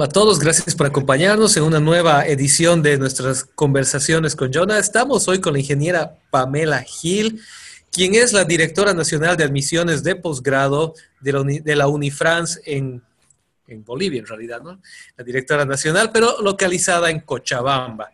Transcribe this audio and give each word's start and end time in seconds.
Hola 0.00 0.06
a 0.06 0.12
todos, 0.12 0.38
gracias 0.38 0.74
por 0.74 0.86
acompañarnos 0.86 1.58
en 1.58 1.62
una 1.62 1.78
nueva 1.78 2.26
edición 2.26 2.82
de 2.82 2.96
nuestras 2.96 3.44
conversaciones 3.44 4.34
con 4.34 4.50
Jonah. 4.50 4.78
Estamos 4.78 5.28
hoy 5.28 5.42
con 5.42 5.52
la 5.52 5.58
ingeniera 5.58 6.16
Pamela 6.30 6.80
Gil, 6.80 7.42
quien 7.92 8.14
es 8.14 8.32
la 8.32 8.44
directora 8.44 8.94
nacional 8.94 9.36
de 9.36 9.44
admisiones 9.44 10.02
de 10.02 10.16
posgrado 10.16 10.94
de 11.20 11.32
la, 11.34 11.42
de 11.42 11.76
la 11.76 11.86
Unifrance 11.88 12.62
en, 12.64 13.02
en 13.66 13.84
Bolivia, 13.84 14.20
en 14.20 14.26
realidad, 14.26 14.62
¿no? 14.62 14.80
La 15.18 15.22
directora 15.22 15.66
nacional, 15.66 16.10
pero 16.10 16.40
localizada 16.40 17.10
en 17.10 17.20
Cochabamba. 17.20 18.10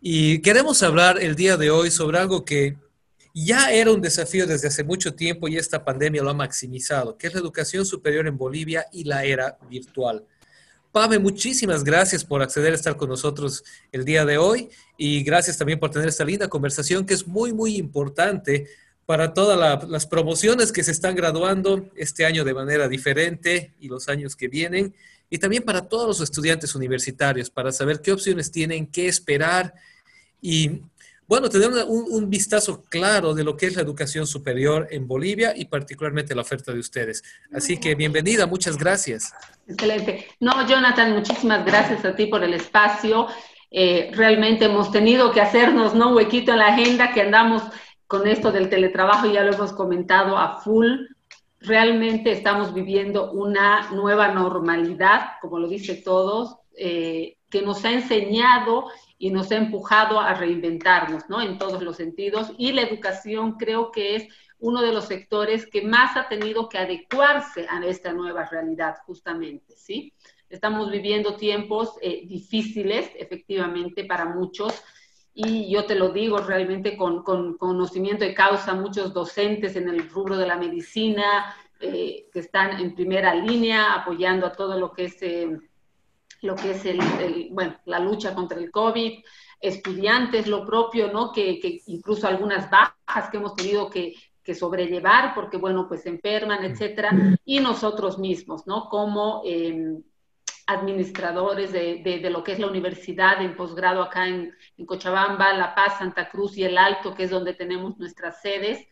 Y 0.00 0.38
queremos 0.38 0.82
hablar 0.82 1.18
el 1.20 1.34
día 1.34 1.58
de 1.58 1.70
hoy 1.70 1.90
sobre 1.90 2.20
algo 2.20 2.42
que 2.42 2.78
ya 3.34 3.70
era 3.70 3.92
un 3.92 4.00
desafío 4.00 4.46
desde 4.46 4.68
hace 4.68 4.82
mucho 4.82 5.14
tiempo 5.14 5.46
y 5.46 5.58
esta 5.58 5.84
pandemia 5.84 6.22
lo 6.22 6.30
ha 6.30 6.34
maximizado, 6.34 7.18
que 7.18 7.26
es 7.26 7.34
la 7.34 7.40
educación 7.40 7.84
superior 7.84 8.26
en 8.26 8.38
Bolivia 8.38 8.86
y 8.94 9.04
la 9.04 9.24
era 9.24 9.58
virtual. 9.68 10.24
Pame, 10.98 11.20
muchísimas 11.20 11.84
gracias 11.84 12.24
por 12.24 12.42
acceder 12.42 12.72
a 12.72 12.74
estar 12.74 12.96
con 12.96 13.08
nosotros 13.08 13.62
el 13.92 14.04
día 14.04 14.24
de 14.24 14.36
hoy 14.36 14.68
y 14.96 15.22
gracias 15.22 15.56
también 15.56 15.78
por 15.78 15.92
tener 15.92 16.08
esta 16.08 16.24
linda 16.24 16.48
conversación 16.48 17.06
que 17.06 17.14
es 17.14 17.24
muy, 17.24 17.52
muy 17.52 17.76
importante 17.76 18.66
para 19.06 19.32
todas 19.32 19.88
las 19.88 20.06
promociones 20.08 20.72
que 20.72 20.82
se 20.82 20.90
están 20.90 21.14
graduando 21.14 21.88
este 21.94 22.26
año 22.26 22.42
de 22.42 22.52
manera 22.52 22.88
diferente 22.88 23.74
y 23.78 23.86
los 23.86 24.08
años 24.08 24.34
que 24.34 24.48
vienen, 24.48 24.92
y 25.30 25.38
también 25.38 25.62
para 25.62 25.82
todos 25.82 26.08
los 26.08 26.20
estudiantes 26.20 26.74
universitarios, 26.74 27.48
para 27.48 27.70
saber 27.70 28.02
qué 28.02 28.10
opciones 28.10 28.50
tienen, 28.50 28.84
qué 28.88 29.06
esperar 29.06 29.74
y 30.42 30.82
bueno, 31.28 31.50
tener 31.50 31.68
un, 31.86 32.06
un, 32.10 32.30
vistazo 32.30 32.82
claro 32.88 33.34
de 33.34 33.44
lo 33.44 33.54
que 33.54 33.66
es 33.66 33.76
la 33.76 33.82
educación 33.82 34.26
superior 34.26 34.88
en 34.90 35.06
Bolivia 35.06 35.52
y 35.54 35.66
particularmente 35.66 36.34
la 36.34 36.40
oferta 36.40 36.72
de 36.72 36.78
ustedes. 36.78 37.22
Así 37.52 37.78
que 37.78 37.94
bienvenida, 37.94 38.46
muchas 38.46 38.78
gracias. 38.78 39.34
Excelente. 39.68 40.26
No, 40.40 40.66
Jonathan, 40.66 41.12
muchísimas 41.12 41.66
gracias 41.66 42.02
a 42.06 42.16
ti 42.16 42.26
por 42.26 42.42
el 42.42 42.54
espacio. 42.54 43.28
Eh, 43.70 44.10
realmente 44.14 44.64
hemos 44.64 44.90
tenido 44.90 45.30
que 45.30 45.42
hacernos 45.42 45.94
¿no? 45.94 46.14
huequito 46.14 46.52
en 46.52 46.58
la 46.58 46.68
agenda 46.68 47.12
que 47.12 47.20
andamos 47.20 47.62
con 48.06 48.26
esto 48.26 48.50
del 48.50 48.70
teletrabajo, 48.70 49.30
ya 49.30 49.44
lo 49.44 49.52
hemos 49.52 49.74
comentado 49.74 50.38
a 50.38 50.60
full. 50.62 50.86
Realmente 51.60 52.32
estamos 52.32 52.72
viviendo 52.72 53.32
una 53.32 53.90
nueva 53.90 54.28
normalidad, 54.28 55.32
como 55.42 55.58
lo 55.58 55.68
dice 55.68 55.96
todos, 55.96 56.56
eh, 56.74 57.36
que 57.50 57.60
nos 57.60 57.84
ha 57.84 57.92
enseñado 57.92 58.86
y 59.18 59.30
nos 59.30 59.50
ha 59.50 59.56
empujado 59.56 60.20
a 60.20 60.34
reinventarnos, 60.34 61.28
¿no? 61.28 61.42
En 61.42 61.58
todos 61.58 61.82
los 61.82 61.96
sentidos. 61.96 62.52
Y 62.56 62.72
la 62.72 62.82
educación 62.82 63.52
creo 63.52 63.90
que 63.90 64.16
es 64.16 64.28
uno 64.60 64.80
de 64.80 64.92
los 64.92 65.06
sectores 65.06 65.66
que 65.66 65.82
más 65.82 66.16
ha 66.16 66.28
tenido 66.28 66.68
que 66.68 66.78
adecuarse 66.78 67.66
a 67.68 67.84
esta 67.84 68.12
nueva 68.12 68.44
realidad, 68.44 68.96
justamente, 69.06 69.74
¿sí? 69.76 70.14
Estamos 70.48 70.90
viviendo 70.90 71.36
tiempos 71.36 71.94
eh, 72.00 72.22
difíciles, 72.26 73.10
efectivamente, 73.16 74.04
para 74.04 74.24
muchos. 74.24 74.82
Y 75.34 75.70
yo 75.70 75.84
te 75.84 75.94
lo 75.94 76.08
digo 76.08 76.38
realmente 76.38 76.96
con, 76.96 77.22
con, 77.22 77.58
conocimiento 77.58 78.24
de 78.24 78.34
causa, 78.34 78.74
muchos 78.74 79.12
docentes 79.12 79.76
en 79.76 79.88
el 79.88 80.08
rubro 80.08 80.36
de 80.36 80.46
la 80.46 80.56
medicina 80.56 81.54
eh, 81.80 82.26
que 82.32 82.40
están 82.40 82.80
en 82.80 82.94
primera 82.94 83.34
línea 83.34 83.94
apoyando 83.94 84.46
a 84.46 84.52
todo 84.52 84.78
lo 84.80 84.92
que 84.92 85.04
es 85.04 85.22
eh, 85.22 85.56
lo 86.42 86.54
que 86.56 86.72
es 86.72 86.84
el, 86.84 87.00
bueno, 87.50 87.76
la 87.84 87.98
lucha 87.98 88.34
contra 88.34 88.58
el 88.58 88.70
COVID, 88.70 89.20
estudiantes, 89.60 90.46
lo 90.46 90.64
propio, 90.64 91.12
¿no? 91.12 91.32
Que, 91.32 91.58
que, 91.58 91.80
incluso 91.86 92.26
algunas 92.26 92.70
bajas 92.70 93.30
que 93.30 93.38
hemos 93.38 93.54
tenido 93.56 93.90
que, 93.90 94.14
que 94.42 94.54
sobrellevar 94.54 95.34
porque, 95.34 95.56
bueno, 95.56 95.86
pues 95.88 96.06
enferman, 96.06 96.64
etcétera, 96.64 97.10
y 97.44 97.60
nosotros 97.60 98.18
mismos, 98.18 98.66
¿no? 98.66 98.88
Como 98.88 99.42
eh, 99.44 99.98
administradores 100.66 101.72
de, 101.72 102.02
de, 102.04 102.18
de, 102.20 102.30
lo 102.30 102.44
que 102.44 102.52
es 102.52 102.58
la 102.58 102.66
universidad 102.66 103.42
en 103.42 103.56
posgrado 103.56 104.02
acá 104.02 104.28
en, 104.28 104.54
en 104.76 104.86
Cochabamba, 104.86 105.54
La 105.54 105.74
Paz, 105.74 105.98
Santa 105.98 106.28
Cruz 106.28 106.56
y 106.56 106.64
El 106.64 106.78
Alto, 106.78 107.14
que 107.14 107.24
es 107.24 107.30
donde 107.30 107.54
tenemos 107.54 107.98
nuestras 107.98 108.40
sedes, 108.42 108.86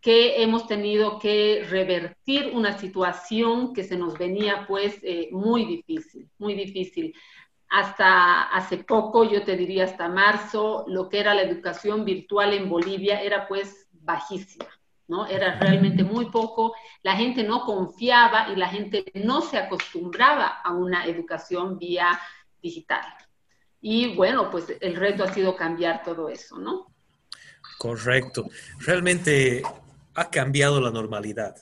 que 0.00 0.42
hemos 0.42 0.66
tenido 0.66 1.18
que 1.18 1.66
revertir 1.68 2.50
una 2.54 2.78
situación 2.78 3.74
que 3.74 3.84
se 3.84 3.96
nos 3.96 4.16
venía 4.16 4.64
pues 4.66 4.98
eh, 5.02 5.28
muy 5.30 5.64
difícil, 5.66 6.28
muy 6.38 6.54
difícil. 6.54 7.14
Hasta 7.68 8.44
hace 8.44 8.78
poco, 8.78 9.24
yo 9.24 9.44
te 9.44 9.56
diría 9.56 9.84
hasta 9.84 10.08
marzo, 10.08 10.84
lo 10.88 11.08
que 11.08 11.20
era 11.20 11.34
la 11.34 11.42
educación 11.42 12.04
virtual 12.04 12.54
en 12.54 12.68
Bolivia 12.68 13.20
era 13.20 13.46
pues 13.46 13.88
bajísima, 13.92 14.66
¿no? 15.06 15.26
Era 15.26 15.58
realmente 15.60 16.02
muy 16.02 16.30
poco, 16.30 16.74
la 17.02 17.14
gente 17.14 17.44
no 17.44 17.64
confiaba 17.64 18.48
y 18.50 18.56
la 18.56 18.68
gente 18.68 19.04
no 19.14 19.42
se 19.42 19.58
acostumbraba 19.58 20.46
a 20.64 20.72
una 20.72 21.04
educación 21.04 21.78
vía 21.78 22.18
digital. 22.62 23.04
Y 23.82 24.14
bueno, 24.16 24.50
pues 24.50 24.66
el 24.80 24.96
reto 24.96 25.24
ha 25.24 25.32
sido 25.32 25.54
cambiar 25.54 26.02
todo 26.02 26.28
eso, 26.28 26.58
¿no? 26.58 26.86
Correcto. 27.78 28.50
Realmente 28.80 29.62
ha 30.14 30.30
cambiado 30.30 30.80
la 30.80 30.90
normalidad. 30.90 31.56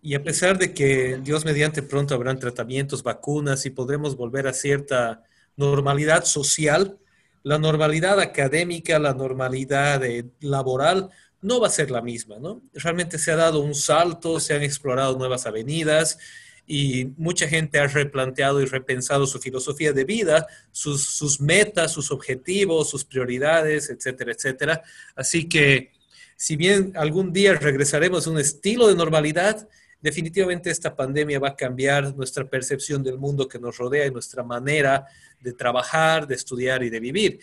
Y 0.00 0.14
a 0.14 0.22
pesar 0.22 0.58
de 0.58 0.72
que 0.72 1.18
Dios 1.22 1.44
mediante 1.44 1.82
pronto 1.82 2.14
habrán 2.14 2.38
tratamientos, 2.38 3.02
vacunas 3.02 3.66
y 3.66 3.70
podremos 3.70 4.16
volver 4.16 4.46
a 4.46 4.52
cierta 4.52 5.22
normalidad 5.56 6.24
social, 6.24 6.98
la 7.42 7.58
normalidad 7.58 8.20
académica, 8.20 8.98
la 8.98 9.14
normalidad 9.14 10.04
eh, 10.04 10.26
laboral 10.40 11.10
no 11.40 11.60
va 11.60 11.68
a 11.68 11.70
ser 11.70 11.90
la 11.90 12.02
misma, 12.02 12.38
¿no? 12.38 12.62
Realmente 12.74 13.18
se 13.18 13.30
ha 13.30 13.36
dado 13.36 13.60
un 13.60 13.74
salto, 13.74 14.40
se 14.40 14.54
han 14.54 14.62
explorado 14.62 15.16
nuevas 15.16 15.46
avenidas 15.46 16.18
y 16.66 17.06
mucha 17.16 17.48
gente 17.48 17.78
ha 17.78 17.86
replanteado 17.86 18.60
y 18.60 18.66
repensado 18.66 19.26
su 19.26 19.38
filosofía 19.38 19.92
de 19.92 20.04
vida, 20.04 20.46
sus, 20.72 21.04
sus 21.04 21.40
metas, 21.40 21.92
sus 21.92 22.10
objetivos, 22.10 22.90
sus 22.90 23.04
prioridades, 23.04 23.88
etcétera, 23.88 24.32
etcétera. 24.32 24.82
Así 25.14 25.48
que 25.48 25.92
si 26.38 26.54
bien 26.54 26.92
algún 26.94 27.32
día 27.32 27.54
regresaremos 27.54 28.24
a 28.24 28.30
un 28.30 28.38
estilo 28.38 28.86
de 28.86 28.94
normalidad, 28.94 29.68
definitivamente 30.00 30.70
esta 30.70 30.94
pandemia 30.94 31.40
va 31.40 31.48
a 31.48 31.56
cambiar 31.56 32.14
nuestra 32.14 32.48
percepción 32.48 33.02
del 33.02 33.18
mundo 33.18 33.48
que 33.48 33.58
nos 33.58 33.76
rodea 33.76 34.06
y 34.06 34.12
nuestra 34.12 34.44
manera 34.44 35.04
de 35.40 35.52
trabajar, 35.52 36.28
de 36.28 36.36
estudiar 36.36 36.84
y 36.84 36.90
de 36.90 37.00
vivir. 37.00 37.40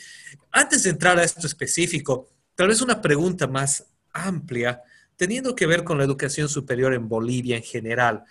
Antes 0.49 0.83
de 0.83 0.91
entrar 0.91 1.19
a 1.19 1.25
esto 1.25 1.45
específico, 1.45 2.29
tal 2.55 2.69
vez 2.69 2.81
una 2.81 3.01
pregunta 3.01 3.47
más 3.47 3.85
amplia, 4.13 4.81
teniendo 5.17 5.53
que 5.53 5.67
ver 5.67 5.83
con 5.83 5.97
la 5.97 6.05
educación 6.05 6.47
superior 6.47 6.93
en 6.93 7.09
Bolivia 7.09 7.57
en 7.57 7.63
general. 7.63 8.23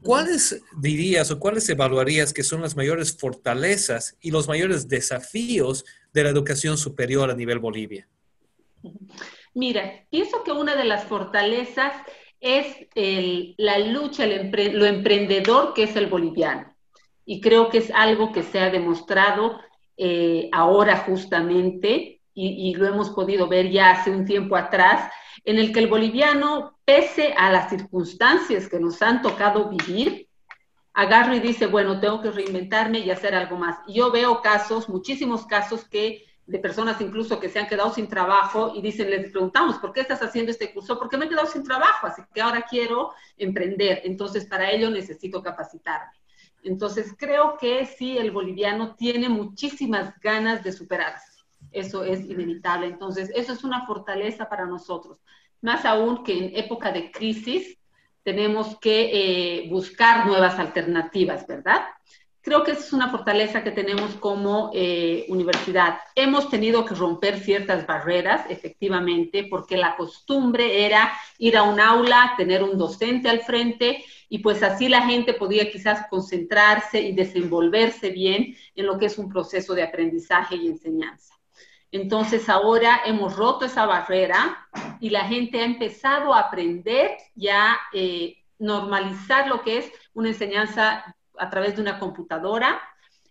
¿Cuáles 0.00 0.62
dirías 0.80 1.30
o 1.30 1.38
cuáles 1.38 1.68
evaluarías 1.68 2.32
que 2.32 2.42
son 2.42 2.62
las 2.62 2.76
mayores 2.76 3.14
fortalezas 3.14 4.16
y 4.22 4.30
los 4.30 4.48
mayores 4.48 4.88
desafíos 4.88 5.84
de 6.14 6.24
la 6.24 6.30
educación 6.30 6.78
superior 6.78 7.30
a 7.30 7.34
nivel 7.34 7.58
Bolivia? 7.58 8.08
Mira, 9.58 10.06
pienso 10.08 10.44
que 10.44 10.52
una 10.52 10.76
de 10.76 10.84
las 10.84 11.02
fortalezas 11.02 11.92
es 12.38 12.76
la 12.94 13.76
lucha, 13.80 14.24
lo 14.24 14.86
emprendedor 14.86 15.74
que 15.74 15.82
es 15.82 15.96
el 15.96 16.06
boliviano. 16.06 16.76
Y 17.24 17.40
creo 17.40 17.68
que 17.68 17.78
es 17.78 17.90
algo 17.90 18.30
que 18.30 18.44
se 18.44 18.60
ha 18.60 18.70
demostrado 18.70 19.58
eh, 19.96 20.48
ahora 20.52 20.98
justamente, 20.98 22.20
y, 22.34 22.70
y, 22.70 22.74
lo 22.74 22.86
hemos 22.86 23.10
podido 23.10 23.48
ver 23.48 23.68
ya 23.68 23.90
hace 23.90 24.12
un 24.12 24.24
tiempo 24.24 24.54
atrás, 24.54 25.10
en 25.44 25.58
el 25.58 25.72
que 25.72 25.80
el 25.80 25.88
boliviano, 25.88 26.78
pese 26.84 27.34
a 27.36 27.50
las 27.50 27.68
circunstancias 27.68 28.68
que 28.68 28.78
nos 28.78 29.02
han 29.02 29.22
tocado 29.22 29.70
vivir, 29.70 30.28
agarra 30.94 31.34
y 31.34 31.40
dice, 31.40 31.66
bueno, 31.66 31.98
tengo 31.98 32.22
que 32.22 32.30
reinventarme 32.30 33.00
y 33.00 33.10
hacer 33.10 33.34
algo 33.34 33.56
más. 33.56 33.78
Yo 33.88 34.12
veo 34.12 34.40
casos, 34.40 34.88
muchísimos 34.88 35.46
casos 35.46 35.84
que 35.84 36.27
de 36.48 36.58
personas 36.58 36.98
incluso 37.02 37.38
que 37.38 37.50
se 37.50 37.58
han 37.58 37.68
quedado 37.68 37.92
sin 37.92 38.08
trabajo 38.08 38.72
y 38.74 38.80
dicen, 38.80 39.10
les 39.10 39.30
preguntamos, 39.30 39.76
¿por 39.76 39.92
qué 39.92 40.00
estás 40.00 40.22
haciendo 40.22 40.50
este 40.50 40.72
curso? 40.72 40.98
Porque 40.98 41.18
me 41.18 41.26
he 41.26 41.28
quedado 41.28 41.46
sin 41.46 41.62
trabajo, 41.62 42.06
así 42.06 42.22
que 42.32 42.40
ahora 42.40 42.64
quiero 42.68 43.12
emprender. 43.36 44.00
Entonces, 44.04 44.46
para 44.46 44.70
ello 44.70 44.88
necesito 44.88 45.42
capacitarme. 45.42 46.14
Entonces, 46.62 47.14
creo 47.18 47.58
que 47.58 47.84
sí, 47.84 48.16
el 48.16 48.30
boliviano 48.30 48.94
tiene 48.94 49.28
muchísimas 49.28 50.18
ganas 50.20 50.64
de 50.64 50.72
superarse. 50.72 51.44
Eso 51.70 52.02
es 52.02 52.20
inevitable. 52.20 52.86
Entonces, 52.86 53.30
eso 53.34 53.52
es 53.52 53.62
una 53.62 53.86
fortaleza 53.86 54.48
para 54.48 54.64
nosotros. 54.64 55.18
Más 55.60 55.84
aún 55.84 56.24
que 56.24 56.32
en 56.32 56.56
época 56.56 56.92
de 56.92 57.10
crisis 57.10 57.76
tenemos 58.22 58.78
que 58.80 59.10
eh, 59.12 59.68
buscar 59.68 60.26
nuevas 60.26 60.58
alternativas, 60.58 61.46
¿verdad? 61.46 61.82
Creo 62.40 62.62
que 62.62 62.70
esa 62.70 62.80
es 62.80 62.92
una 62.92 63.10
fortaleza 63.10 63.62
que 63.62 63.72
tenemos 63.72 64.14
como 64.14 64.70
eh, 64.72 65.26
universidad. 65.28 65.98
Hemos 66.14 66.48
tenido 66.48 66.84
que 66.84 66.94
romper 66.94 67.40
ciertas 67.40 67.86
barreras, 67.86 68.46
efectivamente, 68.48 69.44
porque 69.50 69.76
la 69.76 69.96
costumbre 69.96 70.86
era 70.86 71.12
ir 71.38 71.56
a 71.56 71.64
un 71.64 71.80
aula, 71.80 72.34
tener 72.36 72.62
un 72.62 72.78
docente 72.78 73.28
al 73.28 73.40
frente 73.40 74.04
y 74.28 74.38
pues 74.38 74.62
así 74.62 74.88
la 74.88 75.02
gente 75.02 75.34
podía 75.34 75.70
quizás 75.70 76.06
concentrarse 76.08 77.00
y 77.00 77.12
desenvolverse 77.12 78.10
bien 78.10 78.56
en 78.74 78.86
lo 78.86 78.98
que 78.98 79.06
es 79.06 79.18
un 79.18 79.28
proceso 79.28 79.74
de 79.74 79.82
aprendizaje 79.82 80.56
y 80.56 80.68
enseñanza. 80.68 81.34
Entonces 81.90 82.48
ahora 82.48 83.00
hemos 83.06 83.36
roto 83.36 83.64
esa 83.64 83.86
barrera 83.86 84.68
y 85.00 85.10
la 85.10 85.24
gente 85.24 85.60
ha 85.60 85.64
empezado 85.64 86.34
a 86.34 86.40
aprender 86.40 87.16
y 87.34 87.48
a 87.48 87.78
eh, 87.92 88.36
normalizar 88.58 89.48
lo 89.48 89.62
que 89.62 89.78
es 89.78 89.92
una 90.12 90.28
enseñanza 90.28 91.16
a 91.38 91.50
través 91.50 91.76
de 91.76 91.82
una 91.82 91.98
computadora. 91.98 92.80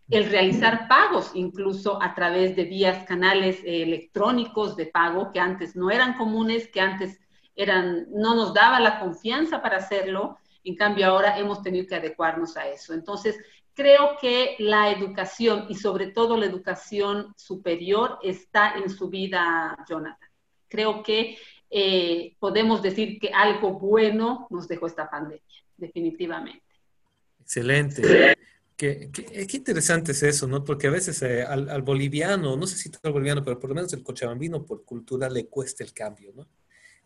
el 0.09 0.29
realizar 0.29 0.87
pagos, 0.87 1.31
incluso 1.33 2.01
a 2.01 2.15
través 2.15 2.55
de 2.55 2.63
vías, 2.63 3.05
canales 3.05 3.59
eh, 3.65 3.83
electrónicos 3.83 4.77
de 4.77 4.85
pago 4.85 5.33
que 5.33 5.39
antes 5.41 5.75
no 5.75 5.91
eran 5.91 6.17
comunes, 6.17 6.69
que 6.69 6.79
antes 6.79 7.19
eran, 7.55 8.07
no 8.11 8.33
nos 8.33 8.53
daba 8.53 8.79
la 8.79 9.01
confianza 9.01 9.61
para 9.61 9.77
hacerlo. 9.77 10.37
En 10.63 10.75
cambio, 10.75 11.07
ahora 11.07 11.37
hemos 11.37 11.61
tenido 11.61 11.87
que 11.87 11.95
adecuarnos 11.95 12.55
a 12.55 12.69
eso. 12.69 12.93
Entonces, 12.93 13.37
creo 13.73 14.17
que 14.19 14.55
la 14.59 14.91
educación 14.91 15.65
y 15.69 15.75
sobre 15.75 16.07
todo 16.07 16.35
la 16.35 16.45
educación 16.45 17.33
superior 17.35 18.17
está 18.23 18.73
en 18.75 18.89
su 18.89 19.09
vida, 19.09 19.77
Jonathan. 19.89 20.29
Creo 20.67 21.03
que 21.03 21.37
eh, 21.69 22.35
podemos 22.39 22.81
decir 22.81 23.19
que 23.19 23.29
algo 23.29 23.73
bueno 23.73 24.47
nos 24.49 24.67
dejó 24.67 24.87
esta 24.87 25.09
pandemia, 25.09 25.43
definitivamente. 25.75 26.66
Excelente. 27.47 28.35
Qué, 28.75 29.09
interesante 29.53 30.11
es 30.11 30.21
eso, 30.21 30.49
¿no? 30.49 30.65
Porque 30.65 30.87
a 30.87 30.91
veces 30.91 31.21
eh, 31.21 31.43
al, 31.43 31.81
boliviano, 31.81 32.57
no 32.57 32.67
sé 32.67 32.75
si 32.75 32.89
todo 32.89 32.99
el 33.05 33.13
boliviano, 33.13 33.41
pero 33.41 33.57
por 33.57 33.69
lo 33.69 33.75
menos 33.75 33.93
el 33.93 34.03
cochabambino 34.03 34.65
por 34.65 34.83
cultura 34.83 35.29
le 35.29 35.47
cuesta 35.47 35.81
el 35.81 35.93
cambio, 35.93 36.33
¿no? 36.35 36.45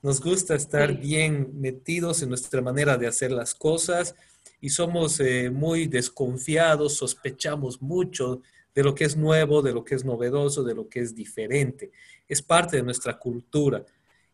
Nos 0.02 0.20
gusta 0.20 0.56
estar 0.56 0.98
bien 0.98 1.52
metidos 1.62 2.24
en 2.24 2.30
nuestra 2.30 2.60
manera 2.60 2.98
de 2.98 3.06
hacer 3.06 3.32
las 3.32 3.54
cosas 3.54 4.16
y 4.60 4.72
somos 4.72 5.20
eh, 5.20 5.52
muy 5.52 5.86
desconfiados, 5.86 6.96
sospechamos 6.96 7.80
mucho 7.80 8.42
de 8.74 8.82
lo 8.82 8.96
que 8.96 9.04
es 9.04 9.16
nuevo, 9.16 9.62
de 9.62 9.74
lo 9.74 9.84
que 9.84 9.94
es 9.94 10.04
novedoso, 10.04 10.64
de 10.64 10.74
lo 10.74 10.90
que 10.90 11.02
es 11.02 11.14
diferente. 11.14 11.92
Es 12.28 12.42
parte 12.42 12.78
de 12.78 12.84
nuestra 12.84 13.20
cultura. 13.20 13.86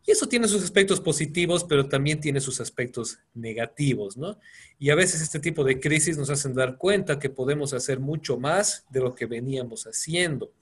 Y 0.07 0.11
eso 0.11 0.29
tiene 0.29 0.47
sus 0.47 0.63
aspectos 0.63 1.01
positivos, 1.01 1.65
pero 1.65 1.89
también 1.89 2.21
tiene 2.21 2.39
sus 2.39 2.61
aspectos 2.61 3.19
negativos, 3.33 4.15
¿no? 4.15 4.39
Y 4.79 4.89
a 4.89 4.95
veces 4.95 5.21
este 5.21 5.41
tipo 5.41 5.65
de 5.65 5.81
crisis 5.81 6.17
nos 6.17 6.29
hacen 6.29 6.53
dar 6.53 6.77
cuenta 6.77 7.19
que 7.19 7.29
podemos 7.29 7.73
hacer 7.73 7.99
mucho 7.99 8.39
más 8.39 8.85
de 8.89 9.01
lo 9.01 9.13
que 9.13 9.25
veníamos 9.25 9.83
haciendo. 9.85 10.53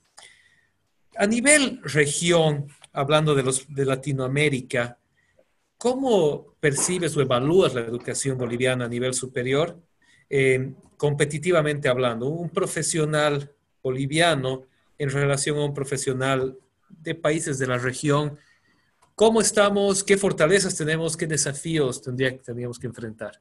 A 1.14 1.28
nivel 1.28 1.80
región, 1.84 2.66
hablando 2.92 3.36
de, 3.36 3.44
los, 3.44 3.72
de 3.72 3.84
Latinoamérica, 3.84 4.98
¿cómo 5.78 6.56
percibes 6.58 7.16
o 7.16 7.20
evalúas 7.20 7.72
la 7.72 7.82
educación 7.82 8.36
boliviana 8.36 8.86
a 8.86 8.88
nivel 8.88 9.14
superior, 9.14 9.80
eh, 10.28 10.72
competitivamente 10.96 11.88
hablando? 11.88 12.26
Un 12.26 12.50
profesional 12.50 13.52
boliviano 13.80 14.64
en 14.98 15.08
relación 15.08 15.56
a 15.58 15.66
un 15.66 15.72
profesional 15.72 16.58
de 16.88 17.14
países 17.14 17.60
de 17.60 17.68
la 17.68 17.78
región, 17.78 18.36
¿Cómo 19.16 19.40
estamos? 19.40 20.04
¿Qué 20.04 20.18
fortalezas 20.18 20.76
tenemos? 20.76 21.16
¿Qué 21.16 21.26
desafíos 21.26 22.02
tendría, 22.02 22.38
tendríamos 22.38 22.78
que 22.78 22.86
enfrentar? 22.86 23.40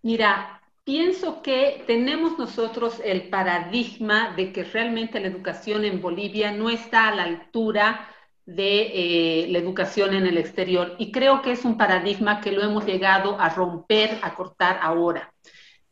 Mira, 0.00 0.62
pienso 0.84 1.42
que 1.42 1.84
tenemos 1.86 2.38
nosotros 2.38 2.98
el 3.04 3.28
paradigma 3.28 4.32
de 4.34 4.50
que 4.50 4.64
realmente 4.64 5.20
la 5.20 5.26
educación 5.26 5.84
en 5.84 6.00
Bolivia 6.00 6.50
no 6.50 6.70
está 6.70 7.08
a 7.08 7.14
la 7.14 7.24
altura 7.24 8.08
de 8.46 9.44
eh, 9.44 9.48
la 9.50 9.58
educación 9.58 10.14
en 10.14 10.26
el 10.26 10.38
exterior. 10.38 10.96
Y 10.98 11.12
creo 11.12 11.42
que 11.42 11.52
es 11.52 11.66
un 11.66 11.76
paradigma 11.76 12.40
que 12.40 12.52
lo 12.52 12.62
hemos 12.62 12.86
llegado 12.86 13.38
a 13.38 13.50
romper, 13.50 14.18
a 14.22 14.34
cortar 14.34 14.78
ahora. 14.80 15.34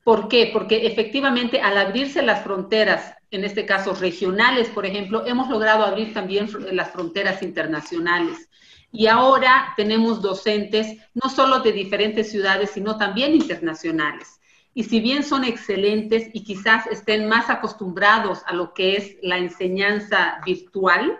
¿Por 0.02 0.28
qué? 0.28 0.48
Porque 0.50 0.86
efectivamente 0.86 1.60
al 1.60 1.76
abrirse 1.76 2.22
las 2.22 2.42
fronteras 2.42 3.19
en 3.30 3.44
este 3.44 3.64
caso 3.64 3.94
regionales, 3.94 4.68
por 4.68 4.84
ejemplo, 4.84 5.24
hemos 5.26 5.48
logrado 5.48 5.84
abrir 5.84 6.12
también 6.12 6.48
las 6.72 6.90
fronteras 6.90 7.42
internacionales. 7.42 8.48
Y 8.92 9.06
ahora 9.06 9.72
tenemos 9.76 10.20
docentes 10.20 10.98
no 11.14 11.30
solo 11.30 11.60
de 11.60 11.72
diferentes 11.72 12.30
ciudades, 12.30 12.70
sino 12.70 12.96
también 12.96 13.34
internacionales. 13.34 14.40
Y 14.74 14.84
si 14.84 15.00
bien 15.00 15.22
son 15.22 15.44
excelentes 15.44 16.28
y 16.32 16.42
quizás 16.42 16.86
estén 16.88 17.28
más 17.28 17.50
acostumbrados 17.50 18.42
a 18.46 18.54
lo 18.54 18.74
que 18.74 18.96
es 18.96 19.16
la 19.22 19.38
enseñanza 19.38 20.40
virtual, 20.44 21.18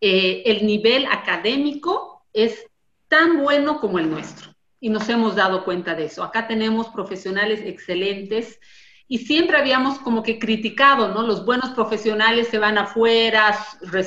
eh, 0.00 0.42
el 0.46 0.66
nivel 0.66 1.06
académico 1.06 2.24
es 2.32 2.66
tan 3.08 3.42
bueno 3.42 3.80
como 3.80 3.98
el 3.98 4.10
nuestro. 4.10 4.52
Y 4.80 4.88
nos 4.90 5.08
hemos 5.08 5.36
dado 5.36 5.64
cuenta 5.64 5.94
de 5.94 6.06
eso. 6.06 6.24
Acá 6.24 6.48
tenemos 6.48 6.88
profesionales 6.88 7.60
excelentes 7.64 8.58
y 9.12 9.18
siempre 9.18 9.58
habíamos 9.58 9.98
como 9.98 10.22
que 10.22 10.38
criticado, 10.38 11.08
¿no? 11.08 11.22
Los 11.22 11.44
buenos 11.44 11.72
profesionales 11.72 12.48
se 12.48 12.56
van 12.56 12.78
afuera, 12.78 13.54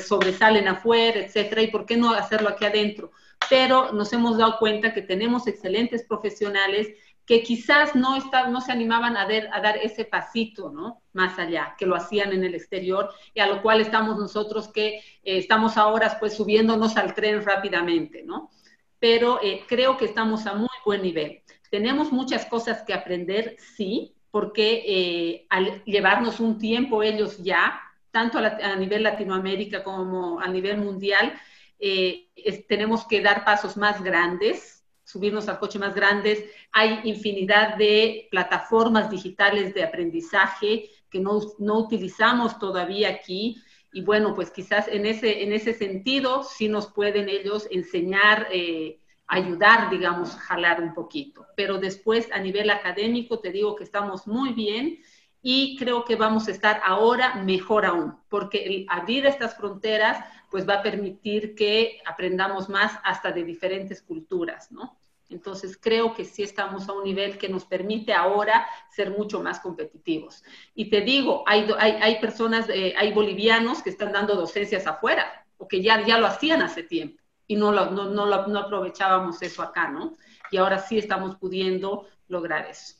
sobresalen 0.04 0.66
afuera, 0.66 1.20
etcétera, 1.20 1.62
y 1.62 1.68
por 1.68 1.86
qué 1.86 1.96
no 1.96 2.10
hacerlo 2.12 2.48
aquí 2.48 2.64
adentro. 2.64 3.12
Pero 3.48 3.92
nos 3.92 4.12
hemos 4.12 4.36
dado 4.36 4.58
cuenta 4.58 4.92
que 4.92 5.02
tenemos 5.02 5.46
excelentes 5.46 6.02
profesionales 6.08 6.88
que 7.24 7.44
quizás 7.44 7.94
no, 7.94 8.16
está, 8.16 8.48
no 8.48 8.60
se 8.60 8.72
animaban 8.72 9.16
a, 9.16 9.28
a 9.28 9.60
dar 9.60 9.76
ese 9.76 10.06
pasito, 10.06 10.72
¿no? 10.72 11.02
Más 11.12 11.38
allá, 11.38 11.76
que 11.78 11.86
lo 11.86 11.94
hacían 11.94 12.32
en 12.32 12.42
el 12.42 12.56
exterior, 12.56 13.08
y 13.32 13.38
a 13.38 13.46
lo 13.46 13.62
cual 13.62 13.80
estamos 13.80 14.18
nosotros 14.18 14.66
que 14.72 14.96
eh, 14.96 15.02
estamos 15.22 15.76
ahora 15.76 16.16
pues 16.18 16.34
subiéndonos 16.34 16.96
al 16.96 17.14
tren 17.14 17.44
rápidamente, 17.44 18.24
¿no? 18.24 18.50
Pero 18.98 19.38
eh, 19.40 19.62
creo 19.68 19.98
que 19.98 20.06
estamos 20.06 20.46
a 20.46 20.54
muy 20.54 20.76
buen 20.84 21.02
nivel. 21.02 21.44
Tenemos 21.70 22.10
muchas 22.10 22.46
cosas 22.46 22.82
que 22.82 22.92
aprender, 22.92 23.56
sí, 23.76 24.15
porque 24.36 24.84
eh, 24.86 25.46
al 25.48 25.82
llevarnos 25.86 26.40
un 26.40 26.58
tiempo 26.58 27.02
ellos 27.02 27.38
ya, 27.38 27.80
tanto 28.10 28.36
a, 28.36 28.76
nivel 28.76 29.02
Latinoamérica 29.02 29.82
como 29.82 30.38
a 30.38 30.46
nivel 30.46 30.76
mundial, 30.76 31.32
eh, 31.78 32.28
tenemos 32.68 33.06
que 33.06 33.22
dar 33.22 33.46
pasos 33.46 33.78
más 33.78 34.04
grandes, 34.04 34.84
subirnos 35.04 35.48
al 35.48 35.58
coche 35.58 35.78
más 35.78 35.94
grandes. 35.94 36.44
Hay 36.70 37.00
infinidad 37.04 37.78
de 37.78 38.28
plataformas 38.30 39.08
digitales 39.08 39.72
de 39.72 39.84
aprendizaje 39.84 40.90
que 41.08 41.18
no, 41.18 41.40
no 41.58 41.78
utilizamos 41.78 42.58
todavía 42.58 43.08
aquí. 43.08 43.56
Y 43.90 44.02
bueno, 44.02 44.34
pues 44.34 44.50
quizás 44.50 44.86
en 44.88 45.06
ese, 45.06 45.44
en 45.44 45.54
ese 45.54 45.72
sentido 45.72 46.42
sí 46.42 46.68
nos 46.68 46.88
pueden 46.88 47.30
ellos 47.30 47.66
enseñar. 47.70 48.48
Eh, 48.52 49.00
ayudar, 49.28 49.90
digamos, 49.90 50.36
jalar 50.36 50.80
un 50.80 50.94
poquito. 50.94 51.46
Pero 51.56 51.78
después, 51.78 52.30
a 52.32 52.38
nivel 52.38 52.70
académico, 52.70 53.40
te 53.40 53.50
digo 53.50 53.76
que 53.76 53.84
estamos 53.84 54.26
muy 54.26 54.52
bien 54.52 55.00
y 55.42 55.76
creo 55.76 56.04
que 56.04 56.16
vamos 56.16 56.48
a 56.48 56.50
estar 56.50 56.80
ahora 56.84 57.36
mejor 57.36 57.86
aún, 57.86 58.16
porque 58.28 58.64
el 58.64 58.86
abrir 58.88 59.26
estas 59.26 59.56
fronteras, 59.56 60.24
pues 60.50 60.68
va 60.68 60.74
a 60.74 60.82
permitir 60.82 61.54
que 61.54 62.00
aprendamos 62.04 62.68
más 62.68 62.98
hasta 63.04 63.32
de 63.32 63.44
diferentes 63.44 64.02
culturas, 64.02 64.72
¿no? 64.72 64.98
Entonces 65.28 65.76
creo 65.76 66.14
que 66.14 66.24
sí 66.24 66.44
estamos 66.44 66.88
a 66.88 66.92
un 66.92 67.02
nivel 67.02 67.36
que 67.36 67.48
nos 67.48 67.64
permite 67.64 68.12
ahora 68.12 68.66
ser 68.90 69.10
mucho 69.10 69.42
más 69.42 69.58
competitivos. 69.58 70.44
Y 70.74 70.88
te 70.88 71.00
digo, 71.00 71.42
hay, 71.46 71.68
hay, 71.78 72.20
personas, 72.20 72.68
eh, 72.68 72.94
hay 72.96 73.12
bolivianos 73.12 73.82
que 73.82 73.90
están 73.90 74.12
dando 74.12 74.36
docencias 74.36 74.86
afuera 74.86 75.44
o 75.58 75.66
que 75.66 75.82
ya, 75.82 76.06
ya 76.06 76.18
lo 76.18 76.26
hacían 76.26 76.62
hace 76.62 76.84
tiempo 76.84 77.25
y 77.46 77.56
no, 77.56 77.72
lo, 77.72 77.90
no, 77.90 78.10
no, 78.10 78.46
no 78.46 78.58
aprovechábamos 78.58 79.40
eso 79.42 79.62
acá, 79.62 79.88
¿no? 79.90 80.16
Y 80.50 80.56
ahora 80.56 80.78
sí 80.78 80.98
estamos 80.98 81.36
pudiendo 81.36 82.06
lograr 82.28 82.66
eso. 82.66 82.94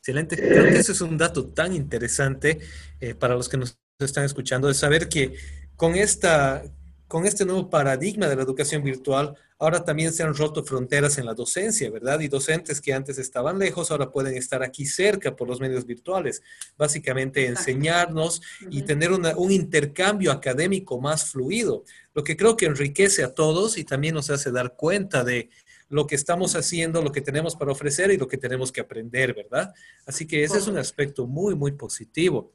Excelente. 0.00 0.36
Creo 0.36 0.64
que 0.64 0.78
eso 0.78 0.92
es 0.92 1.00
un 1.00 1.18
dato 1.18 1.48
tan 1.48 1.74
interesante 1.74 2.60
eh, 3.00 3.14
para 3.14 3.34
los 3.34 3.48
que 3.48 3.56
nos 3.58 3.78
están 3.98 4.24
escuchando, 4.24 4.68
de 4.68 4.74
saber 4.74 5.08
que 5.08 5.34
con, 5.76 5.96
esta, 5.96 6.62
con 7.08 7.26
este 7.26 7.44
nuevo 7.44 7.68
paradigma 7.68 8.26
de 8.26 8.36
la 8.36 8.42
educación 8.42 8.82
virtual, 8.82 9.36
ahora 9.58 9.84
también 9.84 10.12
se 10.12 10.22
han 10.22 10.34
roto 10.34 10.62
fronteras 10.62 11.18
en 11.18 11.26
la 11.26 11.34
docencia, 11.34 11.90
¿verdad? 11.90 12.20
Y 12.20 12.28
docentes 12.28 12.80
que 12.80 12.92
antes 12.92 13.18
estaban 13.18 13.58
lejos, 13.58 13.90
ahora 13.90 14.10
pueden 14.10 14.36
estar 14.36 14.62
aquí 14.62 14.86
cerca 14.86 15.34
por 15.34 15.48
los 15.48 15.60
medios 15.60 15.84
virtuales. 15.84 16.42
Básicamente 16.76 17.46
enseñarnos 17.46 18.40
y 18.70 18.82
tener 18.82 19.10
un 19.12 19.50
intercambio 19.50 20.30
académico 20.30 21.00
más 21.00 21.30
fluido, 21.30 21.84
lo 22.14 22.22
que 22.22 22.36
creo 22.36 22.56
que 22.56 22.66
enriquece 22.66 23.24
a 23.24 23.34
todos 23.34 23.78
y 23.78 23.84
también 23.84 24.14
nos 24.14 24.30
hace 24.30 24.52
dar 24.52 24.76
cuenta 24.76 25.24
de 25.24 25.50
lo 25.88 26.06
que 26.06 26.14
estamos 26.14 26.54
haciendo, 26.54 27.02
lo 27.02 27.12
que 27.12 27.22
tenemos 27.22 27.56
para 27.56 27.72
ofrecer 27.72 28.10
y 28.10 28.18
lo 28.18 28.28
que 28.28 28.36
tenemos 28.36 28.70
que 28.70 28.82
aprender, 28.82 29.34
¿verdad? 29.34 29.74
Así 30.06 30.26
que 30.26 30.44
ese 30.44 30.58
es 30.58 30.66
un 30.66 30.78
aspecto 30.78 31.26
muy, 31.26 31.54
muy 31.54 31.72
positivo. 31.72 32.52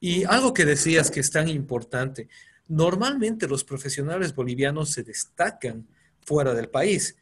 Y 0.00 0.24
algo 0.24 0.54
que 0.54 0.64
decías 0.64 1.10
que 1.10 1.20
es 1.20 1.30
tan 1.30 1.48
importante, 1.48 2.28
normalmente 2.68 3.48
los 3.48 3.64
profesionales 3.64 4.34
bolivianos 4.34 4.92
se 4.92 5.02
destacan 5.02 5.88
fuera 6.28 6.54
del 6.54 6.68
país. 6.68 7.16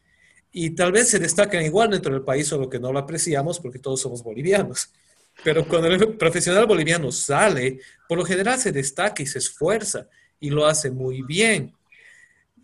Y 0.53 0.71
tal 0.71 0.93
vez 0.93 1.09
se 1.09 1.19
destacan 1.19 1.65
igual 1.65 1.91
dentro 1.91 2.13
del 2.13 2.23
país, 2.23 2.49
solo 2.49 2.69
que 2.69 2.81
no 2.81 2.93
lo 2.93 2.99
apreciamos 2.99 3.61
porque 3.61 3.79
todos 3.79 4.01
somos 4.01 4.23
bolivianos. 4.23 4.91
Pero 5.45 5.67
cuando 5.69 5.89
el 5.89 6.17
profesional 6.17 6.67
boliviano 6.67 7.13
sale, 7.13 7.79
por 8.09 8.19
lo 8.19 8.25
general 8.25 8.59
se 8.59 8.73
destaca 8.73 9.23
y 9.23 9.27
se 9.27 9.39
esfuerza 9.39 10.09
y 10.41 10.51
lo 10.51 10.67
hace 10.67 10.91
muy 10.91 11.23
bien. 11.23 11.73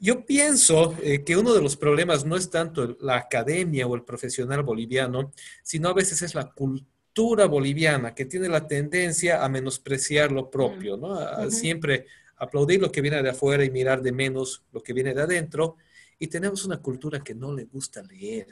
Yo 0.01 0.25
pienso 0.27 0.97
eh, 1.03 1.23
que 1.23 1.37
uno 1.37 1.55
de 1.55 1.63
los 1.63 1.77
problemas 1.77 2.25
no 2.25 2.37
es 2.37 2.51
tanto 2.51 2.97
la 3.01 3.17
academia 3.17 3.87
o 3.87 3.95
el 3.95 4.03
profesional 4.03 4.63
boliviano, 4.63 5.33
sino 5.63 5.89
a 5.89 5.95
veces 5.95 6.23
es 6.23 6.35
la 6.35 6.51
cultura 6.51 7.47
boliviana 7.47 8.15
que 8.15 8.25
tiene 8.25 8.49
la 8.49 8.67
tendencia 8.67 9.45
a 9.45 9.49
menospreciar 9.49 10.33
lo 10.33 10.51
propio, 10.51 10.97
¿no? 10.97 11.15
A, 11.15 11.51
Siempre 11.51 12.07
aplaudir 12.37 12.81
lo 12.81 12.91
que 12.91 13.01
viene 13.01 13.23
de 13.23 13.31
afuera 13.31 13.65
y 13.65 13.71
mirar 13.71 14.03
de 14.03 14.11
menos 14.11 14.65
lo 14.73 14.83
que 14.83 14.93
viene 14.93 15.15
de 15.15 15.23
adentro. 15.23 15.77
Y 16.23 16.29
tenemos 16.29 16.65
una 16.65 16.81
cultura 16.81 17.19
que 17.19 17.35
no 17.35 17.53
le 17.53 17.65
gusta 17.65 18.01
leer, 18.01 18.47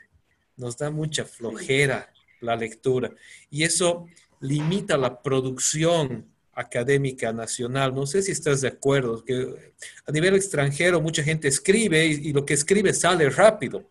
nos 0.56 0.76
da 0.76 0.90
mucha 0.90 1.24
flojera 1.24 2.12
la 2.40 2.56
lectura. 2.56 3.12
Y 3.48 3.62
eso 3.62 4.08
limita 4.40 4.98
la 4.98 5.22
producción 5.22 6.26
académica 6.52 7.32
nacional. 7.32 7.94
No 7.94 8.06
sé 8.06 8.22
si 8.22 8.32
estás 8.32 8.60
de 8.62 8.66
acuerdo, 8.66 9.24
que 9.24 9.72
a 10.04 10.10
nivel 10.10 10.34
extranjero 10.34 11.00
mucha 11.00 11.22
gente 11.22 11.46
escribe 11.46 12.04
y, 12.06 12.32
lo 12.32 12.44
que 12.44 12.54
escribe 12.54 12.92
sale 12.92 13.30
rápido. 13.30 13.88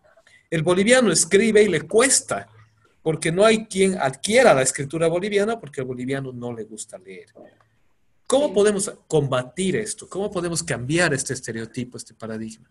El 0.50 0.62
boliviano 0.62 1.10
escribe 1.10 1.62
y 1.62 1.68
le 1.68 1.80
cuesta, 1.80 2.50
porque 3.00 3.32
no 3.32 3.46
hay 3.46 3.64
quien 3.64 3.96
adquiera 3.96 4.52
la 4.52 4.60
escritura 4.60 5.08
boliviana 5.08 5.58
porque 5.58 5.80
al 5.80 5.86
boliviano 5.86 6.32
no 6.34 6.52
le 6.52 6.64
gusta 6.64 6.98
leer. 6.98 7.32
¿Cómo 8.26 8.52
podemos 8.52 8.92
combatir 9.08 9.76
esto? 9.76 10.06
¿Cómo 10.06 10.30
podemos 10.30 10.62
cambiar 10.62 11.14
este 11.14 11.32
estereotipo, 11.32 11.96
este 11.96 12.12
paradigma? 12.12 12.70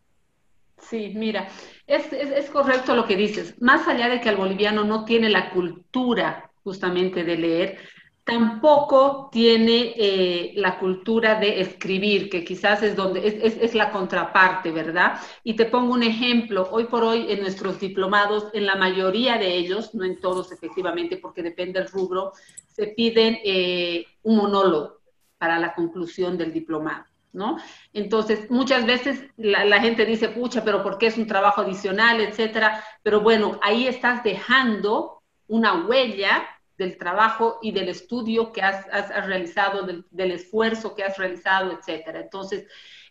Sí, 0.82 1.14
mira, 1.16 1.48
es, 1.86 2.12
es, 2.14 2.50
correcto 2.50 2.96
lo 2.96 3.06
que 3.06 3.16
dices. 3.16 3.62
Más 3.62 3.88
allá 3.88 4.10
de 4.10 4.22
que 4.22 4.30
el 4.30 4.38
boliviano 4.38 4.84
no 4.84 5.06
tiene 5.06 5.30
la 5.30 5.52
cultura 5.52 6.52
justamente 6.64 7.24
de 7.24 7.38
leer, 7.38 7.78
tampoco 8.24 9.30
tiene 9.32 9.94
eh, 9.98 10.54
la 10.56 10.78
cultura 10.78 11.40
de 11.40 11.62
escribir, 11.62 12.30
que 12.30 12.44
quizás 12.44 12.84
es 12.84 12.96
donde 12.96 13.28
es, 13.28 13.58
es, 13.58 13.74
la 13.74 13.92
contraparte, 13.92 14.72
¿verdad? 14.72 15.20
Y 15.44 15.56
te 15.56 15.66
pongo 15.66 15.94
un 15.94 16.04
ejemplo. 16.04 16.70
Hoy 16.72 16.86
por 16.86 17.04
hoy 17.04 17.32
en 17.32 17.42
nuestros 17.42 17.80
diplomados, 17.80 18.48
en 18.54 18.66
la 18.66 18.76
mayoría 18.76 19.38
de 19.38 19.56
ellos, 19.56 19.96
no 19.96 20.06
en 20.06 20.20
todos 20.20 20.52
efectivamente, 20.52 21.18
porque 21.18 21.42
depende 21.42 21.80
del 21.80 21.90
rubro, 21.90 22.34
se 22.68 22.88
piden 22.88 23.40
eh, 23.44 24.06
un 24.24 24.38
monólogo 24.38 25.00
para 25.38 25.58
la 25.58 25.74
conclusión 25.74 26.38
del 26.38 26.54
diplomado. 26.54 27.09
¿No? 27.32 27.58
Entonces, 27.94 28.50
muchas 28.50 28.88
veces 28.88 29.24
la, 29.38 29.80
gente 29.80 30.06
dice, 30.06 30.30
pucha, 30.30 30.64
pero 30.64 30.82
¿por 30.82 30.98
qué 30.98 31.08
es 31.08 31.18
un 31.18 31.28
trabajo 31.28 31.62
adicional, 31.62 32.20
etcétera? 32.22 32.84
Pero 33.04 33.22
bueno, 33.22 33.60
ahí 33.62 33.88
estás 33.88 34.24
dejando 34.24 35.22
una 35.48 35.86
huella 35.86 36.48
del 36.78 36.98
trabajo 36.98 37.60
y 37.62 37.72
del 37.72 37.90
estudio 37.90 38.52
que 38.52 38.64
has, 38.64 38.88
realizado, 39.28 39.84
del, 39.84 40.32
esfuerzo 40.32 40.96
que 40.96 41.04
has 41.04 41.18
realizado, 41.18 41.72
etcétera. 41.72 42.22
Entonces, 42.22 42.66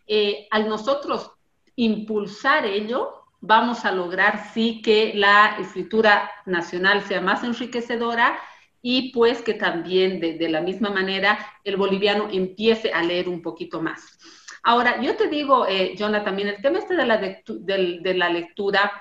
eh, 0.05 0.47
al 0.51 0.67
nosotros 0.67 1.31
impulsar 1.75 2.65
ello, 2.65 3.23
vamos 3.39 3.85
a 3.85 3.91
lograr 3.91 4.51
sí 4.53 4.81
que 4.81 5.13
la 5.15 5.57
escritura 5.59 6.29
nacional 6.45 7.03
sea 7.03 7.21
más 7.21 7.43
enriquecedora 7.43 8.37
y 8.81 9.11
pues 9.11 9.41
que 9.41 9.53
también 9.53 10.19
de, 10.19 10.49
la 10.49 10.61
misma 10.61 10.89
manera 10.89 11.37
el 11.63 11.77
boliviano 11.77 12.29
empiece 12.31 12.91
a 12.91 13.03
leer 13.03 13.27
un 13.27 13.41
poquito 13.41 13.81
más. 13.81 14.17
Ahora, 14.63 15.01
yo 15.01 15.15
te 15.15 15.27
digo, 15.27 15.65
eh, 15.67 15.95
Jonah, 15.97 16.23
también 16.23 16.49
el 16.49 16.61
tema 16.61 16.79
este 16.79 16.95
de 16.95 17.05
la, 17.05 17.17
de 17.17 18.13
la 18.13 18.29
lectura, 18.29 18.91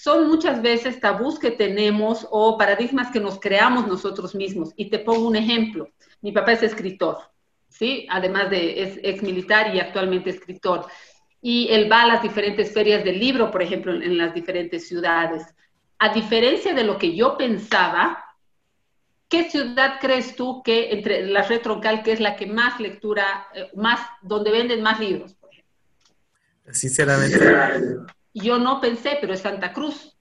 son 0.00 0.28
muchas 0.28 0.62
veces 0.62 1.00
tabús 1.00 1.40
que 1.40 1.50
tenemos 1.50 2.24
o 2.30 2.56
paradigmas 2.56 3.10
que 3.10 3.18
nos 3.18 3.40
creamos 3.40 3.88
nosotros 3.88 4.32
mismos. 4.32 4.72
Y 4.76 4.90
te 4.90 5.00
pongo 5.00 5.26
un 5.26 5.34
ejemplo. 5.34 5.88
Mi 6.20 6.30
papá 6.30 6.52
es 6.52 6.62
escritor, 6.62 7.18
¿sí? 7.68 8.06
Además 8.08 8.48
de 8.48 8.80
es 8.80 9.00
ex 9.02 9.24
militar 9.24 9.74
y 9.74 9.80
actualmente 9.80 10.30
escritor. 10.30 10.86
Y 11.42 11.66
él 11.70 11.90
va 11.90 12.02
a 12.02 12.06
las 12.06 12.22
diferentes 12.22 12.72
ferias 12.72 13.02
del 13.02 13.18
libro, 13.18 13.50
por 13.50 13.60
ejemplo, 13.60 13.92
en, 13.92 14.16
las 14.16 14.32
diferentes 14.32 14.86
ciudades. 14.86 15.42
A 15.98 16.12
diferencia 16.14 16.74
de 16.74 16.84
lo 16.84 16.96
que 16.96 17.16
yo 17.16 17.36
pensaba, 17.36 18.24
¿qué 19.28 19.50
ciudad 19.50 19.98
crees 20.00 20.34
tú 20.36 20.62
que 20.62 20.90
entre 20.90 21.26
la 21.26 21.42
red 21.42 21.60
troncal, 21.60 22.02
que 22.02 22.12
es 22.12 22.20
la 22.20 22.36
que 22.36 22.46
más 22.46 22.80
lectura, 22.80 23.46
eh, 23.54 23.70
más, 23.76 24.00
donde 24.22 24.50
venden 24.50 24.82
más 24.82 24.98
libros, 24.98 25.34
por 25.34 25.50
ejemplo? 25.52 25.74
Sinceramente, 26.72 27.38
yo 28.34 28.58
no 28.58 28.80
pensé, 28.80 29.18
pero 29.20 29.34
es 29.34 29.40
Santa 29.40 29.72
Cruz. 29.72 30.14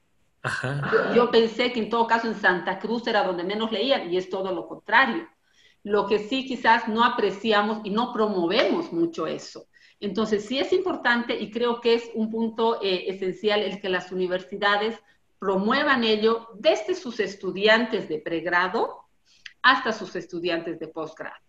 Yo, 1.13 1.29
pensé 1.29 1.73
que 1.73 1.79
en 1.79 1.89
todo 1.89 2.07
caso 2.07 2.27
en 2.27 2.35
Santa 2.35 2.79
Cruz 2.79 3.05
era 3.07 3.23
donde 3.23 3.43
menos 3.43 3.71
leían 3.71 4.11
y 4.11 4.17
es 4.17 4.29
todo 4.29 4.53
lo 4.53 4.67
contrario. 4.67 5.27
Lo 5.83 6.07
que 6.07 6.19
sí 6.19 6.45
quizás 6.45 6.87
no 6.87 7.03
apreciamos 7.03 7.79
y 7.83 7.89
no 7.89 8.13
promovemos 8.13 8.93
mucho 8.93 9.27
eso. 9.27 9.67
Entonces 9.99 10.45
sí 10.45 10.59
es 10.59 10.71
importante 10.73 11.37
y 11.37 11.51
creo 11.51 11.81
que 11.81 11.95
es 11.95 12.09
un 12.13 12.29
punto 12.29 12.81
eh, 12.81 13.05
esencial 13.07 13.61
el 13.61 13.81
que 13.81 13.89
las 13.89 14.11
universidades 14.11 14.99
promuevan 15.39 16.03
ello 16.03 16.47
desde 16.55 16.95
sus 16.95 17.19
estudiantes 17.19 18.07
de 18.09 18.19
pregrado 18.19 19.05
hasta 19.61 19.93
sus 19.93 20.15
estudiantes 20.15 20.79
de 20.79 20.87
posgrado 20.87 21.47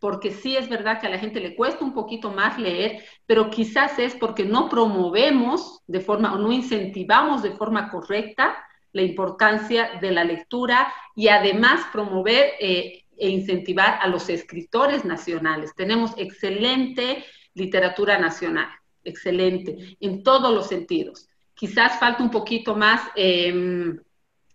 porque 0.00 0.30
sí 0.30 0.56
es 0.56 0.68
verdad 0.68 1.00
que 1.00 1.06
a 1.06 1.10
la 1.10 1.18
gente 1.18 1.40
le 1.40 1.56
cuesta 1.56 1.84
un 1.84 1.92
poquito 1.92 2.30
más 2.30 2.58
leer, 2.58 3.04
pero 3.26 3.50
quizás 3.50 3.98
es 3.98 4.14
porque 4.14 4.44
no 4.44 4.68
promovemos 4.68 5.82
de 5.86 6.00
forma 6.00 6.34
o 6.34 6.38
no 6.38 6.52
incentivamos 6.52 7.42
de 7.42 7.52
forma 7.52 7.90
correcta 7.90 8.56
la 8.92 9.02
importancia 9.02 9.98
de 10.00 10.12
la 10.12 10.24
lectura 10.24 10.92
y 11.14 11.28
además 11.28 11.84
promover 11.92 12.52
eh, 12.60 13.04
e 13.16 13.28
incentivar 13.28 13.98
a 14.00 14.06
los 14.06 14.28
escritores 14.28 15.04
nacionales. 15.04 15.74
Tenemos 15.74 16.12
excelente 16.16 17.24
literatura 17.54 18.18
nacional, 18.18 18.68
excelente, 19.02 19.96
en 20.00 20.22
todos 20.22 20.54
los 20.54 20.68
sentidos. 20.68 21.28
Quizás 21.58 21.98
falta 21.98 22.22
un 22.22 22.30
poquito 22.30 22.76
más 22.76 23.02
em, 23.16 23.98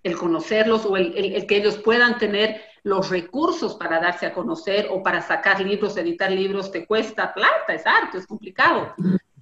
el 0.02 0.18
conocerlos 0.18 0.86
o 0.86 0.96
el 0.96 1.46
que 1.46 1.58
ellos 1.58 1.78
puedan 1.78 2.18
tener 2.18 2.62
los 2.84 3.10
recursos 3.10 3.76
para 3.76 4.00
darse 4.00 4.26
a 4.26 4.34
conocer 4.34 4.88
o 4.92 5.02
para 5.02 5.22
sacar 5.22 5.62
libros, 5.62 5.96
editar 5.98 6.32
libros, 6.32 6.72
te 6.72 6.86
cuesta 6.86 7.34
plata, 7.34 7.74
es 7.74 7.86
harto, 7.88 8.18
es 8.18 8.28
complicado. 8.28 8.94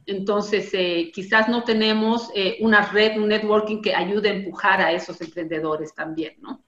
Entonces, 0.06 0.70
eh, 0.74 1.12
quizás 1.14 1.50
no 1.50 1.64
tenemos 1.64 2.30
eh, 2.36 2.58
una 2.62 2.86
red, 2.92 3.18
un 3.18 3.30
networking 3.30 3.82
que 3.82 3.96
ayude 3.96 4.30
a 4.30 4.34
empujar 4.34 4.82
a 4.82 4.92
esos 4.92 5.20
emprendedores 5.22 5.94
también, 5.94 6.36
¿no? 6.40 6.64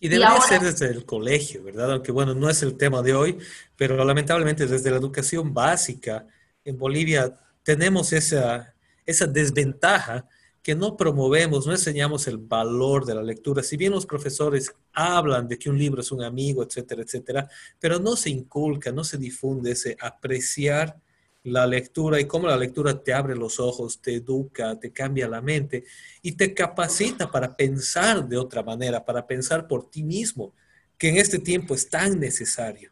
Y 0.00 0.08
debería 0.08 0.40
ser 0.40 0.60
desde 0.60 0.88
el 0.88 1.06
colegio, 1.06 1.62
¿verdad? 1.62 1.92
Aunque 1.92 2.10
bueno, 2.10 2.34
no 2.34 2.50
es 2.50 2.62
el 2.62 2.76
tema 2.76 3.02
de 3.02 3.14
hoy, 3.14 3.38
pero 3.76 4.04
lamentablemente 4.04 4.66
desde 4.66 4.90
la 4.90 4.96
educación 4.96 5.54
básica 5.54 6.26
en 6.64 6.76
Bolivia 6.76 7.32
tenemos 7.62 8.12
esa, 8.12 8.71
esa 9.06 9.26
desventaja 9.26 10.28
que 10.62 10.74
no 10.76 10.96
promovemos, 10.96 11.66
no 11.66 11.72
enseñamos 11.72 12.28
el 12.28 12.38
valor 12.38 13.04
de 13.04 13.16
la 13.16 13.22
lectura. 13.22 13.62
Si 13.62 13.76
bien 13.76 13.92
los 13.92 14.06
profesores 14.06 14.72
hablan 14.92 15.48
de 15.48 15.58
que 15.58 15.68
un 15.68 15.76
libro 15.76 16.00
es 16.00 16.12
un 16.12 16.22
amigo, 16.22 16.62
etcétera, 16.62 17.02
etcétera, 17.02 17.48
pero 17.80 17.98
no 17.98 18.14
se 18.14 18.30
inculca, 18.30 18.92
no 18.92 19.02
se 19.02 19.18
difunde 19.18 19.72
ese 19.72 19.96
apreciar 20.00 21.00
la 21.44 21.66
lectura 21.66 22.20
y 22.20 22.26
cómo 22.26 22.46
la 22.46 22.56
lectura 22.56 23.02
te 23.02 23.12
abre 23.12 23.34
los 23.34 23.58
ojos, 23.58 24.00
te 24.00 24.14
educa, 24.14 24.78
te 24.78 24.92
cambia 24.92 25.28
la 25.28 25.40
mente 25.40 25.84
y 26.22 26.32
te 26.32 26.54
capacita 26.54 27.30
para 27.30 27.56
pensar 27.56 28.28
de 28.28 28.36
otra 28.36 28.62
manera, 28.62 29.04
para 29.04 29.26
pensar 29.26 29.66
por 29.66 29.90
ti 29.90 30.04
mismo, 30.04 30.54
que 30.96 31.08
en 31.08 31.16
este 31.16 31.40
tiempo 31.40 31.74
es 31.74 31.88
tan 31.88 32.20
necesario. 32.20 32.91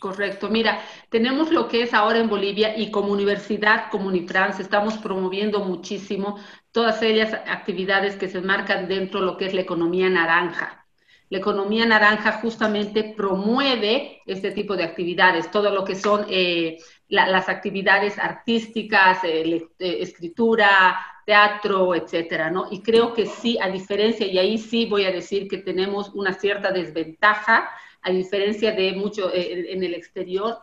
Correcto. 0.00 0.48
Mira, 0.48 0.80
tenemos 1.10 1.52
lo 1.52 1.68
que 1.68 1.82
es 1.82 1.92
ahora 1.92 2.20
en 2.20 2.28
Bolivia 2.30 2.74
y 2.76 2.90
como 2.90 3.12
universidad, 3.12 3.90
como 3.90 4.08
Unifrance, 4.08 4.62
estamos 4.62 4.96
promoviendo 4.96 5.60
muchísimo 5.60 6.38
todas 6.72 7.02
ellas 7.02 7.34
actividades 7.34 8.16
que 8.16 8.28
se 8.30 8.40
marcan 8.40 8.88
dentro 8.88 9.20
de 9.20 9.26
lo 9.26 9.36
que 9.36 9.44
es 9.44 9.52
la 9.54 9.60
economía 9.60 10.08
naranja. 10.08 10.86
La 11.28 11.36
economía 11.38 11.84
naranja 11.84 12.40
justamente 12.40 13.14
promueve 13.14 14.22
este 14.24 14.52
tipo 14.52 14.74
de 14.74 14.84
actividades, 14.84 15.50
todo 15.50 15.70
lo 15.70 15.84
que 15.84 15.94
son 15.94 16.24
eh, 16.30 16.78
las 17.08 17.50
actividades 17.50 18.18
artísticas, 18.18 19.22
eh, 19.24 19.68
eh, 19.78 19.98
escritura, 20.00 20.98
teatro, 21.26 21.94
etcétera, 21.94 22.50
¿no? 22.50 22.68
Y 22.70 22.82
creo 22.82 23.12
que 23.12 23.26
sí, 23.26 23.58
a 23.60 23.68
diferencia, 23.68 24.26
y 24.26 24.38
ahí 24.38 24.56
sí 24.56 24.86
voy 24.86 25.04
a 25.04 25.12
decir 25.12 25.46
que 25.46 25.58
tenemos 25.58 26.08
una 26.14 26.32
cierta 26.32 26.72
desventaja, 26.72 27.68
a 28.02 28.10
diferencia 28.10 28.72
de 28.72 28.92
mucho 28.92 29.30
en 29.34 29.82
el 29.82 29.94
exterior, 29.94 30.58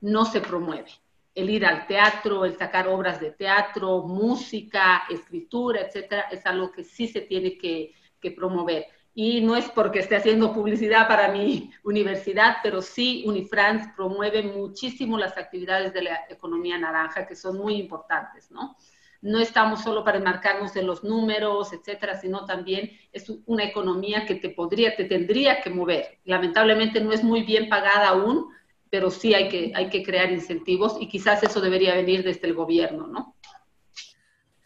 no 0.00 0.24
se 0.24 0.40
promueve 0.40 0.90
el 1.34 1.50
ir 1.50 1.64
al 1.64 1.86
teatro, 1.86 2.44
el 2.44 2.56
sacar 2.56 2.88
obras 2.88 3.20
de 3.20 3.30
teatro, 3.30 4.02
música, 4.02 5.04
escritura, 5.08 5.80
etcétera, 5.80 6.22
es 6.30 6.44
algo 6.46 6.72
que 6.72 6.84
sí 6.84 7.06
se 7.06 7.22
tiene 7.22 7.56
que, 7.56 7.94
promover. 8.36 8.86
Y 9.14 9.40
no 9.40 9.56
es 9.56 9.68
porque 9.70 10.00
esté 10.00 10.16
haciendo 10.16 10.52
publicidad 10.52 11.08
para 11.08 11.32
mi 11.32 11.70
universidad, 11.84 12.58
pero 12.62 12.82
sí 12.82 13.24
Unifrance 13.26 13.92
promueve 13.96 14.42
muchísimo 14.42 15.18
las 15.18 15.36
actividades 15.38 15.92
de 15.94 16.02
la 16.02 16.20
economía 16.28 16.78
naranja, 16.78 17.26
que 17.26 17.34
son 17.34 17.56
muy 17.56 17.76
importantes, 17.76 18.50
¿no? 18.50 18.76
No 19.22 19.38
estamos 19.38 19.82
solo 19.82 20.02
para 20.02 20.18
enmarcarnos 20.18 20.74
en 20.76 20.86
los 20.86 21.04
números, 21.04 21.72
etcétera, 21.72 22.18
sino 22.18 22.46
también 22.46 22.90
es 23.12 23.30
una 23.46 23.64
economía 23.64 24.24
que 24.24 24.36
te 24.36 24.50
podría, 24.50 24.96
te 24.96 25.04
tendría 25.04 25.60
que 25.60 25.70
mover. 25.70 26.18
Lamentablemente 26.24 27.00
no 27.00 27.12
es 27.12 27.22
muy 27.22 27.42
bien 27.42 27.68
pagada 27.68 28.08
aún, 28.08 28.48
pero 28.90 29.10
sí 29.10 29.34
hay 29.34 29.48
que, 29.48 29.72
hay 29.74 29.88
que 29.88 30.02
crear 30.02 30.32
incentivos 30.32 30.96
y 31.00 31.08
quizás 31.08 31.42
eso 31.42 31.60
debería 31.60 31.94
venir 31.94 32.24
desde 32.24 32.48
el 32.48 32.54
gobierno, 32.54 33.06
¿no? 33.06 33.36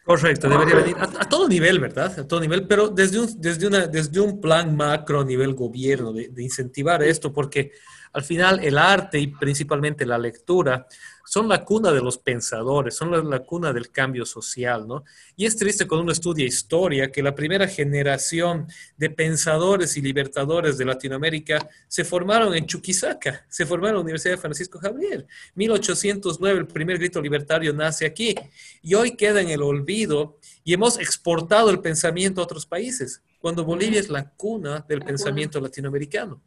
Correcto, 0.05 0.47
debería 0.47 0.75
venir 0.75 0.95
a, 0.99 1.27
todo 1.27 1.47
nivel, 1.47 1.79
¿verdad? 1.79 2.19
A 2.19 2.27
todo 2.27 2.39
nivel, 2.39 2.67
pero 2.67 2.89
desde 2.89 3.19
un, 3.19 3.41
desde 3.41 3.65
una, 3.65 3.87
desde 3.87 4.19
un 4.19 4.39
plan 4.39 4.75
macro 4.75 5.21
a 5.21 5.25
nivel 5.25 5.55
gobierno, 5.55 6.13
de, 6.13 6.29
incentivar 6.43 7.01
esto, 7.01 7.33
porque 7.33 7.71
al 8.15 8.23
final 8.23 8.61
el 8.63 8.77
arte 8.77 9.19
y 9.19 9.27
principalmente 9.27 10.05
la 10.05 10.17
lectura 10.17 10.87
son 11.25 11.49
la 11.49 11.65
cuna 11.65 11.91
de 11.91 11.99
los 11.99 12.17
pensadores, 12.17 12.95
son 12.95 13.29
la, 13.29 13.39
cuna 13.39 13.73
del 13.73 13.91
cambio 13.91 14.25
social, 14.25 14.87
¿no? 14.87 15.03
Y 15.35 15.45
es 15.45 15.57
triste 15.57 15.85
cuando 15.85 16.03
uno 16.03 16.11
estudia 16.13 16.45
historia 16.45 17.11
que 17.11 17.21
la 17.21 17.35
primera 17.35 17.67
generación 17.67 18.67
de 18.95 19.09
pensadores 19.09 19.97
y 19.97 20.01
libertadores 20.01 20.77
de 20.77 20.85
Latinoamérica 20.85 21.67
se 21.89 22.05
formaron 22.05 22.55
en 22.55 22.65
Chuquisaca, 22.65 23.45
se 23.49 23.65
formaron 23.65 23.89
en 23.89 23.95
la 23.95 24.03
Universidad 24.03 24.35
de 24.35 24.41
Francisco 24.41 24.79
Javier. 24.79 25.27
1809 25.55 26.59
el 26.59 26.67
primer 26.67 26.97
grito 26.97 27.21
libertario 27.21 27.73
nace 27.73 28.05
aquí 28.05 28.33
y 28.81 28.93
hoy 28.93 29.17
queda 29.17 29.41
en 29.41 29.49
el 29.49 29.61
olvido 29.61 30.39
y 30.63 30.73
hemos 30.73 30.97
exportado 30.99 31.69
el 31.69 31.81
pensamiento 31.81 32.39
a 32.39 32.45
otros 32.45 32.65
países, 32.65 33.21
cuando 33.39 33.65
Bolivia 33.65 33.99
es 33.99 34.07
la 34.07 34.29
cuna 34.29 34.85
del 34.87 35.01
pensamiento 35.01 35.59
latinoamericano. 35.59 36.41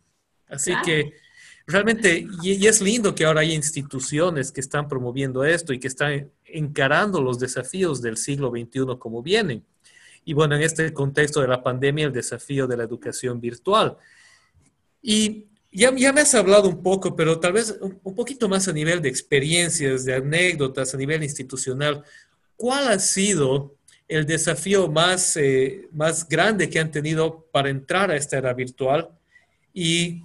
Así 0.49 0.73
que 0.83 1.13
realmente, 1.69 2.27
y, 2.43 2.67
es 2.67 2.81
lindo 2.81 3.15
que 3.15 3.27
ahora 3.27 3.43
hay 3.43 3.53
instituciones 3.53 4.51
que 4.51 4.61
están 4.61 4.89
promoviendo 4.89 5.45
esto 5.45 5.75
y 5.75 5.79
que 5.79 5.89
están 5.89 6.31
encarando 6.47 7.21
los 7.21 7.39
desafíos 7.39 8.01
del 8.01 8.17
siglo 8.17 8.51
XXI 8.51 8.99
como 8.99 9.23
vienen. 9.23 9.63
Y 10.25 10.33
bueno, 10.33 10.57
en 10.57 10.63
este 10.63 10.93
contexto 10.95 11.43
de 11.43 11.49
la 11.49 11.63
pandemia, 11.63 12.07
el 12.07 12.13
desafío 12.13 12.67
de 12.67 12.77
la 12.77 12.85
educación 12.85 13.39
virtual. 13.39 13.99
Y 15.03 15.47
ya, 15.71 15.95
ya 15.95 16.13
me 16.13 16.23
has 16.23 16.35
hablado 16.35 16.71
un 16.71 16.83
poco, 16.83 17.15
pero 17.15 17.39
tal 17.39 17.53
vez 17.53 17.77
un, 17.81 18.15
poquito 18.15 18.49
más 18.49 18.67
a 18.67 18.73
nivel 18.73 19.03
de 19.03 19.11
experiencias, 19.11 20.07
de 20.07 20.15
anécdotas, 20.15 20.95
a 20.95 20.97
nivel 20.97 21.23
institucional. 21.23 22.03
¿Cuál 22.57 22.89
ha 22.89 22.99
sido 22.99 23.77
el 24.09 24.25
desafío 24.25 24.89
más, 24.89 25.37
eh, 25.37 25.87
más 25.93 26.27
grande 26.27 26.71
que 26.71 26.81
han 26.81 26.91
tenido 26.91 27.47
para 27.53 27.69
entrar 27.69 28.11
a 28.11 28.17
esta 28.17 28.39
era 28.39 28.55
virtual? 28.55 29.11
Y 29.75 30.23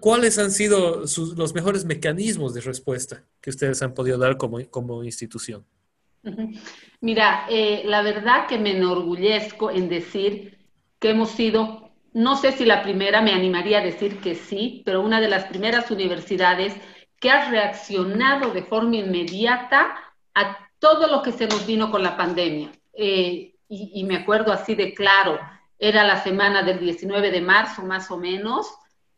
¿Cuáles 0.00 0.38
han 0.38 0.52
sido 0.52 1.02
los 1.36 1.54
mejores 1.54 1.84
mecanismos 1.84 2.54
de 2.54 2.60
respuesta 2.60 3.24
que 3.40 3.50
ustedes 3.50 3.82
han 3.82 3.94
podido 3.94 4.16
dar 4.16 4.36
como, 4.36 4.64
como 4.70 5.02
institución? 5.02 5.66
Mira, 7.00 7.46
eh, 7.48 7.82
la 7.84 8.02
verdad 8.02 8.46
que 8.46 8.58
me 8.58 8.76
enorgullezco 8.76 9.72
en 9.72 9.88
decir 9.88 10.58
que 11.00 11.10
hemos 11.10 11.30
sido, 11.30 11.90
no 12.12 12.36
sé 12.36 12.52
si 12.52 12.64
la 12.64 12.82
primera, 12.84 13.20
me 13.22 13.32
animaría 13.32 13.78
a 13.78 13.84
decir 13.84 14.20
que 14.20 14.36
sí, 14.36 14.82
pero 14.84 15.00
una 15.00 15.20
de 15.20 15.28
las 15.28 15.46
primeras 15.46 15.90
universidades 15.90 16.72
que 17.18 17.30
ha 17.30 17.50
reaccionado 17.50 18.52
de 18.52 18.62
forma 18.62 18.96
inmediata 18.96 19.96
a 20.34 20.58
todo 20.78 21.08
lo 21.08 21.22
que 21.22 21.32
se 21.32 21.48
nos 21.48 21.66
vino 21.66 21.90
con 21.90 22.04
la 22.04 22.16
pandemia. 22.16 22.70
Eh, 22.92 23.54
y, 23.68 23.90
y 23.94 24.04
me 24.04 24.18
acuerdo 24.18 24.52
así 24.52 24.76
de 24.76 24.94
claro, 24.94 25.40
era 25.78 26.04
la 26.04 26.22
semana 26.22 26.62
del 26.62 26.78
19 26.78 27.32
de 27.32 27.40
marzo 27.40 27.82
más 27.82 28.10
o 28.12 28.16
menos, 28.16 28.68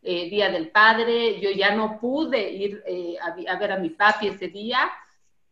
eh, 0.01 0.29
Día 0.29 0.49
del 0.49 0.69
Padre, 0.69 1.41
yo 1.41 1.51
ya 1.51 1.75
no 1.75 1.99
pude 1.99 2.49
ir 2.51 2.81
eh, 2.87 3.17
a, 3.21 3.55
ver 3.57 3.71
a 3.73 3.77
mi 3.77 3.89
papi 3.89 4.27
ese 4.27 4.47
día, 4.47 4.89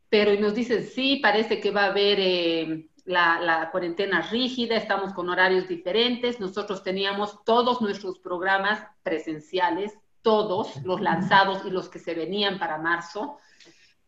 pero 0.10 0.40
nos 0.40 0.56
dicen, 0.56 0.86
sí, 0.86 1.18
parece 1.18 1.60
que 1.60 1.72
va 1.72 1.84
a 1.84 1.88
haber 1.88 2.18
eh, 2.22 2.88
la, 3.04 3.42
la, 3.42 3.70
cuarentena 3.72 4.22
rígida, 4.22 4.78
estamos 4.78 5.14
con 5.14 5.30
horarios 5.30 5.68
diferentes, 5.68 6.40
nosotros 6.40 6.82
teníamos 6.82 7.44
todos 7.44 7.82
nuestros 7.82 8.20
programas 8.20 8.82
presenciales, 9.04 9.94
todos 10.22 10.78
los 10.86 11.02
lanzados 11.02 11.66
y 11.66 11.70
los 11.70 11.90
que 11.90 12.00
se 12.00 12.14
venían 12.14 12.58
para 12.58 12.78
marzo, 12.78 13.40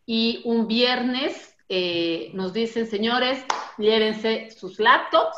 y 0.06 0.40
un 0.44 0.66
viernes 0.66 1.54
nos 2.32 2.52
dicen, 2.52 2.88
señores, 2.88 3.44
llévense 3.78 4.50
sus 4.50 4.80
laptops, 4.80 5.36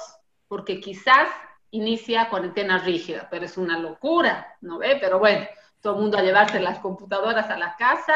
porque 0.48 0.80
quizás 0.80 1.28
inicia 1.72 2.28
cuarentena 2.28 2.78
rígida, 2.78 3.28
pero 3.30 3.46
es 3.46 3.56
una 3.56 3.78
locura, 3.78 4.56
¿no 4.60 4.78
ve? 4.78 4.98
Pero 5.00 5.18
bueno, 5.18 5.46
todo 5.80 5.94
el 5.94 6.02
mundo 6.02 6.18
a 6.18 6.22
llevarse 6.22 6.60
las 6.60 6.78
computadoras 6.78 7.50
a 7.50 7.58
la 7.58 7.76
casa 7.76 8.14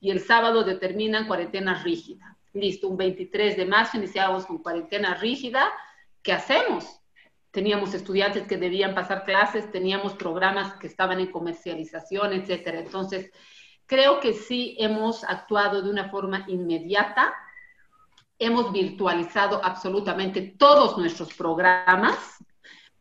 y 0.00 0.10
el 0.10 0.20
sábado 0.20 0.64
determinan 0.64 1.26
cuarentena 1.26 1.82
rígida. 1.82 2.36
Listo, 2.54 2.88
un 2.88 2.96
23 2.96 3.56
de 3.56 3.66
marzo 3.66 3.98
iniciábamos 3.98 4.46
con 4.46 4.58
cuarentena 4.58 5.14
rígida. 5.14 5.70
¿Qué 6.22 6.32
hacemos? 6.32 7.00
Teníamos 7.50 7.92
estudiantes 7.94 8.46
que 8.46 8.56
debían 8.56 8.94
pasar 8.94 9.24
clases, 9.24 9.70
teníamos 9.70 10.14
programas 10.14 10.74
que 10.74 10.86
estaban 10.86 11.20
en 11.20 11.30
comercialización, 11.30 12.32
etcétera. 12.32 12.80
Entonces, 12.80 13.30
creo 13.86 14.18
que 14.18 14.32
sí 14.32 14.76
hemos 14.80 15.24
actuado 15.24 15.82
de 15.82 15.90
una 15.90 16.08
forma 16.08 16.44
inmediata. 16.48 17.34
Hemos 18.38 18.72
virtualizado 18.72 19.62
absolutamente 19.62 20.54
todos 20.58 20.96
nuestros 20.96 21.34
programas 21.34 22.43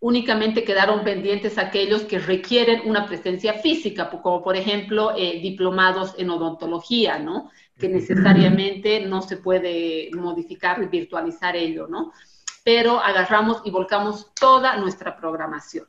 únicamente 0.04 0.66
quedaron 0.66 1.06
pendientes 1.06 1.58
aquellos 1.58 2.02
que 2.02 2.20
requieren 2.20 2.82
una 2.84 3.06
presencia 3.06 3.54
física, 3.54 4.10
como 4.10 4.44
por 4.44 4.58
ejemplo 4.58 5.14
eh, 5.16 5.40
diplomados 5.42 6.14
en 6.18 6.30
odontología, 6.30 7.20
¿no? 7.20 7.50
Que 7.80 7.88
necesariamente 7.88 9.00
no 9.00 9.22
se 9.22 9.38
puede 9.38 10.10
modificar 10.14 10.84
y 10.84 10.88
virtualizar 10.88 11.56
ello, 11.56 11.88
¿no? 11.88 12.12
Pero 12.66 13.00
agarramos 13.00 13.62
y 13.64 13.72
volcamos 13.72 14.34
toda 14.34 14.76
nuestra 14.76 15.16
programación. 15.16 15.88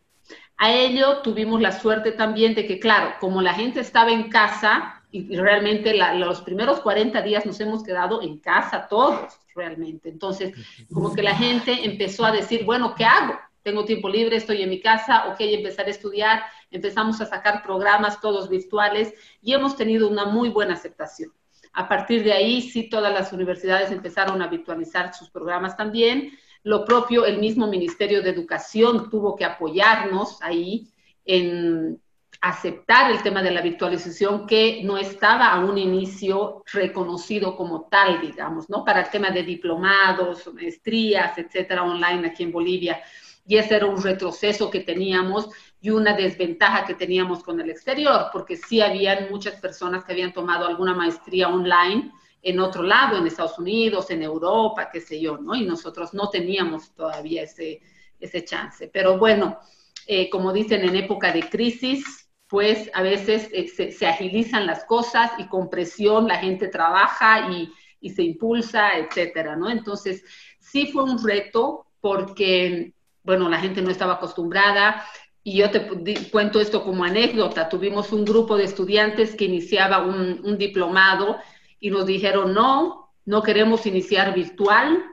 A 0.59 0.72
ello 0.72 1.20
tuvimos 1.22 1.61
la 1.61 1.72
suerte 1.72 2.12
también 2.12 2.55
de 2.55 2.68
que, 2.68 2.79
claro, 2.79 3.14
como 3.18 3.42
la 3.42 3.55
gente 3.55 3.81
estaba 3.81 4.12
en 4.12 4.31
casa, 4.31 5.03
y 5.11 5.37
realmente 5.37 5.92
los 6.18 6.40
primeros 6.42 6.79
40 6.81 7.20
días 7.22 7.44
nos 7.46 7.59
hemos 7.59 7.83
quedado 7.83 8.22
en 8.22 8.38
casa 8.38 8.87
todos, 8.88 9.33
realmente. 9.57 10.09
Entonces, 10.09 10.55
como 10.92 11.12
que 11.12 11.22
la 11.24 11.35
gente 11.35 11.85
empezó 11.85 12.24
a 12.24 12.31
decir, 12.31 12.64
bueno, 12.64 12.94
¿qué 12.94 13.05
hago? 13.05 13.35
Tengo 13.64 13.87
tiempo 13.87 14.11
libre, 14.11 14.37
estoy 14.37 14.62
en 14.62 14.68
mi 14.68 14.79
casa, 14.79 15.27
ok, 15.29 15.37
empezar 15.40 15.87
a 15.87 15.90
estudiar, 15.90 16.42
empezamos 16.70 17.20
a 17.22 17.27
sacar 17.27 17.62
programas 17.62 18.20
todos 18.20 18.50
virtuales 18.50 19.14
y 19.42 19.55
hemos 19.55 19.74
tenido 19.74 20.09
una 20.09 20.27
muy 20.27 20.50
buena 20.50 20.74
aceptación. 20.74 21.33
A 21.72 21.88
partir 21.88 22.22
de 22.22 22.35
ahí, 22.35 22.61
sí, 22.61 22.88
todas 22.90 23.12
las 23.12 23.33
universidades 23.33 23.90
empezaron 23.90 24.42
a 24.42 24.48
virtualizar 24.48 25.14
sus 25.14 25.31
programas 25.31 25.77
también. 25.77 26.38
Lo 26.62 26.85
propio, 26.85 27.24
el 27.24 27.38
mismo 27.38 27.66
Ministerio 27.66 28.22
de 28.22 28.31
Educación 28.31 29.09
tuvo 29.11 29.35
que 29.35 29.46
apoyarnos 29.46 30.40
ahí 30.42 30.87
en 31.24 31.98
aceptar 32.42 33.11
el 33.11 33.22
tema 33.22 33.42
de 33.42 33.50
la 33.50 33.62
virtualización 33.62 34.46
que 34.46 34.83
no 34.85 34.98
estaba 34.98 35.46
a 35.46 35.64
un 35.64 35.79
inicio 35.79 36.62
reconocido 36.70 37.57
como 37.57 37.88
tal, 37.88 38.20
digamos, 38.20 38.68
¿no? 38.68 38.85
Para 38.85 39.00
el 39.00 39.11
tema 39.11 39.31
de 39.31 39.42
diplomados, 39.42 40.53
maestrías, 40.53 41.38
etcétera, 41.38 41.83
online 41.83 42.29
aquí 42.29 42.42
en 42.42 42.53
Bolivia 42.53 43.00
y 43.46 43.57
ese 43.57 43.76
era 43.76 43.87
un 43.87 44.02
retroceso 44.02 44.70
que 44.70 44.80
teníamos 44.80 45.48
y 45.80 45.90
una 45.90 46.14
desventaja 46.14 46.87
que 46.87 46.94
teníamos 46.94 47.42
con 47.42 47.61
el 47.61 47.70
exterior, 47.70 48.28
porque 48.33 48.57
sí 48.57 48.80
habían 48.80 49.30
muchas 49.30 49.61
personas 49.61 50.04
que 50.04 50.12
habían 50.12 50.33
tomado 50.33 50.66
alguna 50.66 50.94
maestría 50.94 51.48
online 51.48 52.11
en 52.42 52.61
otro 52.61 52.83
lado, 52.83 53.18
en 53.18 53.26
Estados 53.26 53.59
Unidos, 53.59 54.11
en 54.11 54.22
Europa, 54.22 54.90
qué 54.92 55.00
sé 55.00 55.20
yo, 55.20 55.38
¿no? 55.38 55.54
Y 55.54 55.64
nosotros 55.64 56.12
no 56.14 56.28
teníamos 56.28 56.94
todavía 56.94 57.42
ese, 57.42 57.80
ese 58.20 58.44
chance. 58.44 58.88
Pero 58.88 59.18
bueno, 59.18 59.59
eh, 60.07 60.28
como 60.28 60.52
dicen, 60.52 60.83
en 60.83 60.96
época 60.96 61.33
de 61.33 61.48
crisis, 61.48 62.30
pues 62.46 62.90
a 62.92 63.02
veces 63.02 63.48
eh, 63.52 63.68
se, 63.68 63.92
se, 63.92 64.07
agilizan 64.07 64.66
las 64.66 64.85
cosas 64.85 65.33
y 65.38 65.46
con 65.48 65.70
presión 65.70 66.28
la 66.28 66.37
gente 66.37 66.68
trabaja 66.68 67.50
y, 67.50 67.72
y 68.00 68.11
se 68.11 68.22
impulsa, 68.22 68.98
etcétera, 68.98 69.57
¿no? 69.57 69.70
Entonces, 69.70 70.22
sí 70.61 70.87
fue 70.92 71.04
un 71.04 71.22
reto 71.22 71.87
porque 72.00 72.92
bueno, 73.25 73.49
la 73.49 73.59
gente 73.59 73.83
no 73.83 73.91
estaba 73.91 74.15
acostumbrada. 74.15 75.05
Y 75.43 75.59
yo 75.59 75.71
te 75.71 75.87
cuento 76.31 76.61
esto 76.61 76.85
como 76.85 77.05
anécdota. 77.05 77.69
Tuvimos 77.69 78.13
un 78.13 78.25
grupo 78.25 78.57
de 78.57 78.65
estudiantes 78.65 79.35
que 79.35 79.45
iniciaba 79.45 80.03
un, 80.03 80.57
diplomado 80.57 81.39
y 81.81 81.91
nos 81.91 82.07
dijeron, 82.07 82.55
no, 82.55 83.13
no 83.27 83.43
queremos 83.43 83.85
iniciar 83.85 84.35
virtual 84.35 85.05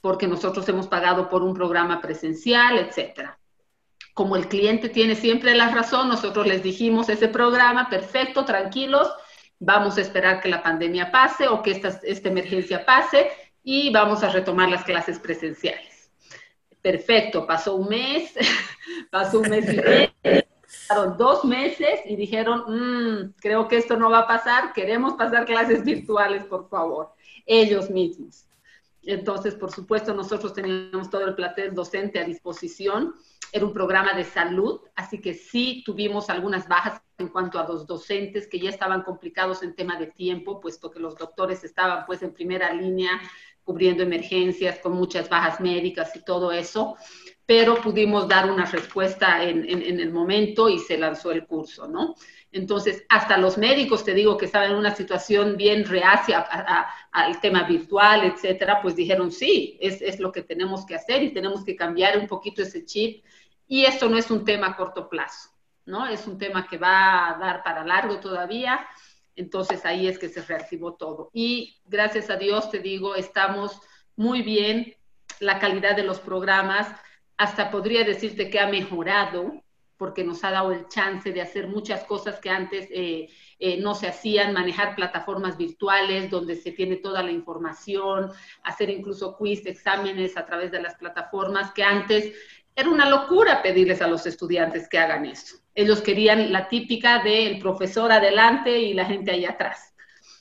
porque 0.00 0.28
nosotros 0.28 0.68
hemos 0.68 0.86
pagado 0.86 1.28
por 1.28 1.42
un 1.42 1.54
programa 1.54 2.00
presencial, 2.00 2.78
etcétera. 2.78 3.38
Como 4.14 4.36
el 4.36 4.48
cliente 4.48 4.88
tiene 4.88 5.14
siempre 5.14 5.54
la 5.54 5.70
razón, 5.70 6.08
nosotros 6.08 6.46
les 6.46 6.62
dijimos 6.62 7.08
ese 7.08 7.28
programa, 7.28 7.88
perfecto, 7.88 8.44
tranquilos, 8.44 9.10
vamos 9.58 9.98
a 9.98 10.00
esperar 10.00 10.40
que 10.40 10.48
la 10.48 10.62
pandemia 10.62 11.10
pase 11.10 11.48
o 11.48 11.62
que 11.62 11.72
esta, 11.72 12.00
esta 12.04 12.28
emergencia 12.28 12.84
pase 12.86 13.30
y 13.62 13.92
vamos 13.92 14.22
a 14.22 14.30
retomar 14.30 14.70
las 14.70 14.84
clases 14.84 15.18
presenciales 15.18 15.89
perfecto, 16.82 17.46
pasó 17.46 17.76
un 17.76 17.88
mes, 17.88 18.34
pasó 19.10 19.40
un 19.40 19.50
mes 19.50 19.72
y 19.72 19.76
medio, 19.76 20.44
pasaron 20.64 21.16
dos 21.16 21.44
meses 21.44 22.00
y 22.06 22.16
dijeron, 22.16 22.64
mm, 22.66 23.34
creo 23.40 23.68
que 23.68 23.76
esto 23.76 23.96
no 23.96 24.10
va 24.10 24.20
a 24.20 24.26
pasar, 24.26 24.72
queremos 24.72 25.14
pasar 25.14 25.44
clases 25.44 25.84
virtuales, 25.84 26.44
por 26.44 26.68
favor, 26.68 27.12
ellos 27.46 27.90
mismos. 27.90 28.46
Entonces, 29.02 29.54
por 29.54 29.72
supuesto, 29.72 30.14
nosotros 30.14 30.52
teníamos 30.52 31.08
todo 31.08 31.26
el 31.26 31.34
plantel 31.34 31.74
docente 31.74 32.20
a 32.20 32.24
disposición. 32.24 33.14
Era 33.50 33.64
un 33.64 33.72
programa 33.72 34.12
de 34.12 34.24
salud, 34.24 34.80
así 34.94 35.20
que 35.20 35.34
sí 35.34 35.82
tuvimos 35.84 36.28
algunas 36.28 36.68
bajas 36.68 37.00
en 37.18 37.28
cuanto 37.28 37.58
a 37.58 37.66
los 37.66 37.86
docentes 37.86 38.46
que 38.46 38.60
ya 38.60 38.70
estaban 38.70 39.02
complicados 39.02 39.62
en 39.62 39.74
tema 39.74 39.98
de 39.98 40.06
tiempo, 40.08 40.60
puesto 40.60 40.90
que 40.90 41.00
los 41.00 41.16
doctores 41.16 41.64
estaban 41.64 42.04
pues 42.06 42.22
en 42.22 42.32
primera 42.32 42.72
línea 42.72 43.20
cubriendo 43.64 44.02
emergencias 44.02 44.78
con 44.78 44.92
muchas 44.92 45.28
bajas 45.28 45.60
médicas 45.60 46.14
y 46.16 46.24
todo 46.24 46.52
eso, 46.52 46.96
pero 47.46 47.80
pudimos 47.80 48.28
dar 48.28 48.48
una 48.48 48.64
respuesta 48.64 49.42
en, 49.42 49.64
el 49.68 50.12
momento 50.12 50.68
y 50.68 50.78
se 50.78 50.96
lanzó 50.96 51.32
el 51.32 51.46
curso, 51.46 51.88
¿no? 51.88 52.14
Entonces, 52.52 53.04
hasta 53.08 53.38
los 53.38 53.58
médicos, 53.58 54.04
te 54.04 54.14
digo, 54.14 54.36
que 54.36 54.46
estaban 54.46 54.70
en 54.70 54.76
una 54.76 54.94
situación 54.94 55.56
bien 55.56 55.84
reacia 55.84 56.40
al 57.10 57.40
tema 57.40 57.64
virtual, 57.64 58.24
etcétera, 58.24 58.80
pues 58.80 58.94
dijeron, 58.94 59.32
sí, 59.32 59.76
es, 59.80 60.00
es, 60.00 60.20
lo 60.20 60.30
que 60.30 60.42
tenemos 60.42 60.86
que 60.86 60.94
hacer 60.94 61.22
y 61.22 61.32
tenemos 61.32 61.64
que 61.64 61.74
cambiar 61.74 62.18
un 62.18 62.28
poquito 62.28 62.62
ese 62.62 62.84
chip. 62.84 63.24
Y 63.66 63.84
esto 63.84 64.08
no 64.08 64.16
es 64.16 64.30
un 64.30 64.44
tema 64.44 64.68
a 64.68 64.76
corto 64.76 65.08
plazo, 65.08 65.50
¿no? 65.86 66.06
Es 66.06 66.26
un 66.26 66.38
tema 66.38 66.66
que 66.68 66.78
va 66.78 67.30
a 67.30 67.38
dar 67.38 67.62
para 67.62 67.84
largo 67.84 68.18
todavía. 68.18 68.86
Entonces, 69.36 69.84
ahí 69.84 70.06
es 70.06 70.18
que 70.18 70.28
se 70.28 70.42
reactivó 70.42 70.94
todo. 70.94 71.30
Y 71.32 71.80
gracias 71.84 72.30
a 72.30 72.36
Dios, 72.36 72.70
te 72.70 72.78
digo, 72.78 73.14
estamos 73.14 73.80
muy 74.16 74.42
bien. 74.42 74.94
La 75.38 75.58
calidad 75.58 75.96
de 75.96 76.02
los 76.02 76.20
programas, 76.20 76.88
hasta 77.36 77.70
podría 77.70 78.04
decirte 78.04 78.50
que 78.50 78.60
ha 78.60 78.66
mejorado 78.66 79.62
porque 80.00 80.24
nos 80.24 80.42
ha 80.44 80.50
dado 80.50 80.72
el 80.72 80.88
chance 80.88 81.30
de 81.30 81.42
hacer 81.42 81.68
muchas 81.68 82.04
cosas 82.04 82.40
que 82.40 82.48
antes 82.48 82.88
eh, 82.90 83.28
eh, 83.58 83.76
no 83.82 83.94
se 83.94 84.08
hacían, 84.08 84.54
manejar 84.54 84.96
plataformas 84.96 85.58
virtuales 85.58 86.30
donde 86.30 86.56
se 86.56 86.72
tiene 86.72 86.96
toda 86.96 87.22
la 87.22 87.30
información, 87.30 88.32
hacer 88.62 88.88
incluso 88.88 89.36
quiz, 89.36 89.66
exámenes 89.66 90.38
a 90.38 90.46
través 90.46 90.70
de 90.70 90.80
las 90.80 90.94
plataformas, 90.94 91.72
que 91.72 91.82
antes 91.82 92.32
era 92.74 92.88
una 92.88 93.10
locura 93.10 93.62
pedirles 93.62 94.00
a 94.00 94.06
los 94.06 94.24
estudiantes 94.24 94.88
que 94.88 94.98
hagan 94.98 95.26
eso. 95.26 95.59
Ellos 95.74 96.00
querían 96.00 96.52
la 96.52 96.68
típica 96.68 97.22
del 97.22 97.58
profesor 97.58 98.10
adelante 98.10 98.78
y 98.78 98.94
la 98.94 99.04
gente 99.04 99.30
ahí 99.30 99.44
atrás. 99.44 99.94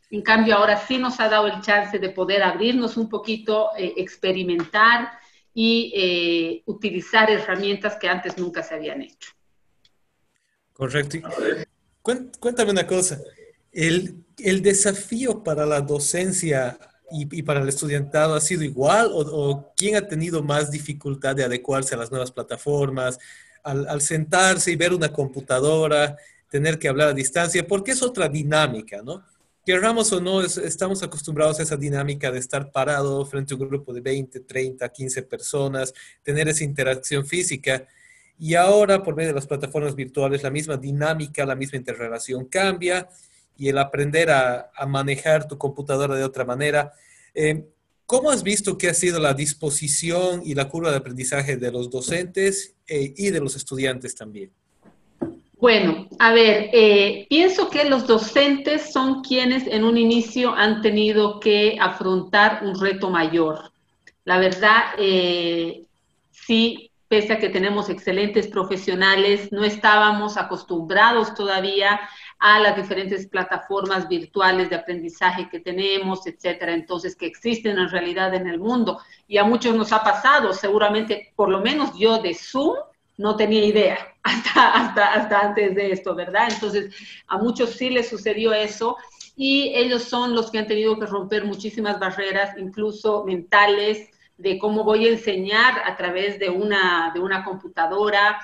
En 0.09 0.21
cambio, 0.21 0.55
ahora 0.55 0.77
sí 0.77 0.97
nos 0.97 1.19
ha 1.19 1.29
dado 1.29 1.47
el 1.47 1.61
chance 1.61 1.99
de 1.99 2.09
poder 2.09 2.41
abrirnos 2.41 2.97
un 2.97 3.09
poquito, 3.09 3.69
eh, 3.77 3.93
experimentar 3.97 5.11
y 5.53 6.63
utilizar 6.67 7.29
herramientas 7.29 7.97
que 7.99 8.07
antes 8.07 8.37
nunca 8.37 8.63
se 8.63 8.75
habían 8.75 9.01
hecho. 9.01 9.31
Correcto. 10.71 11.17
Cuéntame 12.39 12.71
una 12.71 12.87
cosa. 12.87 13.19
¿El, 13.71 14.23
el 14.37 14.61
desafío 14.61 15.43
para 15.43 15.65
la 15.65 15.81
docencia 15.81 16.79
y, 17.11 17.43
para 17.43 17.61
el 17.61 17.69
estudiantado 17.69 18.35
ha 18.35 18.41
sido 18.41 18.63
igual 18.63 19.09
o, 19.11 19.73
quién 19.75 19.95
ha 19.95 20.07
tenido 20.07 20.43
más 20.43 20.71
dificultad 20.71 21.35
de 21.35 21.43
adecuarse 21.43 21.95
a 21.95 21.97
las 21.97 22.11
nuevas 22.11 22.31
plataformas, 22.31 23.17
al, 23.63 24.01
sentarse 24.01 24.71
y 24.71 24.75
ver 24.75 24.93
una 24.93 25.11
computadora, 25.11 26.17
tener 26.49 26.79
que 26.79 26.87
hablar 26.87 27.09
a 27.09 27.13
distancia, 27.13 27.65
porque 27.67 27.91
es 27.91 28.01
otra 28.01 28.27
dinámica, 28.27 29.01
¿no? 29.01 29.23
Querramos 29.65 30.11
o 30.13 30.19
no, 30.19 30.41
estamos 30.41 31.03
acostumbrados 31.03 31.59
a 31.59 31.63
esa 31.63 31.77
dinámica 31.77 32.31
de 32.31 32.39
estar 32.39 32.71
parado 32.71 33.25
frente 33.25 33.53
a 33.53 33.57
un 33.57 33.67
grupo 33.67 33.93
de 33.93 34.01
20, 34.01 34.39
30, 34.39 34.89
15 34.89 35.23
personas, 35.23 35.93
tener 36.23 36.47
esa 36.47 36.63
interacción 36.63 37.25
física. 37.25 37.87
Y 38.39 38.55
ahora, 38.55 39.03
por 39.03 39.15
medio 39.15 39.29
de 39.29 39.35
las 39.35 39.45
plataformas 39.45 39.95
virtuales, 39.95 40.41
la 40.41 40.49
misma 40.49 40.77
dinámica, 40.77 41.45
la 41.45 41.55
misma 41.55 41.77
interrelación 41.77 42.45
cambia 42.45 43.09
y 43.57 43.67
el 43.67 43.77
aprender 43.77 44.31
a, 44.31 44.71
manejar 44.87 45.47
tu 45.47 45.57
computadora 45.57 46.15
de 46.15 46.23
otra 46.23 46.45
manera. 46.45 46.93
Eh, 47.33 47.67
¿Cómo 48.09 48.31
has 48.31 48.41
visto 48.41 48.75
que 48.75 48.89
ha 48.89 48.95
sido 48.95 49.19
la 49.19 49.35
disposición 49.35 50.41
y 50.43 50.55
la 50.55 50.67
curva 50.67 50.89
de 50.89 50.97
aprendizaje 50.97 51.57
de 51.57 51.71
los 51.71 51.91
docentes 51.91 52.73
eh, 52.87 53.13
y 53.15 53.29
de 53.29 53.39
los 53.39 53.55
estudiantes 53.55 54.15
también? 54.15 54.49
Bueno, 55.59 56.07
a 56.17 56.33
ver, 56.33 56.71
eh, 56.73 57.27
pienso 57.29 57.69
que 57.69 57.85
los 57.85 58.07
docentes 58.07 58.91
son 58.91 59.21
quienes 59.21 59.67
en 59.67 59.83
un 59.83 59.95
inicio 59.95 60.55
han 60.55 60.81
tenido 60.81 61.39
que 61.39 61.77
afrontar 61.79 62.63
un 62.63 62.79
reto 62.79 63.11
mayor. 63.11 63.71
La 64.25 64.39
verdad, 64.39 64.85
sí, 66.31 66.89
pese 67.07 67.33
a 67.33 67.37
que 67.37 67.49
tenemos 67.49 67.89
excelentes 67.89 68.47
profesionales, 68.47 69.51
no 69.51 69.63
estábamos 69.63 70.35
acostumbrados 70.35 71.35
todavía 71.35 71.99
a 72.39 72.59
las 72.59 72.75
diferentes 72.75 73.27
plataformas 73.27 74.07
virtuales 74.07 74.69
de 74.69 74.77
aprendizaje 74.77 75.49
que 75.49 75.59
tenemos, 75.59 76.25
etcétera, 76.25 76.73
entonces 76.73 77.15
que 77.15 77.25
existen 77.25 77.77
en 77.77 77.89
realidad 77.89 78.33
en 78.33 78.47
el 78.47 78.59
mundo. 78.59 78.99
Y 79.27 79.37
a 79.37 79.43
muchos 79.43 79.75
nos 79.75 79.91
ha 79.91 80.03
pasado, 80.03 80.53
seguramente, 80.53 81.33
por 81.35 81.49
lo 81.49 81.59
menos 81.59 81.97
yo 81.97 82.21
de 82.21 82.33
Zoom 82.33 82.75
no 83.17 83.35
tenía 83.35 83.65
idea 83.65 83.97
hasta, 84.23 84.71
hasta, 84.71 85.13
hasta 85.13 85.39
antes 85.41 85.75
de 85.75 85.91
esto, 85.91 86.15
¿verdad? 86.15 86.47
Entonces, 86.49 86.95
a 87.27 87.37
muchos 87.37 87.71
sí 87.71 87.89
les 87.89 88.09
sucedió 88.09 88.53
eso 88.53 88.95
y 89.35 89.73
ellos 89.75 90.03
son 90.03 90.33
los 90.33 90.49
que 90.49 90.59
han 90.59 90.67
tenido 90.67 90.97
que 90.97 91.05
romper 91.05 91.43
muchísimas 91.45 91.99
barreras, 91.99 92.57
incluso 92.57 93.25
mentales, 93.25 94.09
de 94.37 94.57
cómo 94.57 94.85
voy 94.85 95.05
a 95.05 95.11
enseñar 95.11 95.81
a 95.85 95.97
través 95.97 96.39
de 96.39 96.49
una, 96.49 97.11
de 97.13 97.19
una 97.19 97.43
computadora. 97.43 98.39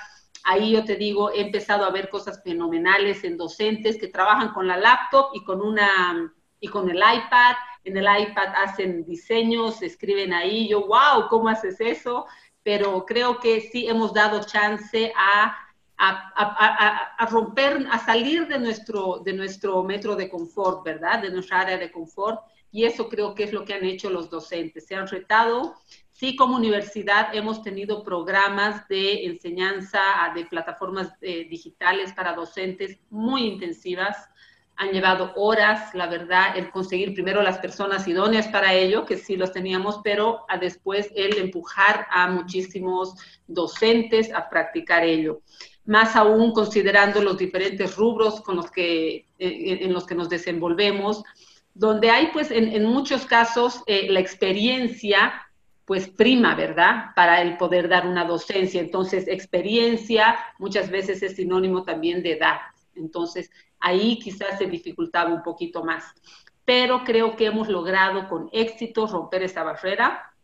Ahí 0.46 0.72
yo 0.72 0.84
te 0.84 0.96
digo, 0.96 1.32
he 1.32 1.40
empezado 1.42 1.84
a 1.84 1.90
ver 1.90 2.08
cosas 2.08 2.42
fenomenales 2.42 3.24
en 3.24 3.36
docentes 3.36 3.98
que 3.98 4.08
trabajan 4.08 4.52
con 4.54 4.66
la 4.66 4.76
laptop 4.76 5.30
y 5.34 5.44
con, 5.44 5.60
una, 5.60 6.32
y 6.60 6.68
con 6.68 6.88
el 6.88 6.98
iPad. 6.98 7.56
En 7.84 7.96
el 7.96 8.04
iPad 8.04 8.54
hacen 8.56 9.04
diseños, 9.04 9.82
escriben 9.82 10.32
ahí. 10.32 10.68
Yo, 10.68 10.86
wow, 10.86 11.28
¿cómo 11.28 11.48
haces 11.48 11.80
eso? 11.80 12.26
Pero 12.62 13.04
creo 13.04 13.38
que 13.38 13.60
sí 13.60 13.86
hemos 13.86 14.14
dado 14.14 14.42
chance 14.44 15.12
a 15.16 15.56
a, 15.98 16.30
a, 16.36 17.24
a, 17.24 17.26
romper, 17.26 17.86
a 17.90 17.98
salir 17.98 18.46
de 18.48 18.58
nuestro, 18.58 19.22
de 19.24 19.32
nuestro 19.32 19.82
metro 19.82 20.14
de 20.14 20.28
confort, 20.28 20.84
¿verdad? 20.84 21.22
De 21.22 21.30
nuestra 21.30 21.60
área 21.60 21.78
de 21.78 21.90
confort 21.90 22.40
y 22.76 22.84
eso 22.84 23.08
creo 23.08 23.34
que 23.34 23.44
es 23.44 23.54
lo 23.54 23.64
que 23.64 23.72
han 23.72 23.84
hecho 23.84 24.10
los 24.10 24.28
docentes. 24.28 24.86
Se 24.86 24.94
han 24.94 25.08
retado. 25.08 25.76
Sí, 26.18 26.34
como 26.34 26.56
universidad 26.56 27.34
hemos 27.34 27.62
tenido 27.62 28.02
programas 28.02 28.88
de 28.88 29.26
enseñanza 29.26 30.00
de 30.34 30.46
plataformas 30.46 31.10
eh, 31.20 31.46
digitales 31.50 32.14
para 32.14 32.32
docentes 32.32 32.98
muy 33.10 33.42
intensivas. 33.42 34.16
Han 34.76 34.92
llevado 34.92 35.34
horas, 35.36 35.94
la 35.94 36.06
verdad, 36.06 36.56
el 36.56 36.70
conseguir 36.70 37.12
primero 37.12 37.42
las 37.42 37.58
personas 37.58 38.08
idóneas 38.08 38.48
para 38.48 38.72
ello, 38.72 39.04
que 39.04 39.18
sí 39.18 39.36
los 39.36 39.52
teníamos, 39.52 40.00
pero 40.02 40.46
a 40.48 40.56
después 40.56 41.10
el 41.14 41.36
empujar 41.36 42.06
a 42.10 42.28
muchísimos 42.28 43.14
docentes 43.46 44.32
a 44.32 44.48
practicar 44.48 45.04
ello 45.04 45.42
más 45.84 46.16
aún 46.16 46.52
considerando 46.52 47.22
los 47.22 47.38
diferentes 47.38 47.94
rubros 47.94 48.40
con 48.40 48.56
los 48.56 48.70
que, 48.72 49.26
eh, 49.38 49.78
en 49.82 49.92
los 49.92 50.04
que 50.04 50.16
nos 50.16 50.28
desenvolvemos, 50.28 51.22
donde 51.74 52.10
hay 52.10 52.28
pues 52.32 52.50
en, 52.50 52.84
muchos 52.86 53.24
casos 53.26 53.84
eh, 53.86 54.08
la 54.10 54.18
experiencia 54.18 55.45
pues 55.86 56.08
prima, 56.08 56.56
¿verdad? 56.56 57.14
Para 57.14 57.40
el 57.40 57.56
poder 57.56 57.88
dar 57.88 58.06
una 58.06 58.24
docencia. 58.24 58.80
Entonces, 58.80 59.28
experiencia 59.28 60.36
muchas 60.58 60.90
veces 60.90 61.22
es 61.22 61.36
sinónimo 61.36 61.84
también 61.84 62.22
de 62.24 62.32
edad. 62.32 62.58
Entonces, 62.96 63.50
ahí 63.78 64.18
quizás 64.18 64.58
se 64.58 64.66
dificultaba 64.66 65.32
un 65.32 65.44
poquito 65.44 65.84
más. 65.84 66.04
Pero 66.64 67.04
creo 67.04 67.36
que 67.36 67.46
hemos 67.46 67.68
logrado 67.68 68.28
con 68.28 68.50
éxito 68.52 69.06
romper 69.06 69.44
esa 69.44 69.62
barrera. 69.62 70.34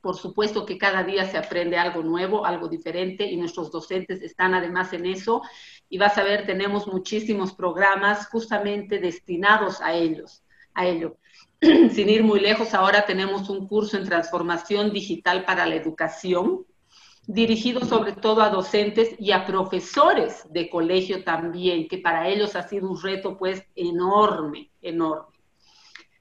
Por 0.00 0.16
supuesto 0.16 0.66
que 0.66 0.76
cada 0.76 1.04
día 1.04 1.24
se 1.24 1.38
aprende 1.38 1.78
algo 1.78 2.02
nuevo, 2.02 2.44
algo 2.44 2.66
diferente, 2.66 3.24
y 3.24 3.36
nuestros 3.36 3.70
docentes 3.70 4.22
están 4.22 4.54
además 4.54 4.92
en 4.92 5.06
eso. 5.06 5.42
Y 5.88 5.98
vas 5.98 6.18
a 6.18 6.24
ver, 6.24 6.46
tenemos 6.46 6.88
muchísimos 6.88 7.52
programas 7.52 8.26
justamente 8.26 8.98
destinados 8.98 9.80
a 9.80 9.94
ellos 9.94 10.42
a 10.74 10.86
ello. 10.86 11.16
Sin 11.92 12.08
ir 12.08 12.24
muy 12.24 12.40
lejos, 12.40 12.72
ahora 12.72 13.04
tenemos 13.04 13.50
un 13.50 13.66
curso 13.66 13.98
en 13.98 14.06
transformación 14.06 14.92
digital 14.92 15.44
para 15.44 15.66
la 15.66 15.74
educación, 15.74 16.64
dirigido 17.26 17.84
sobre 17.84 18.12
todo 18.12 18.40
a 18.40 18.48
docentes 18.48 19.14
y 19.18 19.32
a 19.32 19.44
profesores 19.44 20.42
de 20.48 20.70
colegio 20.70 21.22
también, 21.22 21.86
que 21.86 21.98
para 21.98 22.28
ellos 22.28 22.56
ha 22.56 22.66
sido 22.66 22.88
un 22.88 23.00
reto 23.00 23.36
pues 23.36 23.62
enorme, 23.76 24.70
enorme. 24.80 25.36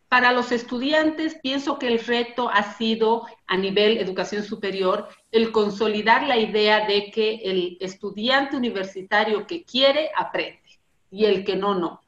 Para 0.10 0.34
los 0.34 0.52
estudiantes, 0.52 1.38
pienso 1.42 1.80
que 1.80 1.88
el 1.88 2.00
reto 2.00 2.50
ha 2.50 2.74
sido 2.74 3.26
a 3.48 3.56
nivel 3.56 3.98
educación 3.98 4.44
superior 4.44 5.08
el 5.32 5.54
consolidar 5.54 6.24
la 6.24 6.38
idea 6.38 6.86
de 6.86 7.12
que 7.12 7.36
el 7.46 7.78
estudiante 7.80 8.58
universitario 8.58 9.48
que 9.48 9.64
quiere, 9.64 10.10
aprende 10.18 10.60
y 11.12 11.26
el 11.26 11.46
que 11.46 11.56
no, 11.56 11.76
no 11.76 12.02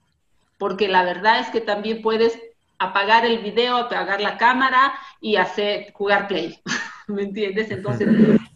porque 0.62 0.88
la 0.88 1.04
verdad 1.04 1.40
es 1.40 1.50
que 1.50 1.60
también 1.60 2.04
puedes 2.04 2.40
apagar 2.82 3.26
el 3.28 3.40
video, 3.40 3.78
apagar 3.78 4.20
la 4.22 4.40
cámara 4.40 4.94
y 5.20 5.36
hacer 5.36 5.94
jugar 5.94 6.28
play, 6.28 6.60
¿me 7.08 7.22
entiendes? 7.24 7.70
Entonces, 7.70 8.08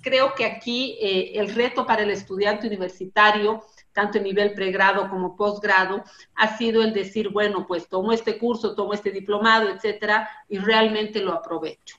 creo 0.01 0.33
que 0.33 0.45
aquí 0.45 0.97
eh, 0.99 1.33
el 1.35 1.53
reto 1.53 1.85
para 1.85 2.01
el 2.01 2.09
estudiante 2.09 2.65
universitario, 2.65 3.63
tanto 3.93 4.17
en 4.17 4.23
nivel 4.23 4.53
pregrado 4.55 5.09
como 5.09 5.37
posgrado, 5.37 6.03
ha 6.33 6.57
sido 6.57 6.81
el 6.81 6.91
decir, 6.91 7.29
bueno, 7.29 7.67
pues 7.67 7.87
tomo 7.87 8.11
este 8.11 8.39
curso, 8.39 8.73
tomo 8.73 8.95
este 8.95 9.11
diplomado, 9.11 9.69
etcétera, 9.69 10.27
y 10.49 10.57
realmente 10.57 11.19
lo 11.19 11.31
aprovecho. 11.31 11.97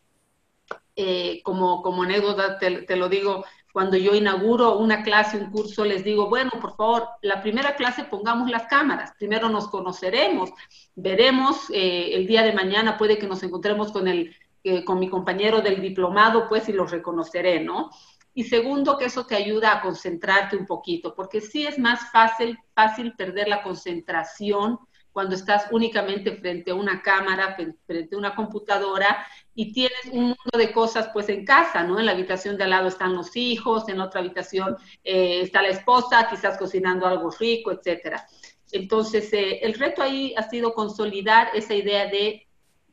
Eh, 0.97 1.43
como, 1.45 1.81
como 1.81 2.03
anécdota 2.03 2.59
te, 2.59 2.97
lo 2.97 3.09
digo, 3.09 3.45
cuando 3.77 3.99
yo 3.99 4.15
inauguro 4.15 4.79
una 4.79 5.03
clase, 5.03 5.37
un 5.37 5.51
curso, 5.51 5.85
les 5.85 6.03
digo, 6.03 6.31
bueno, 6.31 6.51
por 6.63 6.75
favor, 6.77 7.09
la 7.21 7.43
primera 7.43 7.77
clase 7.77 8.05
pongamos 8.05 8.49
las 8.49 8.69
cámaras, 8.69 9.13
primero 9.19 9.51
nos 9.51 9.69
conoceremos, 9.69 10.49
veremos, 10.95 11.69
eh, 11.69 12.13
el 12.15 12.27
día 12.27 12.43
de 12.43 12.55
mañana 12.55 12.97
puede 12.97 13.19
que 13.19 13.27
nos 13.27 13.43
encontremos 13.43 13.93
con, 13.93 14.09
el, 14.09 14.35
eh, 14.65 14.83
con 14.83 14.99
mi 14.99 15.11
compañero 15.11 15.61
del 15.61 15.83
diplomado, 15.83 16.49
pues 16.49 16.71
y 16.71 16.73
los 16.73 16.91
reconoceré, 16.91 17.61
¿no? 17.61 17.91
Y 18.33 18.45
segundo, 18.45 18.97
que 18.97 19.05
eso 19.05 19.27
te 19.27 19.37
ayuda 19.37 19.75
a 19.75 19.83
concentrarte 19.83 20.57
un 20.57 20.65
poquito, 20.65 21.15
porque 21.15 21.43
sí 21.43 21.67
es 21.67 21.79
más 21.79 22.11
fácil, 22.11 22.59
fácil 22.73 23.13
perder 23.13 23.47
la 23.47 23.63
concentración 23.63 24.79
cuando 25.13 25.35
estás 25.35 25.67
únicamente 25.71 26.35
frente 26.37 26.71
a 26.71 26.75
una 26.75 27.03
cámara, 27.03 27.57
frente 27.87 28.15
a 28.15 28.19
una 28.19 28.35
computadora 28.35 29.27
y 29.59 29.73
tienes 29.73 30.05
un 30.13 30.25
mundo 30.25 30.59
de 30.59 30.71
cosas 30.71 31.09
pues 31.15 31.31
en 31.31 31.45
casa, 31.45 31.83
¿no? 31.83 31.99
En 31.99 32.05
la 32.05 32.13
habitación 32.13 32.59
de 32.59 32.65
al 32.65 32.71
lado 32.71 32.89
están 32.89 33.15
los 33.15 33.35
hijos, 33.37 33.89
en 33.89 34.01
otra 34.01 34.21
habitación 34.21 34.77
eh, 35.03 35.41
está 35.41 35.63
la 35.63 35.69
esposa, 35.69 36.29
quizás 36.29 36.59
cocinando 36.59 37.07
algo 37.07 37.31
rico, 37.31 37.73
etcétera. 37.73 38.27
Entonces, 38.71 39.33
eh, 39.33 39.61
el 39.63 39.73
reto 39.75 40.03
ahí 40.03 40.35
ha 40.37 40.43
sido 40.43 40.75
consolidar 40.75 41.49
esa 41.55 41.75
idea 41.75 42.07
de 42.07 42.47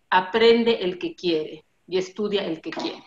aprende 0.10 0.76
el 0.82 0.97
que 0.97 1.15
quiere 1.15 1.65
y 1.86 1.97
estudia 1.97 2.45
el 2.45 2.62
que 2.62 2.71
quiere. 2.71 3.04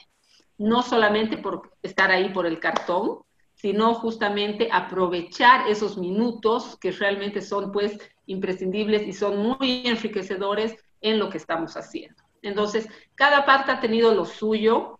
No 0.58 0.82
solamente 0.82 1.38
por 1.38 1.72
estar 1.82 2.10
ahí 2.10 2.28
por 2.28 2.44
el 2.44 2.60
cartón, 2.60 3.20
sino 3.54 3.94
justamente 3.94 4.68
aprovechar 4.70 5.66
esos 5.66 5.96
minutos 5.96 6.76
que 6.78 6.90
realmente 6.90 7.40
son 7.40 7.72
pues 7.72 7.98
imprescindibles 8.26 9.06
y 9.06 9.14
son 9.14 9.38
muy 9.38 9.86
enriquecedores 9.86 10.76
en 11.00 11.18
lo 11.18 11.30
que 11.30 11.38
estamos 11.38 11.74
haciendo. 11.78 12.25
Entonces, 12.42 12.88
cada 13.14 13.44
parte 13.44 13.72
ha 13.72 13.80
tenido 13.80 14.14
lo 14.14 14.24
suyo. 14.24 14.98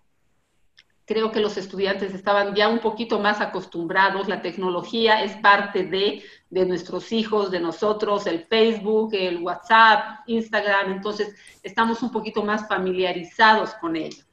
Creo 1.05 1.31
que 1.31 1.41
los 1.41 1.57
estudiantes 1.57 2.15
estaban 2.15 2.55
ya 2.55 2.69
un 2.69 2.81
poquito 2.81 3.21
más 3.21 3.41
acostumbrados. 3.41 4.29
La 4.29 4.43
tecnología 4.43 5.23
es 5.23 5.37
parte 5.37 5.85
de, 5.85 6.25
de 6.51 6.67
nuestros 6.67 7.13
hijos, 7.13 7.51
de 7.51 7.61
nosotros, 7.61 8.27
el 8.27 8.45
Facebook, 8.45 9.15
el 9.15 9.43
WhatsApp, 9.43 10.21
Instagram. 10.27 10.93
Entonces, 10.93 11.35
estamos 11.63 12.03
un 12.03 12.11
poquito 12.11 12.43
más 12.43 12.67
familiarizados 12.69 13.75
con 13.75 13.95
ello. 13.95 14.25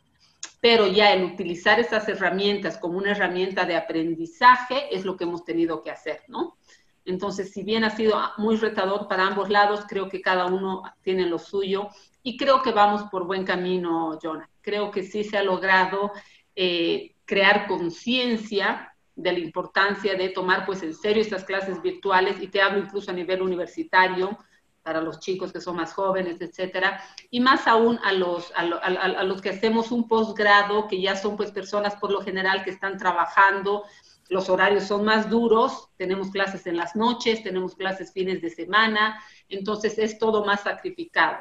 Pero 0.61 0.87
ya 0.87 1.13
el 1.13 1.25
utilizar 1.25 1.79
estas 1.79 2.07
herramientas 2.07 2.77
como 2.77 2.97
una 2.97 3.11
herramienta 3.11 3.65
de 3.65 3.75
aprendizaje 3.75 4.95
es 4.95 5.05
lo 5.05 5.17
que 5.17 5.25
hemos 5.25 5.43
tenido 5.43 5.83
que 5.83 5.91
hacer, 5.91 6.23
¿no? 6.27 6.57
Entonces, 7.05 7.51
si 7.51 7.63
bien 7.63 7.83
ha 7.83 7.89
sido 7.89 8.17
muy 8.37 8.55
retador 8.55 9.07
para 9.07 9.27
ambos 9.27 9.49
lados, 9.49 9.81
creo 9.87 10.07
que 10.07 10.21
cada 10.21 10.45
uno 10.45 10.83
tiene 11.01 11.25
lo 11.25 11.37
suyo 11.37 11.89
y 12.23 12.37
creo 12.37 12.61
que 12.61 12.71
vamos 12.71 13.03
por 13.11 13.25
buen 13.25 13.43
camino, 13.43 14.17
Jonah. 14.21 14.49
Creo 14.61 14.89
que 14.91 15.03
sí 15.03 15.23
se 15.23 15.37
ha 15.37 15.43
logrado 15.43 16.11
eh, 16.55 17.15
crear 17.25 17.67
conciencia 17.67 18.95
de 19.15 19.33
la 19.33 19.39
importancia 19.39 20.15
de 20.15 20.29
tomar 20.29 20.65
pues 20.65 20.81
en 20.81 20.95
serio 20.95 21.21
estas 21.21 21.43
clases 21.43 21.81
virtuales 21.81 22.41
y 22.41 22.47
te 22.47 22.61
hablo 22.61 22.79
incluso 22.79 23.11
a 23.11 23.13
nivel 23.13 23.41
universitario 23.41 24.37
para 24.81 25.01
los 25.01 25.19
chicos 25.19 25.53
que 25.53 25.61
son 25.61 25.77
más 25.77 25.93
jóvenes, 25.93 26.41
etcétera, 26.41 27.01
y 27.29 27.39
más 27.39 27.67
aún 27.67 27.99
a 28.03 28.11
los, 28.11 28.51
a, 28.53 28.61
a 28.61 29.23
los 29.23 29.41
que 29.41 29.51
hacemos 29.51 29.91
un 29.91 30.09
posgrado, 30.09 30.87
que 30.87 30.99
ya 30.99 31.15
son 31.15 31.37
pues 31.37 31.51
personas 31.51 31.95
por 31.95 32.11
lo 32.11 32.21
general 32.21 32.63
que 32.63 32.71
están 32.71 32.97
trabajando 32.97 33.83
los 34.29 34.49
horarios 34.49 34.85
son 34.85 35.05
más 35.05 35.29
duros, 35.29 35.89
tenemos 35.97 36.31
clases 36.31 36.65
en 36.65 36.77
las 36.77 36.95
noches, 36.95 37.43
tenemos 37.43 37.75
clases 37.75 38.11
fines 38.13 38.41
de 38.41 38.49
semana, 38.49 39.21
entonces 39.49 39.97
es 39.97 40.17
todo 40.17 40.45
más 40.45 40.61
sacrificado. 40.61 41.37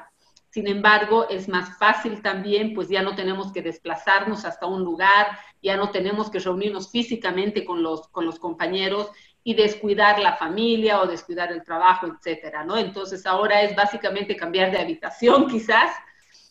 Sin 0.53 0.69
embargo, 0.69 1.31
es 1.31 1.49
más 1.49 1.79
fácil 1.79 2.21
también, 2.21 2.75
pues 2.75 2.91
ya 2.91 3.03
no 3.03 3.15
tenemos 3.15 3.51
que 3.53 3.63
desplazarnos 3.63 4.45
hasta 4.45 4.67
un 4.67 4.83
lugar, 4.83 5.39
ya 5.63 5.79
no 5.79 5.91
tenemos 5.91 6.31
que 6.31 6.41
reunirnos 6.41 6.91
físicamente 6.91 7.65
con 7.65 7.83
los, 7.83 8.09
con 8.09 8.27
los 8.27 8.39
compañeros 8.39 9.11
y 9.43 9.55
descuidar 9.55 10.19
la 10.19 10.37
familia 10.37 11.01
o 11.01 11.07
descuidar 11.07 11.51
el 11.53 11.65
trabajo, 11.65 12.07
etcétera, 12.07 12.65
¿no? 12.65 12.77
Entonces 12.77 13.25
ahora 13.25 13.63
es 13.63 13.75
básicamente 13.75 14.37
cambiar 14.37 14.71
de 14.71 14.79
habitación 14.79 15.47
quizás, 15.51 15.91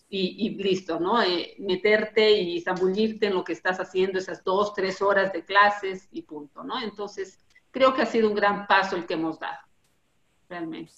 y, 0.09 0.49
listo, 0.61 0.99
¿no? 0.99 1.21
Eh, 1.21 1.55
meterte 1.59 2.31
y 2.31 2.59
zambullirte 2.59 3.27
en 3.27 3.35
lo 3.35 3.43
que 3.43 3.53
estás 3.53 3.79
haciendo 3.79 4.17
esas 4.17 4.43
dos, 4.43 4.73
tres 4.73 4.99
horas 5.01 5.31
de 5.31 5.45
clases 5.45 6.09
y 6.11 6.23
punto, 6.23 6.63
¿no? 6.63 6.81
Entonces, 6.81 7.39
creo 7.69 7.93
que 7.93 8.01
ha 8.01 8.05
sido 8.07 8.27
un 8.27 8.35
gran 8.35 8.65
paso 8.65 8.97
el 8.97 9.05
que 9.05 9.13
hemos 9.13 9.39
dado, 9.39 9.59
realmente. 10.49 10.91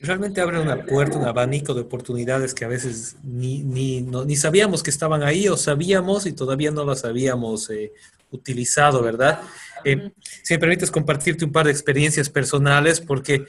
Realmente 0.00 0.40
abre 0.40 0.58
una 0.58 0.84
puerta, 0.84 1.18
un 1.18 1.26
abanico 1.26 1.74
de 1.74 1.82
oportunidades 1.82 2.54
que 2.54 2.64
a 2.64 2.68
veces 2.68 3.16
ni, 3.22 3.62
ni, 3.62 4.00
ni 4.00 4.36
sabíamos 4.36 4.82
que 4.82 4.90
estaban 4.90 5.22
ahí 5.22 5.46
o 5.48 5.56
sabíamos 5.56 6.26
y 6.26 6.32
todavía 6.32 6.70
no 6.70 6.84
las 6.84 7.04
habíamos 7.04 7.68
eh, 7.70 7.92
utilizado, 8.30 9.02
¿verdad? 9.02 9.40
Eh, 9.84 10.10
si 10.42 10.54
me 10.54 10.58
permites 10.58 10.90
compartirte 10.90 11.44
un 11.44 11.52
par 11.52 11.66
de 11.66 11.72
experiencias 11.72 12.30
personales, 12.30 13.00
porque 13.00 13.44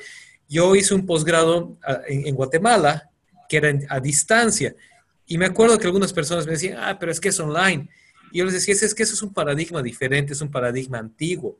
yo 0.50 0.76
hice 0.76 0.94
un 0.94 1.06
posgrado 1.06 1.78
ah, 1.84 2.02
en, 2.08 2.28
en 2.28 2.36
Guatemala 2.36 3.10
que 3.48 3.58
era 3.58 3.74
a 3.90 4.00
distancia 4.00 4.76
y 5.32 5.38
me 5.38 5.46
acuerdo 5.46 5.78
que 5.78 5.88
algunas 5.88 6.12
personas 6.12 6.46
me 6.46 6.52
decían, 6.52 6.78
ah, 6.78 6.98
pero 7.00 7.10
es 7.10 7.22
que 7.22 7.30
es 7.30 7.40
online. 7.40 7.88
Y 8.34 8.40
yo 8.40 8.44
les 8.44 8.54
decía, 8.54 8.74
es 8.74 8.94
que 8.94 9.04
eso 9.04 9.14
es 9.14 9.22
un 9.22 9.34
paradigma 9.34 9.82
diferente, 9.82 10.34
es 10.34 10.42
un 10.42 10.52
paradigma 10.52 10.98
antiguo. 10.98 11.58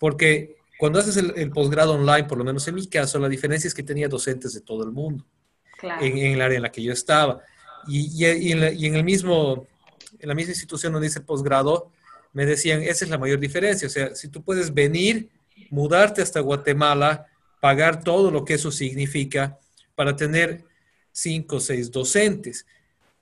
Porque 0.00 0.56
cuando 0.78 0.98
haces 0.98 1.16
el, 1.16 1.50
posgrado 1.50 1.94
online, 1.94 2.24
por 2.24 2.38
lo 2.38 2.44
menos 2.44 2.66
en 2.66 2.74
mi 2.74 2.86
caso, 2.86 3.18
la 3.18 3.28
diferencia 3.28 3.68
es 3.68 3.74
que 3.74 3.82
tenía 3.82 4.08
docentes 4.08 4.52
de 4.52 4.60
todo 4.60 4.84
el 4.84 4.90
mundo 4.90 5.24
en, 6.00 6.18
el 6.18 6.40
área 6.40 6.56
en 6.56 6.62
la 6.62 6.72
que 6.72 6.82
yo 6.82 6.92
estaba. 6.92 7.40
Y, 7.86 8.24
y, 8.24 8.52
en 8.52 8.94
el 8.94 9.04
mismo, 9.04 9.66
en 10.18 10.28
la 10.28 10.34
misma 10.34 10.50
institución 10.50 10.92
donde 10.92 11.08
hice 11.08 11.20
el 11.20 11.24
posgrado, 11.24 11.90
me 12.32 12.46
decían, 12.46 12.82
esa 12.82 13.04
es 13.04 13.10
la 13.10 13.18
mayor 13.18 13.38
diferencia. 13.38 13.86
O 13.86 13.90
sea, 13.90 14.14
si 14.14 14.28
tú 14.28 14.42
puedes 14.42 14.72
venir, 14.72 15.28
mudarte 15.70 16.22
hasta 16.22 16.40
Guatemala, 16.40 17.26
pagar 17.60 18.02
todo 18.02 18.30
lo 18.30 18.44
que 18.44 18.54
eso 18.54 18.72
significa 18.72 19.58
para 19.94 20.16
tener 20.16 20.64
cinco 21.12 21.56
o 21.56 21.60
seis 21.60 21.90
docentes 21.90 22.66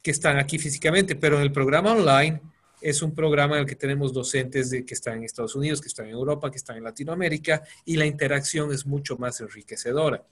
que 0.02 0.10
están 0.10 0.38
aquí 0.38 0.58
físicamente, 0.58 1.14
pero 1.16 1.36
en 1.36 1.42
el 1.42 1.52
programa 1.52 1.92
online 1.92 2.40
es 2.80 3.02
un 3.02 3.14
programa 3.14 3.56
en 3.56 3.62
el 3.62 3.66
que 3.66 3.74
tenemos 3.74 4.12
docentes 4.12 4.70
de, 4.70 4.84
que 4.84 4.94
están 4.94 5.18
en 5.18 5.24
Estados 5.24 5.54
Unidos, 5.54 5.80
que 5.80 5.88
están 5.88 6.06
en 6.06 6.12
Europa, 6.12 6.50
que 6.50 6.56
están 6.56 6.76
en 6.76 6.84
Latinoamérica, 6.84 7.62
y 7.84 7.96
la 7.96 8.06
interacción 8.06 8.72
es 8.72 8.86
mucho 8.86 9.16
más 9.16 9.40
enriquecedora. 9.40 10.24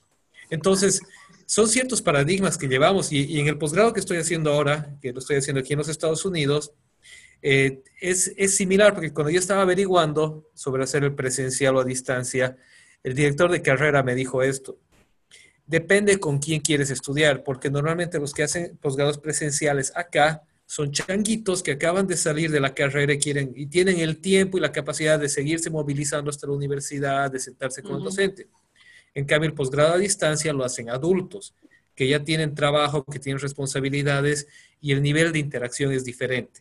Entonces, 0.51 1.01
son 1.47 1.69
ciertos 1.69 2.01
paradigmas 2.01 2.57
que 2.57 2.69
llevamos, 2.69 3.13
y, 3.13 3.39
en 3.39 3.49
el 3.49 3.59
posgrado 3.59 3.93
que 3.93 4.01
estoy 4.01 4.19
haciendo 4.19 4.53
ahora, 4.53 4.97
que 5.01 5.13
lo 5.13 5.19
estoy 5.19 5.37
haciendo 5.37 5.61
aquí 5.61 5.75
en 5.75 5.79
los 5.79 5.89
Estados 5.89 6.25
Unidos, 6.25 6.73
eh, 7.43 7.83
es, 8.01 8.33
es 8.37 8.57
similar, 8.57 8.95
porque 8.95 9.13
cuando 9.13 9.31
yo 9.31 9.39
estaba 9.39 9.63
averiguando 9.63 10.51
sobre 10.55 10.83
hacer 10.83 11.05
el 11.05 11.15
presencial 11.15 11.77
o 11.77 11.81
a 11.81 11.85
distancia, 11.85 12.57
el 13.03 13.15
director 13.15 13.51
de 13.51 13.63
carrera 13.63 14.03
me 14.03 14.15
dijo 14.15 14.43
esto, 14.43 14.79
Depende 15.69 16.19
con 16.19 16.39
quién 16.39 16.63
quieres 16.63 16.89
estudiar, 16.89 17.45
porque 17.45 17.69
normalmente 17.69 18.19
los 18.19 18.33
que 18.33 18.43
hacen 18.43 18.79
posgrados 18.79 19.19
presenciales 19.19 19.93
acá 19.95 20.43
son 20.69 20.93
changuitos 20.93 21.63
que 21.63 21.73
acaban 21.73 22.07
de 22.07 22.15
salir 22.15 22.51
de 22.51 22.61
la 22.61 22.75
carrera 22.75 23.15
y, 23.15 23.19
quieren, 23.19 23.55
y 23.57 23.65
tienen 23.69 24.01
el 24.01 24.19
tiempo 24.19 24.59
y 24.59 24.61
la 24.61 24.71
capacidad 24.71 25.19
de 25.19 25.31
seguirse 25.31 25.71
movilizando 25.71 26.29
hasta 26.29 26.47
la 26.47 26.53
universidad, 26.53 27.31
de 27.31 27.41
sentarse 27.41 27.83
con 27.83 27.97
el 27.97 28.05
docente. 28.05 28.49
En 29.15 29.25
cambio, 29.25 29.49
el 29.49 29.55
posgrado 29.55 29.95
a 29.95 29.97
distancia 29.97 30.53
lo 30.53 30.63
hacen 30.65 30.91
adultos, 30.91 31.55
que 31.95 32.07
ya 32.07 32.23
tienen 32.23 32.55
trabajo, 32.55 33.03
que 33.03 33.19
tienen 33.19 33.41
responsabilidades 33.41 34.47
y 34.79 34.93
el 34.93 35.01
nivel 35.01 35.33
de 35.33 35.39
interacción 35.39 35.91
es 35.91 36.05
diferente. 36.05 36.61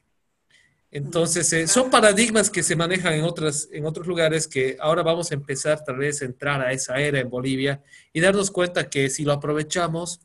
Entonces, 0.90 1.52
eh, 1.52 1.68
son 1.68 1.90
paradigmas 1.90 2.50
que 2.50 2.64
se 2.64 2.78
manejan 2.78 3.12
en, 3.12 3.26
otras, 3.26 3.68
en 3.74 3.86
otros 3.86 4.08
lugares 4.08 4.48
que 4.48 4.78
ahora 4.80 5.04
vamos 5.04 5.32
a 5.32 5.34
empezar 5.34 5.84
tal 5.84 5.98
vez 5.98 6.22
a 6.22 6.26
entrar 6.26 6.62
a 6.62 6.72
esa 6.72 6.98
era 6.98 7.20
en 7.20 7.30
Bolivia 7.30 7.84
y 8.14 8.22
darnos 8.22 8.52
cuenta 8.52 8.90
que 8.90 9.10
si 9.10 9.26
lo 9.26 9.34
aprovechamos, 9.34 10.22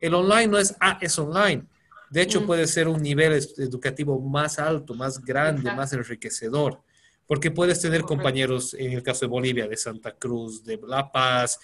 el 0.00 0.14
online 0.14 0.48
no 0.48 0.58
es, 0.58 0.74
ah, 0.80 0.98
es 1.00 1.16
online. 1.16 1.68
De 2.10 2.22
hecho, 2.22 2.44
puede 2.44 2.66
ser 2.66 2.88
un 2.88 3.00
nivel 3.00 3.40
educativo 3.58 4.20
más 4.20 4.58
alto, 4.58 4.94
más 4.94 5.24
grande, 5.24 5.72
más 5.72 5.92
enriquecedor, 5.92 6.82
porque 7.26 7.52
puedes 7.52 7.80
tener 7.80 8.02
compañeros, 8.02 8.74
en 8.74 8.92
el 8.92 9.02
caso 9.02 9.20
de 9.20 9.28
Bolivia, 9.28 9.68
de 9.68 9.76
Santa 9.76 10.16
Cruz, 10.16 10.64
de 10.64 10.80
La 10.88 11.12
Paz, 11.12 11.60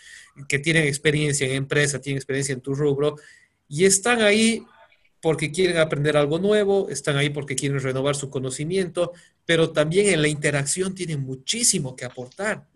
que 0.49 0.61
tienen 0.61 0.85
experiencia 0.85 1.49
en 1.49 1.55
empresa, 1.55 2.01
tienen 2.01 2.19
experiencia 2.19 2.53
en 2.53 2.61
tu 2.61 2.75
rubro, 2.75 3.17
y 3.69 3.85
están 3.85 4.23
ahí 4.23 4.63
porque 5.21 5.51
quieren 5.51 5.79
aprender 5.79 6.17
algo 6.17 6.39
nuevo, 6.39 6.89
están 6.89 7.17
ahí 7.17 7.31
porque 7.31 7.57
quieren 7.57 7.81
renovar 7.81 8.15
su 8.15 8.31
conocimiento, 8.31 9.13
pero 9.45 9.73
también 9.73 10.07
en 10.09 10.23
la 10.23 10.29
interacción 10.29 10.95
tienen 10.95 11.21
muchísimo 11.23 11.97
que 11.97 12.05
aportar. 12.05 12.69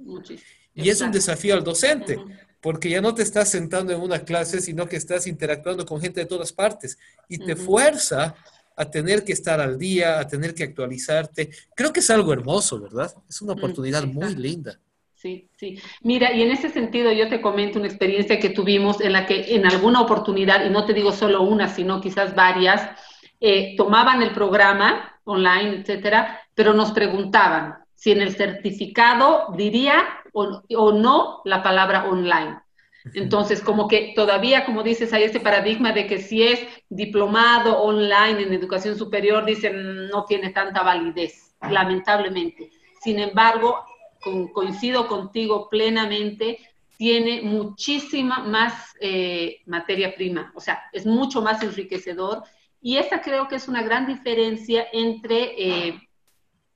Y 0.74 0.88
es 0.88 1.00
un 1.00 1.12
desafío 1.12 1.54
al 1.54 1.62
docente, 1.62 2.18
porque 2.60 2.90
ya 2.90 3.00
no 3.00 3.14
te 3.14 3.22
estás 3.22 3.48
sentando 3.48 3.92
en 3.92 4.00
una 4.00 4.20
clase, 4.20 4.60
sino 4.60 4.86
que 4.86 4.96
estás 4.96 5.26
interactuando 5.26 5.86
con 5.86 6.00
gente 6.00 6.20
de 6.20 6.26
todas 6.26 6.52
partes 6.52 6.98
y 7.28 7.38
te 7.38 7.56
fuerza 7.56 8.34
a 8.76 8.90
tener 8.90 9.24
que 9.24 9.32
estar 9.32 9.60
al 9.60 9.78
día, 9.78 10.18
a 10.18 10.26
tener 10.26 10.54
que 10.54 10.64
actualizarte. 10.64 11.50
Creo 11.74 11.92
que 11.92 12.00
es 12.00 12.10
algo 12.10 12.32
hermoso, 12.32 12.80
¿verdad? 12.80 13.12
Es 13.28 13.42
una 13.42 13.52
oportunidad 13.52 14.04
muy 14.04 14.34
linda. 14.34 14.78
Sí, 15.14 15.48
sí. 15.56 15.78
Mira, 16.02 16.32
y 16.32 16.40
en 16.42 16.50
ese 16.50 16.70
sentido 16.70 17.12
yo 17.12 17.28
te 17.28 17.42
comento 17.42 17.78
una 17.78 17.88
experiencia 17.88 18.40
que 18.40 18.48
tuvimos 18.48 19.02
en 19.02 19.12
la 19.12 19.26
que 19.26 19.54
en 19.54 19.66
alguna 19.66 20.00
oportunidad, 20.00 20.64
y 20.64 20.70
no 20.70 20.86
te 20.86 20.94
digo 20.94 21.12
solo 21.12 21.42
una, 21.42 21.68
sino 21.68 22.00
quizás 22.00 22.34
varias, 22.34 22.88
eh, 23.38 23.74
tomaban 23.76 24.22
el 24.22 24.32
programa 24.32 25.20
online, 25.24 25.80
etcétera, 25.80 26.40
pero 26.54 26.72
nos 26.72 26.92
preguntaban 26.92 27.74
si 27.94 28.12
en 28.12 28.22
el 28.22 28.34
certificado 28.34 29.48
diría 29.58 30.04
o, 30.32 30.62
o 30.76 30.92
no 30.92 31.42
la 31.44 31.62
palabra 31.62 32.08
online. 32.08 32.58
Entonces, 33.14 33.62
como 33.62 33.88
que 33.88 34.12
todavía, 34.14 34.66
como 34.66 34.82
dices, 34.82 35.12
hay 35.12 35.24
ese 35.24 35.40
paradigma 35.40 35.92
de 35.92 36.06
que 36.06 36.18
si 36.18 36.42
es 36.42 36.60
diplomado 36.90 37.80
online 37.80 38.42
en 38.42 38.52
educación 38.52 38.96
superior, 38.96 39.44
dicen, 39.44 40.08
no 40.08 40.24
tiene 40.26 40.50
tanta 40.50 40.82
validez, 40.82 41.56
lamentablemente. 41.62 42.70
Sin 43.00 43.18
embargo, 43.18 43.84
coincido 44.52 45.08
contigo 45.08 45.68
plenamente, 45.70 46.58
tiene 46.98 47.40
muchísima 47.40 48.40
más 48.40 48.94
eh, 49.00 49.62
materia 49.64 50.14
prima, 50.14 50.52
o 50.54 50.60
sea, 50.60 50.82
es 50.92 51.06
mucho 51.06 51.40
más 51.40 51.62
enriquecedor 51.62 52.42
y 52.82 52.98
esa 52.98 53.22
creo 53.22 53.48
que 53.48 53.56
es 53.56 53.68
una 53.68 53.82
gran 53.82 54.06
diferencia 54.06 54.86
entre 54.92 55.54
eh, 55.56 56.09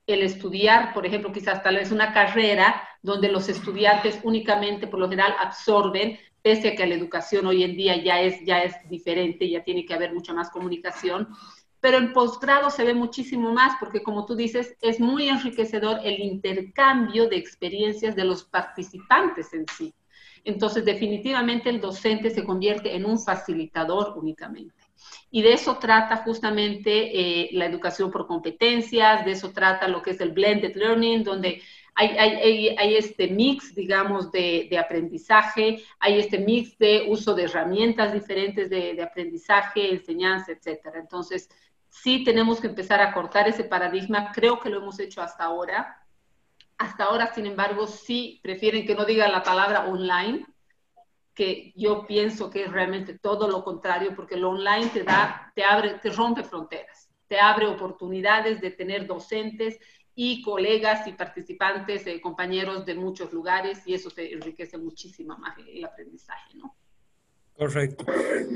el 0.07 0.21
estudiar, 0.21 0.93
por 0.93 1.05
ejemplo, 1.05 1.31
quizás 1.31 1.63
tal 1.63 1.75
vez 1.75 1.91
una 1.91 2.13
carrera 2.13 2.81
donde 3.01 3.29
los 3.29 3.49
estudiantes 3.49 4.19
únicamente, 4.23 4.87
por 4.87 4.99
lo 4.99 5.09
general, 5.09 5.35
absorben, 5.39 6.19
pese 6.41 6.69
a 6.69 6.75
que 6.75 6.85
la 6.85 6.95
educación 6.95 7.47
hoy 7.47 7.63
en 7.63 7.75
día 7.75 8.03
ya 8.03 8.21
es, 8.21 8.43
ya 8.45 8.61
es 8.61 8.75
diferente, 8.87 9.49
ya 9.49 9.63
tiene 9.63 9.85
que 9.85 9.93
haber 9.93 10.13
mucha 10.13 10.33
más 10.33 10.51
comunicación, 10.51 11.29
pero 11.79 11.97
en 11.97 12.13
posgrado 12.13 12.69
se 12.69 12.83
ve 12.83 12.93
muchísimo 12.93 13.51
más 13.51 13.77
porque, 13.79 14.03
como 14.03 14.25
tú 14.25 14.35
dices, 14.35 14.75
es 14.81 14.99
muy 14.99 15.29
enriquecedor 15.29 15.99
el 16.03 16.19
intercambio 16.19 17.27
de 17.27 17.37
experiencias 17.37 18.15
de 18.15 18.25
los 18.25 18.43
participantes 18.43 19.53
en 19.53 19.65
sí. 19.67 19.93
Entonces, 20.43 20.85
definitivamente 20.85 21.69
el 21.69 21.81
docente 21.81 22.29
se 22.29 22.43
convierte 22.43 22.95
en 22.95 23.05
un 23.05 23.19
facilitador 23.19 24.13
únicamente. 24.17 24.84
Y 25.31 25.41
de 25.41 25.53
eso 25.53 25.77
trata 25.77 26.17
justamente 26.17 26.91
eh, 27.19 27.49
la 27.53 27.65
educación 27.65 28.11
por 28.11 28.27
competencias, 28.27 29.25
de 29.25 29.31
eso 29.31 29.51
trata 29.51 29.87
lo 29.87 30.01
que 30.01 30.11
es 30.11 30.21
el 30.21 30.31
blended 30.31 30.75
learning, 30.75 31.23
donde 31.23 31.61
hay, 31.97 32.95
este 32.95 33.27
mix, 33.29 33.73
digamos, 33.73 34.31
de, 34.31 34.69
aprendizaje, 34.77 35.81
hay 35.99 36.19
este 36.19 36.39
mix 36.39 36.77
de 36.77 37.05
uso 37.07 37.33
de 37.33 37.43
herramientas 37.43 38.11
diferentes 38.11 38.69
de, 38.69 38.93
de 38.95 39.03
aprendizaje, 39.03 39.91
enseñanza, 39.91 40.51
etcétera. 40.51 40.99
Entonces, 40.99 41.49
sí 41.89 42.23
tenemos 42.25 42.59
que 42.59 42.67
empezar 42.67 43.01
a 43.01 43.13
cortar 43.13 43.47
ese 43.47 43.63
paradigma. 43.63 44.31
Creo 44.33 44.59
que 44.59 44.69
lo 44.69 44.79
hemos 44.79 44.99
hecho 44.99 45.21
hasta 45.21 45.45
ahora. 45.45 46.05
Hasta 46.77 47.05
ahora, 47.05 47.33
sin 47.33 47.45
embargo, 47.45 47.87
sí 47.87 48.41
prefieren 48.43 48.85
que 48.85 48.95
no 48.95 49.05
diga 49.05 49.29
la 49.29 49.43
palabra 49.43 49.85
online, 49.87 50.45
que 51.35 51.73
yo 51.75 52.07
pienso 52.07 52.49
que 52.49 52.63
es 52.63 52.71
realmente 52.71 53.19
todo 53.19 53.49
lo 53.49 53.63
contrario, 53.63 54.15
porque 54.15 54.37
lo 54.37 54.51
online 54.51 54.87
te 54.87 55.03
da, 55.03 55.51
te 55.53 55.63
abre, 55.65 55.99
te 56.01 56.09
rompe 56.09 56.43
fronteras, 56.43 57.09
te 57.27 57.39
abre 57.39 57.67
oportunidades 57.67 58.61
de 58.61 58.71
tener 58.71 59.05
docentes 59.05 59.77
y 60.15 60.41
colegas 60.41 61.05
y 61.07 61.11
participantes, 61.11 62.07
eh, 62.07 62.21
compañeros 62.21 62.85
de 62.85 62.95
muchos 62.95 63.33
lugares, 63.33 63.79
y 63.85 63.93
eso 63.93 64.09
te 64.09 64.33
enriquece 64.33 64.77
muchísimo 64.77 65.37
más 65.37 65.57
el 65.67 65.83
aprendizaje, 65.83 66.57
¿no? 66.57 66.73
Correcto. 67.57 68.05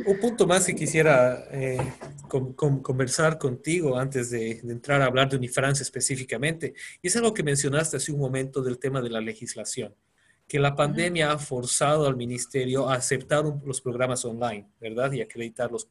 Un 0.06 0.20
punto 0.20 0.46
más 0.46 0.66
que 0.66 0.76
quisiera 0.76 1.46
eh, 1.52 1.78
conversar 2.28 3.38
contigo 3.38 3.98
antes 3.98 4.30
de, 4.30 4.60
de, 4.62 4.74
entrar 4.74 5.02
a 5.02 5.06
hablar 5.06 5.30
de 5.30 5.38
Unifrancia 5.38 5.84
específicamente, 5.84 6.74
y 7.02 7.08
es 7.08 7.16
algo 7.18 7.34
que 7.34 7.44
mencionaste 7.44 7.98
hace 7.98 8.12
un 8.12 8.20
momento 8.20 8.62
del 8.62 8.78
tema 8.78 9.02
de 9.02 9.10
la 9.10 9.22
legislación 9.22 9.94
que 10.50 10.60
la 10.60 10.76
pandemia 10.76 11.32
ha 11.32 11.38
forzado 11.38 12.08
al 12.08 12.18
ministerio 12.18 12.90
a 12.90 12.96
aceptar 12.96 13.46
los 13.64 13.82
programas 13.82 14.26
online, 14.26 14.68
¿verdad? 14.82 15.12
Y 15.12 15.22
acreditarlos, 15.22 15.88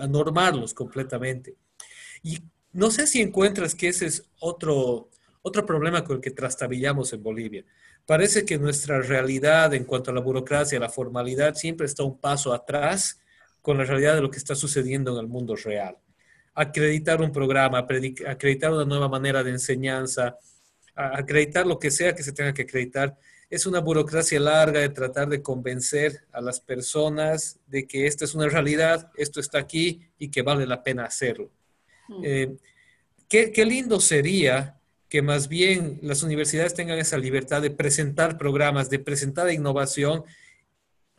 a 0.00 0.06
normarlos 0.06 0.72
completamente. 0.72 1.56
Y 2.22 2.38
no 2.72 2.90
sé 2.90 3.06
si 3.06 3.20
encuentras 3.20 3.74
que 3.74 3.88
ese 3.88 4.06
es 4.06 4.24
otro, 4.40 5.10
otro 5.42 5.66
problema 5.66 6.02
con 6.02 6.16
el 6.16 6.22
que 6.22 6.30
trastabillamos 6.30 7.12
en 7.12 7.22
Bolivia. 7.22 7.64
Parece 8.06 8.46
que 8.46 8.58
nuestra 8.58 9.02
realidad 9.02 9.74
en 9.74 9.84
cuanto 9.84 10.10
a 10.10 10.14
la 10.14 10.22
burocracia, 10.22 10.80
la 10.80 10.88
formalidad, 10.88 11.54
siempre 11.54 11.84
está 11.84 12.02
un 12.02 12.18
paso 12.18 12.54
atrás 12.54 13.20
con 13.60 13.76
la 13.76 13.84
realidad 13.84 14.14
de 14.14 14.22
lo 14.22 14.30
que 14.30 14.38
está 14.38 14.54
sucediendo 14.54 15.12
en 15.12 15.18
el 15.18 15.28
mundo 15.28 15.54
real. 15.54 15.98
Acreditar 16.54 17.20
un 17.20 17.30
programa, 17.30 17.86
acreditar 18.26 18.72
una 18.72 18.86
nueva 18.86 19.10
manera 19.10 19.44
de 19.44 19.50
enseñanza, 19.50 20.38
acreditar 20.94 21.66
lo 21.66 21.78
que 21.78 21.90
sea 21.90 22.14
que 22.14 22.22
se 22.22 22.32
tenga 22.32 22.54
que 22.54 22.62
acreditar, 22.62 23.18
es 23.52 23.66
una 23.66 23.80
burocracia 23.80 24.40
larga 24.40 24.80
de 24.80 24.88
tratar 24.88 25.28
de 25.28 25.42
convencer 25.42 26.24
a 26.32 26.40
las 26.40 26.58
personas 26.58 27.58
de 27.66 27.86
que 27.86 28.06
esta 28.06 28.24
es 28.24 28.34
una 28.34 28.48
realidad, 28.48 29.12
esto 29.14 29.40
está 29.40 29.58
aquí 29.58 30.00
y 30.18 30.30
que 30.30 30.40
vale 30.40 30.66
la 30.66 30.82
pena 30.82 31.04
hacerlo. 31.04 31.50
Mm. 32.08 32.22
Eh, 32.24 32.56
qué, 33.28 33.52
qué, 33.52 33.66
lindo 33.66 34.00
sería 34.00 34.80
que 35.06 35.20
más 35.20 35.48
bien 35.48 35.98
las 36.00 36.22
universidades 36.22 36.72
tengan 36.72 36.98
esa 36.98 37.18
libertad 37.18 37.60
de 37.60 37.70
presentar 37.70 38.38
programas, 38.38 38.88
de 38.88 39.00
presentar 39.00 39.52
innovación 39.52 40.24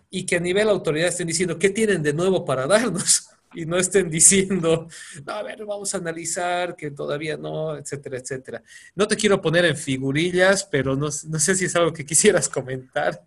y 0.09 0.25
que 0.25 0.37
a 0.37 0.39
nivel 0.39 0.69
autoridad 0.69 1.09
estén 1.09 1.27
diciendo 1.27 1.59
qué 1.59 1.69
tienen 1.69 2.01
de 2.01 2.13
nuevo 2.13 2.45
para 2.45 2.65
darnos 2.65 3.29
y 3.53 3.65
no 3.65 3.77
estén 3.77 4.09
diciendo, 4.09 4.87
a 5.27 5.43
ver, 5.43 5.65
vamos 5.65 5.93
a 5.93 5.97
analizar 5.97 6.75
que 6.75 6.91
todavía 6.91 7.37
no, 7.37 7.75
etcétera, 7.75 8.17
etcétera. 8.17 8.63
No 8.95 9.07
te 9.07 9.15
quiero 9.15 9.41
poner 9.41 9.65
en 9.65 9.77
figurillas, 9.77 10.65
pero 10.65 10.95
no, 10.95 11.07
no 11.07 11.39
sé 11.39 11.55
si 11.55 11.65
es 11.65 11.75
algo 11.75 11.93
que 11.93 12.05
quisieras 12.05 12.49
comentar. 12.49 13.21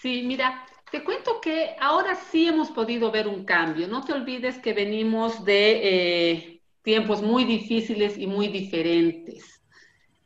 Sí, 0.00 0.22
mira, 0.24 0.66
te 0.90 1.02
cuento 1.04 1.40
que 1.40 1.76
ahora 1.80 2.14
sí 2.14 2.46
hemos 2.46 2.70
podido 2.70 3.10
ver 3.10 3.26
un 3.28 3.44
cambio. 3.44 3.88
No 3.88 4.04
te 4.04 4.12
olvides 4.12 4.58
que 4.58 4.72
venimos 4.72 5.44
de 5.44 5.80
eh, 5.82 6.60
tiempos 6.82 7.22
muy 7.22 7.44
difíciles 7.44 8.18
y 8.18 8.26
muy 8.26 8.48
diferentes. 8.48 9.62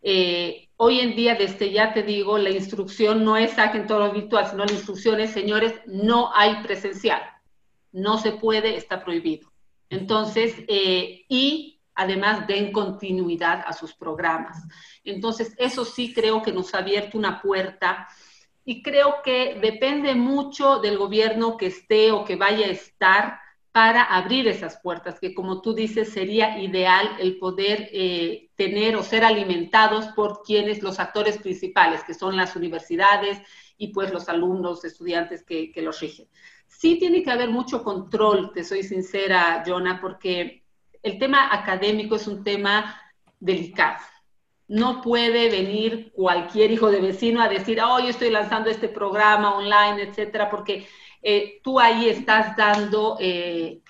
Eh, 0.02 0.68
hoy 0.76 1.00
en 1.00 1.16
día, 1.16 1.34
desde 1.34 1.70
ya 1.70 1.92
te 1.92 2.02
digo, 2.02 2.38
la 2.38 2.50
instrucción 2.50 3.24
no 3.24 3.36
es 3.36 3.52
saquen 3.52 3.86
todo 3.86 4.00
lo 4.00 4.12
virtual, 4.12 4.46
sino 4.48 4.64
la 4.64 4.72
instrucción 4.72 5.20
es, 5.20 5.30
señores, 5.30 5.74
no 5.86 6.30
hay 6.34 6.62
presencial 6.62 7.22
no 7.96 8.18
se 8.18 8.32
puede, 8.32 8.76
está 8.76 9.02
prohibido. 9.02 9.50
Entonces, 9.88 10.54
eh, 10.68 11.24
y 11.28 11.80
además 11.94 12.46
den 12.46 12.70
continuidad 12.70 13.64
a 13.66 13.72
sus 13.72 13.94
programas. 13.94 14.62
Entonces, 15.02 15.54
eso 15.56 15.84
sí 15.86 16.12
creo 16.12 16.42
que 16.42 16.52
nos 16.52 16.74
ha 16.74 16.78
abierto 16.78 17.16
una 17.16 17.40
puerta 17.40 18.06
y 18.66 18.82
creo 18.82 19.22
que 19.24 19.58
depende 19.62 20.14
mucho 20.14 20.78
del 20.80 20.98
gobierno 20.98 21.56
que 21.56 21.66
esté 21.66 22.12
o 22.12 22.24
que 22.24 22.36
vaya 22.36 22.66
a 22.66 22.70
estar 22.70 23.40
para 23.72 24.02
abrir 24.02 24.46
esas 24.46 24.78
puertas, 24.78 25.18
que 25.18 25.34
como 25.34 25.62
tú 25.62 25.74
dices, 25.74 26.12
sería 26.12 26.58
ideal 26.58 27.16
el 27.18 27.38
poder 27.38 27.88
eh, 27.92 28.50
tener 28.56 28.96
o 28.96 29.02
ser 29.02 29.24
alimentados 29.24 30.06
por 30.08 30.42
quienes, 30.42 30.82
los 30.82 30.98
actores 30.98 31.38
principales, 31.38 32.02
que 32.04 32.14
son 32.14 32.36
las 32.36 32.56
universidades 32.56 33.40
y 33.78 33.88
pues 33.88 34.12
los 34.12 34.28
alumnos, 34.28 34.84
estudiantes 34.84 35.44
que, 35.44 35.72
que 35.72 35.82
los 35.82 36.00
rigen 36.00 36.28
sí 36.78 36.98
tiene 36.98 37.22
que 37.22 37.30
haber 37.30 37.50
mucho 37.50 37.82
control, 37.82 38.52
te 38.52 38.64
soy 38.64 38.82
sincera, 38.82 39.62
Jonah, 39.66 40.00
porque 40.00 40.62
el 41.02 41.18
tema 41.18 41.52
académico 41.52 42.16
es 42.16 42.26
un 42.26 42.44
tema 42.44 43.00
delicado. 43.40 43.98
No 44.68 45.00
puede 45.00 45.48
venir 45.48 46.12
cualquier 46.12 46.72
hijo 46.72 46.90
de 46.90 47.00
vecino 47.00 47.40
a 47.40 47.48
decir, 47.48 47.80
oh, 47.80 48.00
yo 48.00 48.08
estoy 48.08 48.30
lanzando 48.30 48.68
este 48.68 48.88
programa 48.88 49.54
online, 49.54 50.02
etcétera, 50.02 50.50
porque 50.50 50.86
eh, 51.22 51.60
tú 51.62 51.78
ahí 51.78 52.08
estás 52.08 52.56
dando 52.56 53.16
eh, 53.20 53.80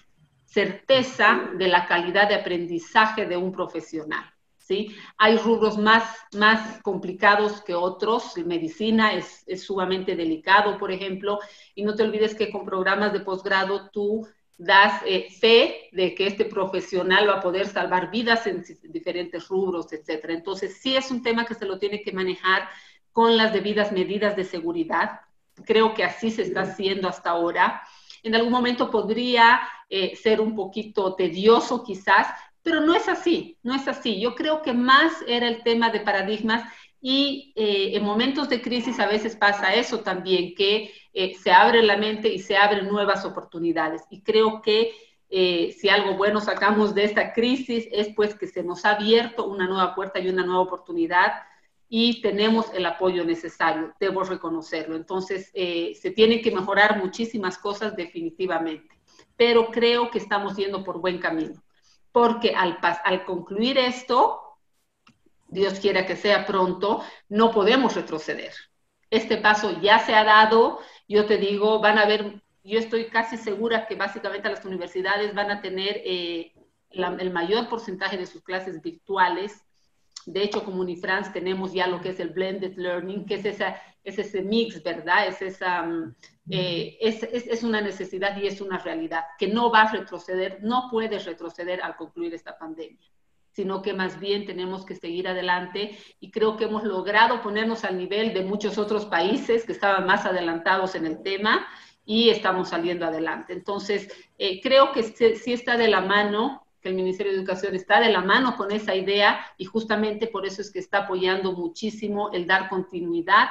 certeza 0.45 1.51
de 1.55 1.69
la 1.69 1.87
calidad 1.87 2.29
de 2.29 2.35
aprendizaje 2.35 3.27
de 3.27 3.37
un 3.37 3.53
profesional. 3.53 4.25
¿Sí? 4.67 4.95
Hay 5.19 5.37
rubros 5.39 5.79
más, 5.79 6.05
más 6.33 6.83
complicados 6.83 7.63
que 7.63 7.75
otros, 7.75 8.37
medicina 8.39 9.13
es, 9.13 9.45
es 9.47 9.63
sumamente 9.65 10.17
delicado, 10.17 10.77
por 10.79 10.91
ejemplo, 10.91 11.39
y 11.75 11.85
no 11.85 11.95
te 11.95 12.03
olvides 12.03 12.35
que 12.35 12.51
con 12.51 12.65
programas 12.65 13.13
de 13.13 13.21
posgrado 13.21 13.91
tú 13.91 14.27
das 14.59 15.03
eh, 15.05 15.29
fe 15.39 15.91
de 15.93 16.15
que 16.15 16.27
este 16.27 16.47
profesional 16.47 17.29
va 17.29 17.35
a 17.35 17.43
poder 17.43 17.67
salvar 17.67 18.11
vidas 18.11 18.47
en 18.47 18.65
diferentes 18.85 19.49
rubros, 19.49 19.93
etcétera. 19.93 20.33
Entonces, 20.33 20.79
sí 20.81 20.97
es 20.97 21.11
un 21.11 21.23
tema 21.23 21.45
que 21.45 21.55
se 21.55 21.67
lo 21.67 21.79
tiene 21.79 22.03
que 22.03 22.13
manejar 22.13 22.69
con 23.13 23.37
las 23.37 23.53
debidas 23.53 23.93
medidas 23.93 24.35
de 24.35 24.45
seguridad. 24.45 25.21
Creo 25.65 25.95
que 25.95 26.05
así 26.05 26.31
se 26.31 26.43
está 26.43 26.63
haciendo 26.63 27.09
hasta 27.09 27.31
ahora. 27.31 27.83
En 28.23 28.35
algún 28.35 28.53
momento 28.53 28.91
podría 28.91 29.61
eh, 29.89 30.17
ser 30.17 30.41
un 30.41 30.57
poquito 30.57 31.15
tedioso 31.15 31.85
quizás, 31.85 32.27
pero 32.67 32.81
no 32.81 32.97
es 32.97 33.07
así, 33.07 33.57
no 33.63 33.77
es 33.77 33.87
así. 33.87 34.21
Yo 34.21 34.35
creo 34.35 34.61
que 34.61 34.73
más 34.73 35.13
era 35.29 35.47
el 35.47 35.63
tema 35.63 35.91
de 35.91 36.01
paradigmas 36.01 36.69
y 37.01 37.53
eh, 37.55 37.93
en 37.95 38.03
momentos 38.03 38.49
de 38.49 38.61
crisis 38.61 38.99
a 38.99 39.07
veces 39.07 39.37
pasa 39.37 39.73
eso 39.75 40.01
también, 40.01 40.53
que 40.57 40.93
eh, 41.13 41.37
se 41.37 41.53
abre 41.53 41.81
la 41.85 41.97
mente 41.97 42.29
y 42.29 42.41
se 42.41 42.57
abren 42.57 42.89
nuevas 42.89 43.25
oportunidades. 43.25 44.03
Y 44.11 44.21
creo 44.23 44.63
que 44.63 44.91
eh, 45.31 45.77
si 45.79 45.89
algo 45.89 46.17
bueno 46.17 46.41
sacamos 46.41 46.93
de 46.93 47.05
esta 47.05 47.33
crisis 47.33 47.87
es 47.93 48.09
pues 48.17 48.35
que 48.35 48.49
se 48.49 48.65
nos 48.65 48.85
ha 48.85 48.97
abierto 48.97 49.47
una 49.47 49.69
nueva 49.69 49.95
puerta 49.95 50.19
y 50.19 50.29
una 50.29 50.45
nueva 50.45 50.63
oportunidad 50.63 51.35
y 51.89 52.21
tenemos 52.21 52.67
el 52.75 52.85
apoyo 52.85 53.25
necesario, 53.25 53.95
debo 54.01 54.25
reconocerlo. 54.25 54.97
Entonces, 54.97 55.53
se 55.53 56.11
tienen 56.17 56.43
que 56.43 56.51
mejorar 56.51 56.99
muchísimas 56.99 57.59
cosas 57.59 57.95
definitivamente, 57.95 58.99
pero 59.37 59.71
creo 59.71 60.11
que 60.11 60.19
estamos 60.19 60.57
yendo 60.57 60.83
por 60.83 61.01
buen 61.01 61.19
camino 61.19 61.63
porque 62.17 62.55
al, 62.55 62.79
al 62.81 63.25
concluir 63.27 63.77
esto, 63.77 64.41
Dios 65.49 65.81
quiera 65.81 66.07
que 66.07 66.17
sea 66.17 66.47
pronto, 66.47 67.03
no 67.29 67.51
podemos 67.51 67.95
retroceder. 67.95 68.55
Este 69.11 69.37
paso 69.37 69.83
ya 69.83 69.99
se 69.99 70.15
ha 70.15 70.25
dado, 70.25 70.79
yo 71.07 71.27
te 71.27 71.37
digo, 71.37 71.79
van 71.81 71.99
a 71.99 72.05
haber, 72.05 72.43
yo 72.65 72.79
estoy 72.79 73.11
casi 73.11 73.37
segura 73.37 73.87
que 73.87 73.97
básicamente 73.97 74.49
las 74.49 74.65
universidades 74.65 75.35
van 75.35 75.51
a 75.51 75.61
tener 75.61 76.01
eh, 76.07 76.55
el 76.89 77.31
mayor 77.35 77.69
porcentaje 77.69 78.17
de 78.17 78.25
sus 78.25 78.43
clases 78.43 78.81
virtuales. 78.81 79.63
De 80.25 80.43
hecho, 80.43 80.65
como 80.65 80.81
Unifrance 80.81 81.33
tenemos 81.33 81.75
ya 81.75 81.87
lo 81.87 82.01
que 82.01 82.09
es 82.09 82.21
el 82.21 82.31
blended 82.31 82.79
learning, 82.79 83.27
que 83.27 83.35
es, 83.35 83.45
esa, 83.45 83.79
es 84.07 84.19
ese 84.19 84.41
mix, 84.41 84.83
¿verdad? 84.83 85.27
Es, 85.27 85.43
esa, 85.43 85.83
mm, 85.83 86.15
eh, 86.51 86.97
es, 87.01 87.23
es, 87.23 87.63
una 87.65 87.81
necesidad 87.81 88.37
y 88.37 88.47
es 88.47 88.61
una 88.61 88.79
realidad 88.79 89.25
que 89.37 89.49
no 89.49 89.71
va 89.71 89.83
a 89.83 89.93
retroceder, 89.93 90.61
no 90.63 90.89
puede 90.91 91.19
retroceder 91.19 91.83
al 91.83 91.97
concluir 91.97 92.33
esta 92.33 92.57
pandemia 92.57 93.07
sino 93.51 93.81
que 93.81 93.95
más 93.95 94.21
bien 94.21 94.45
tenemos 94.45 94.85
que 94.85 94.95
seguir 94.95 95.27
adelante 95.27 95.97
y 96.21 96.31
creo 96.31 96.59
que 96.59 96.65
hemos 96.65 96.85
logrado 96.85 97.41
ponernos 97.41 97.85
al 97.85 97.97
nivel 97.97 98.35
de 98.35 98.43
muchos 98.43 98.77
otros 98.77 99.07
países 99.07 99.65
que 99.65 99.73
estaban 99.73 100.05
más 100.05 100.27
adelantados 100.27 100.95
en 100.95 101.07
el 101.07 101.23
tema 101.23 101.67
y 102.05 102.29
estamos 102.29 102.69
saliendo 102.69 103.07
adelante. 103.07 103.55
Entonces, 103.55 104.13
eh, 104.37 104.61
creo 104.61 104.93
que 104.93 105.05
sí 105.05 105.55
está 105.55 105.79
de 105.79 105.89
la 105.89 106.03
mano, 106.03 106.67
el 106.87 106.95
Ministerio 106.95 107.33
de 107.33 107.39
Educación 107.39 107.75
está 107.75 108.01
de 108.01 108.11
la 108.11 108.21
mano 108.21 108.57
con 108.57 108.71
esa 108.71 108.95
idea 108.95 109.45
y 109.59 109.65
justamente 109.65 110.27
por 110.27 110.47
eso 110.47 110.63
es 110.63 110.71
que 110.71 110.79
está 110.79 110.99
apoyando 110.99 111.53
muchísimo 111.53 112.31
el 112.33 112.47
dar 112.47 112.69
continuidad 112.69 113.49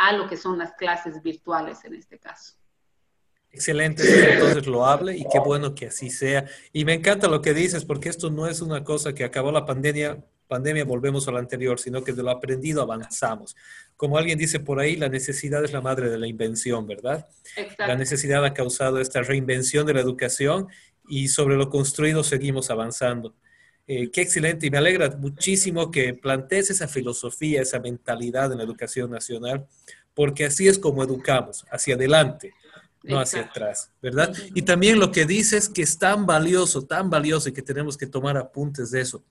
a 0.00 0.12
lo 0.12 0.26
que 0.26 0.36
son 0.36 0.58
las 0.58 0.72
clases 0.72 1.22
virtuales 1.22 1.84
en 1.84 1.94
este 1.94 2.18
caso. 2.18 2.54
Excelente, 3.52 4.02
entonces 4.32 4.66
lo 4.66 4.86
hable 4.86 5.16
y 5.16 5.26
qué 5.30 5.40
bueno 5.40 5.74
que 5.74 5.88
así 5.88 6.08
sea. 6.08 6.46
Y 6.72 6.84
me 6.84 6.94
encanta 6.94 7.28
lo 7.28 7.42
que 7.42 7.52
dices, 7.52 7.84
porque 7.84 8.08
esto 8.08 8.30
no 8.30 8.46
es 8.46 8.62
una 8.62 8.82
cosa 8.82 9.12
que 9.12 9.24
acabó 9.24 9.52
la 9.52 9.66
pandemia, 9.66 10.24
pandemia 10.46 10.84
volvemos 10.84 11.28
a 11.28 11.32
lo 11.32 11.38
anterior, 11.38 11.78
sino 11.78 12.02
que 12.02 12.12
de 12.12 12.22
lo 12.22 12.30
aprendido 12.30 12.80
avanzamos. 12.80 13.56
Como 13.96 14.16
alguien 14.16 14.38
dice 14.38 14.60
por 14.60 14.80
ahí, 14.80 14.96
la 14.96 15.08
necesidad 15.08 15.62
es 15.64 15.72
la 15.72 15.82
madre 15.82 16.08
de 16.08 16.18
la 16.18 16.28
invención, 16.28 16.86
¿verdad? 16.86 17.28
La 17.76 17.96
necesidad 17.96 18.44
ha 18.44 18.54
causado 18.54 19.00
esta 19.00 19.20
reinvención 19.22 19.84
de 19.84 19.94
la 19.94 20.00
educación 20.00 20.68
y 21.08 21.28
sobre 21.28 21.56
lo 21.56 21.68
construido 21.68 22.24
seguimos 22.24 22.70
avanzando. 22.70 23.34
Eh, 23.92 24.08
qué 24.12 24.20
excelente 24.20 24.68
y 24.68 24.70
me 24.70 24.78
alegra 24.78 25.10
muchísimo 25.16 25.90
que 25.90 26.14
plantees 26.14 26.70
esa 26.70 26.86
filosofía, 26.86 27.60
esa 27.60 27.80
mentalidad 27.80 28.52
en 28.52 28.58
la 28.58 28.62
educación 28.62 29.10
nacional, 29.10 29.66
porque 30.14 30.44
así 30.44 30.68
es 30.68 30.78
como 30.78 31.02
educamos, 31.02 31.64
hacia 31.72 31.96
adelante 31.96 32.54
no 33.02 33.18
hacia 33.18 33.40
atrás, 33.40 33.90
¿verdad? 34.00 34.32
Y 34.54 34.62
también 34.62 35.00
lo 35.00 35.10
que 35.10 35.24
dices 35.24 35.68
que 35.68 35.82
es 35.82 35.98
tan 35.98 36.24
valioso, 36.24 36.82
tan 36.82 37.10
valioso 37.10 37.48
y 37.48 37.52
que 37.52 37.62
tenemos 37.62 37.96
que 37.96 38.06
tomar 38.06 38.36
apuntes 38.36 38.92
de 38.92 39.00
eso. 39.00 39.24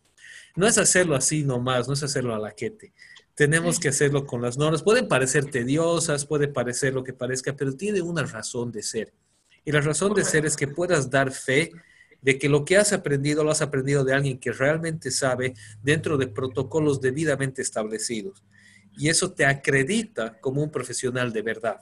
No 0.58 0.68
es 0.68 0.78
hacerlo 0.78 1.16
así 1.16 1.46
nomás, 1.46 1.88
no 1.88 1.94
es 1.94 2.04
hacerlo 2.04 2.36
a 2.36 2.40
la 2.40 2.52
quete. 2.52 2.92
Tenemos 3.36 3.80
que 3.80 3.88
hacerlo 3.88 4.26
con 4.26 4.42
las 4.42 4.58
normas. 4.58 4.84
Pueden 4.84 5.08
parecer 5.08 5.46
tediosas, 5.46 6.26
puede 6.26 6.50
parecer 6.50 6.94
lo 6.94 7.06
que 7.06 7.14
parezca, 7.14 7.56
pero 7.56 7.78
tiene 7.78 8.02
una 8.02 8.24
razón 8.24 8.74
de 8.74 8.84
ser. 8.84 9.14
Y 9.64 9.72
la 9.72 9.80
razón 9.80 10.14
de 10.14 10.26
ser 10.26 10.46
es 10.46 10.58
que 10.58 10.68
puedas 10.68 11.10
dar 11.10 11.32
fe 11.32 11.72
de 12.22 12.38
que 12.38 12.50
lo 12.50 12.66
que 12.66 12.78
has 12.78 12.94
aprendido 12.94 13.44
lo 13.44 13.52
has 13.52 13.62
aprendido 13.62 14.04
de 14.04 14.14
alguien 14.14 14.40
que 14.40 14.52
realmente 14.52 15.12
sabe 15.12 15.54
dentro 15.82 16.18
de 16.18 16.28
protocolos 16.28 17.02
debidamente 17.02 17.62
establecidos. 17.62 18.44
Y 18.98 19.10
eso 19.10 19.32
te 19.32 19.46
acredita 19.46 20.40
como 20.40 20.62
un 20.62 20.72
profesional 20.72 21.32
de 21.32 21.42
verdad 21.42 21.80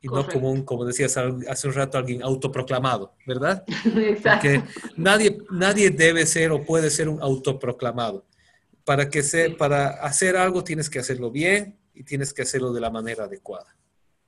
y 0.00 0.08
no 0.08 0.26
como 0.28 0.50
un, 0.50 0.62
como 0.62 0.84
decías 0.84 1.16
hace 1.16 1.68
un 1.68 1.74
rato, 1.74 1.98
alguien 1.98 2.22
autoproclamado, 2.22 3.14
¿verdad? 3.26 3.64
Exacto. 3.96 4.48
Porque 4.48 4.62
nadie, 4.96 5.38
nadie 5.50 5.90
debe 5.90 6.24
ser 6.26 6.52
o 6.52 6.64
puede 6.64 6.90
ser 6.90 7.08
un 7.08 7.20
autoproclamado. 7.20 8.24
Para, 8.84 9.10
que 9.10 9.22
se, 9.22 9.50
para 9.50 9.88
hacer 9.88 10.36
algo 10.36 10.64
tienes 10.64 10.88
que 10.88 10.98
hacerlo 10.98 11.30
bien 11.30 11.76
y 11.94 12.04
tienes 12.04 12.32
que 12.32 12.42
hacerlo 12.42 12.72
de 12.72 12.80
la 12.80 12.90
manera 12.90 13.24
adecuada. 13.24 13.76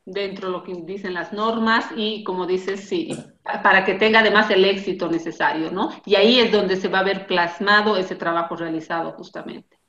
Dentro 0.04 0.48
de 0.48 0.52
lo 0.52 0.64
que 0.64 0.74
dicen 0.84 1.14
las 1.14 1.32
normas 1.32 1.84
y 1.94 2.24
como 2.24 2.46
dices, 2.46 2.80
sí, 2.80 3.16
para 3.62 3.84
que 3.84 3.94
tenga 3.94 4.20
además 4.20 4.50
el 4.50 4.64
éxito 4.64 5.08
necesario, 5.08 5.70
¿no? 5.70 5.90
Y 6.04 6.14
ahí 6.14 6.40
es 6.40 6.50
donde 6.50 6.76
se 6.76 6.88
va 6.88 7.00
a 7.00 7.04
ver 7.04 7.26
plasmado 7.26 7.96
ese 7.96 8.16
trabajo 8.16 8.56
realizado 8.56 9.12
justamente. 9.12 9.80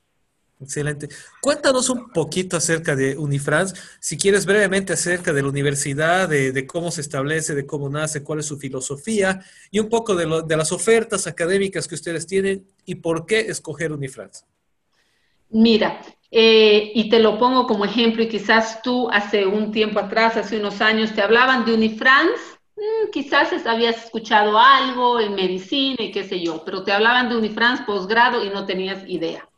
Excelente. 0.62 1.08
Cuéntanos 1.40 1.90
un 1.90 2.10
poquito 2.10 2.56
acerca 2.56 2.94
de 2.94 3.16
Unifrance, 3.16 3.74
si 3.98 4.16
quieres 4.16 4.46
brevemente 4.46 4.92
acerca 4.92 5.32
de 5.32 5.42
la 5.42 5.48
universidad, 5.48 6.28
de, 6.28 6.66
cómo 6.66 6.90
se 6.92 7.00
establece, 7.00 7.54
de 7.54 7.66
cómo 7.66 7.88
nace, 7.88 8.22
cuál 8.22 8.38
es 8.38 8.46
su 8.46 8.58
filosofía 8.58 9.44
y 9.72 9.80
un 9.80 9.88
poco 9.88 10.14
de, 10.14 10.44
de, 10.46 10.56
las 10.56 10.70
ofertas 10.70 11.26
académicas 11.26 11.88
que 11.88 11.96
ustedes 11.96 12.26
tienen 12.26 12.64
y 12.84 12.96
por 12.96 13.26
qué 13.26 13.40
escoger 13.40 13.92
Unifrance. 13.92 14.44
Mira, 15.50 16.00
eh, 16.32 16.90
y 16.94 17.08
te 17.08 17.20
lo 17.20 17.38
pongo 17.38 17.68
como 17.68 17.84
ejemplo 17.84 18.24
y 18.24 18.28
quizás 18.28 18.82
tú 18.82 19.08
hace 19.10 19.46
un 19.46 19.70
tiempo 19.70 20.00
atrás, 20.00 20.36
hace 20.36 20.58
unos 20.58 20.80
años, 20.80 21.12
te 21.12 21.22
hablaban 21.22 21.64
de 21.64 21.74
Unifrance, 21.74 22.58
mm, 22.74 23.10
quizás 23.12 23.52
habías 23.66 24.04
escuchado 24.04 24.58
algo 24.58 25.20
en 25.20 25.36
medicina 25.36 25.96
y 26.00 26.10
qué 26.10 26.24
sé 26.24 26.40
yo, 26.40 26.64
pero 26.64 26.82
te 26.82 26.92
hablaban 26.92 27.28
de 27.28 27.36
Unifrance 27.36 27.84
posgrado 27.84 28.44
y 28.44 28.48
no 28.50 28.66
tenías 28.66 29.08
idea 29.08 29.48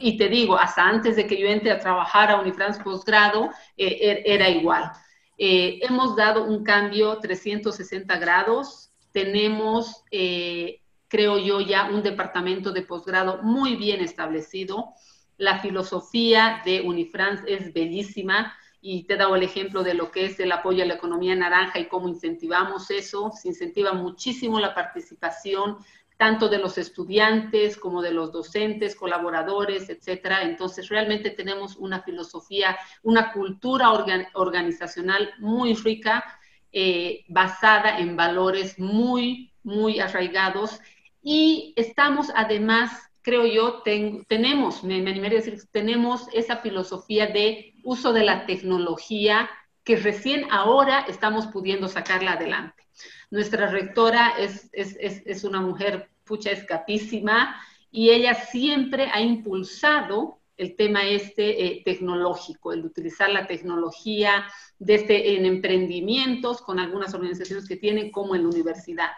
y 0.00 0.16
te 0.16 0.28
digo, 0.28 0.58
hasta 0.58 0.82
antes 0.88 1.14
de 1.14 1.26
que 1.26 1.38
yo 1.38 1.46
entre 1.46 1.70
a 1.70 1.78
trabajar 1.78 2.30
a 2.30 2.40
Unifrance 2.40 2.82
posgrado, 2.82 3.50
eh, 3.76 3.98
er, 4.00 4.22
era 4.24 4.48
igual. 4.48 4.90
Eh, 5.36 5.78
hemos 5.82 6.16
dado 6.16 6.44
un 6.44 6.64
cambio 6.64 7.18
360 7.18 8.16
grados. 8.18 8.90
Tenemos, 9.12 10.02
eh, 10.10 10.80
creo 11.06 11.38
yo, 11.38 11.60
ya 11.60 11.90
un 11.90 12.02
departamento 12.02 12.72
de 12.72 12.82
posgrado 12.82 13.42
muy 13.42 13.76
bien 13.76 14.00
establecido. 14.00 14.94
La 15.40 15.58
filosofía 15.58 16.60
de 16.66 16.82
Unifrance 16.82 17.42
es 17.50 17.72
bellísima 17.72 18.54
y 18.82 19.04
te 19.04 19.14
he 19.14 19.16
dado 19.16 19.36
el 19.36 19.42
ejemplo 19.42 19.82
de 19.82 19.94
lo 19.94 20.10
que 20.10 20.26
es 20.26 20.38
el 20.38 20.52
apoyo 20.52 20.82
a 20.82 20.86
la 20.86 20.94
economía 20.94 21.34
naranja 21.34 21.78
y 21.78 21.88
cómo 21.88 22.08
incentivamos 22.08 22.90
eso. 22.90 23.32
Se 23.34 23.48
incentiva 23.48 23.94
muchísimo 23.94 24.60
la 24.60 24.74
participación 24.74 25.78
tanto 26.18 26.50
de 26.50 26.58
los 26.58 26.76
estudiantes 26.76 27.78
como 27.78 28.02
de 28.02 28.12
los 28.12 28.32
docentes, 28.32 28.94
colaboradores, 28.94 29.88
etcétera. 29.88 30.42
Entonces, 30.42 30.90
realmente 30.90 31.30
tenemos 31.30 31.76
una 31.76 32.02
filosofía, 32.02 32.76
una 33.02 33.32
cultura 33.32 33.88
organizacional 34.34 35.30
muy 35.38 35.72
rica, 35.72 36.22
eh, 36.70 37.24
basada 37.28 37.98
en 37.98 38.14
valores 38.14 38.78
muy, 38.78 39.54
muy 39.62 40.00
arraigados. 40.00 40.82
Y 41.22 41.72
estamos 41.76 42.30
además, 42.36 43.09
creo 43.22 43.46
yo, 43.46 43.82
tenemos, 43.82 44.82
me, 44.84 45.00
me 45.02 45.10
animaría 45.10 45.38
a 45.38 45.42
decir, 45.42 45.60
tenemos 45.70 46.26
esa 46.32 46.56
filosofía 46.58 47.26
de 47.26 47.74
uso 47.82 48.12
de 48.12 48.24
la 48.24 48.46
tecnología 48.46 49.48
que 49.84 49.96
recién 49.96 50.46
ahora 50.50 51.00
estamos 51.08 51.46
pudiendo 51.46 51.88
sacarla 51.88 52.32
adelante. 52.32 52.84
Nuestra 53.30 53.70
rectora 53.70 54.34
es, 54.38 54.68
es, 54.72 54.96
es, 54.98 55.44
una 55.44 55.60
mujer 55.60 56.10
pucha 56.24 56.50
escapísima 56.50 57.56
y 57.90 58.10
ella 58.10 58.34
siempre 58.34 59.08
ha 59.12 59.20
impulsado 59.20 60.38
el 60.56 60.76
tema 60.76 61.04
este 61.04 61.64
eh, 61.64 61.82
tecnológico, 61.84 62.72
el 62.72 62.84
utilizar 62.84 63.30
la 63.30 63.46
tecnología 63.46 64.46
desde 64.78 65.36
en 65.36 65.46
emprendimientos 65.46 66.60
con 66.60 66.78
algunas 66.78 67.14
organizaciones 67.14 67.66
que 67.66 67.76
tienen 67.76 68.10
como 68.10 68.34
en 68.34 68.42
la 68.42 68.48
universidad. 68.48 69.10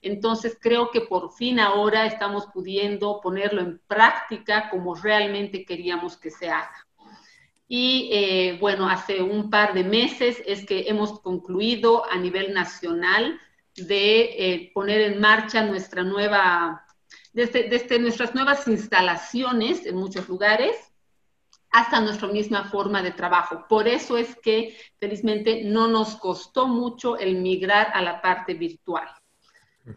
Entonces 0.00 0.56
creo 0.60 0.90
que 0.90 1.00
por 1.02 1.32
fin 1.32 1.58
ahora 1.58 2.06
estamos 2.06 2.46
pudiendo 2.46 3.20
ponerlo 3.20 3.60
en 3.60 3.80
práctica 3.86 4.70
como 4.70 4.94
realmente 4.94 5.64
queríamos 5.64 6.16
que 6.16 6.30
se 6.30 6.48
haga. 6.50 6.86
Y 7.66 8.08
eh, 8.12 8.58
bueno, 8.60 8.88
hace 8.88 9.20
un 9.20 9.50
par 9.50 9.74
de 9.74 9.84
meses 9.84 10.42
es 10.46 10.64
que 10.64 10.88
hemos 10.88 11.20
concluido 11.20 12.10
a 12.10 12.16
nivel 12.16 12.54
nacional 12.54 13.38
de 13.76 14.20
eh, 14.22 14.70
poner 14.72 15.02
en 15.02 15.20
marcha 15.20 15.62
nuestra 15.64 16.02
nueva, 16.02 16.86
desde, 17.32 17.64
desde 17.64 17.98
nuestras 17.98 18.34
nuevas 18.34 18.66
instalaciones 18.68 19.84
en 19.84 19.96
muchos 19.96 20.28
lugares 20.28 20.76
hasta 21.70 22.00
nuestra 22.00 22.28
misma 22.28 22.64
forma 22.64 23.02
de 23.02 23.10
trabajo. 23.10 23.66
Por 23.68 23.86
eso 23.86 24.16
es 24.16 24.34
que 24.36 24.76
felizmente 24.98 25.62
no 25.64 25.88
nos 25.88 26.16
costó 26.16 26.66
mucho 26.66 27.18
el 27.18 27.36
migrar 27.36 27.90
a 27.92 28.00
la 28.00 28.22
parte 28.22 28.54
virtual. 28.54 29.08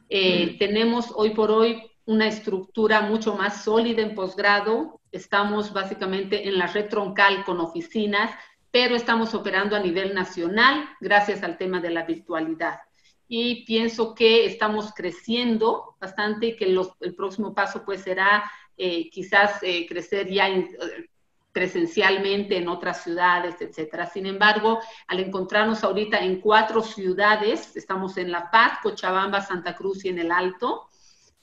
Eh, 0.09 0.57
tenemos 0.59 1.11
hoy 1.15 1.31
por 1.31 1.51
hoy 1.51 1.83
una 2.05 2.27
estructura 2.27 3.01
mucho 3.01 3.35
más 3.35 3.63
sólida 3.63 4.01
en 4.01 4.15
posgrado. 4.15 4.99
Estamos 5.11 5.73
básicamente 5.73 6.47
en 6.47 6.57
la 6.57 6.67
red 6.67 6.89
troncal 6.89 7.43
con 7.43 7.59
oficinas, 7.59 8.31
pero 8.71 8.95
estamos 8.95 9.33
operando 9.33 9.75
a 9.75 9.79
nivel 9.79 10.13
nacional 10.13 10.89
gracias 10.99 11.43
al 11.43 11.57
tema 11.57 11.79
de 11.79 11.91
la 11.91 12.05
virtualidad 12.05 12.79
y 13.33 13.63
pienso 13.63 14.13
que 14.13 14.43
estamos 14.43 14.91
creciendo 14.93 15.95
bastante 16.01 16.47
y 16.47 16.55
que 16.57 16.65
el 16.65 17.15
próximo 17.15 17.53
paso 17.53 17.85
pues 17.85 18.01
será 18.01 18.43
eh, 18.75 19.09
quizás 19.09 19.63
eh, 19.63 19.85
crecer 19.87 20.29
ya 20.29 20.49
eh, 20.49 20.67
presencialmente 21.51 22.57
en 22.57 22.67
otras 22.67 23.03
ciudades, 23.03 23.55
etcétera. 23.59 24.05
Sin 24.05 24.25
embargo, 24.25 24.79
al 25.07 25.19
encontrarnos 25.19 25.83
ahorita 25.83 26.19
en 26.19 26.39
cuatro 26.39 26.81
ciudades, 26.81 27.75
estamos 27.75 28.17
en 28.17 28.31
La 28.31 28.49
Paz, 28.49 28.79
Cochabamba, 28.81 29.41
Santa 29.41 29.75
Cruz 29.75 30.05
y 30.05 30.09
en 30.09 30.19
El 30.19 30.31
Alto, 30.31 30.87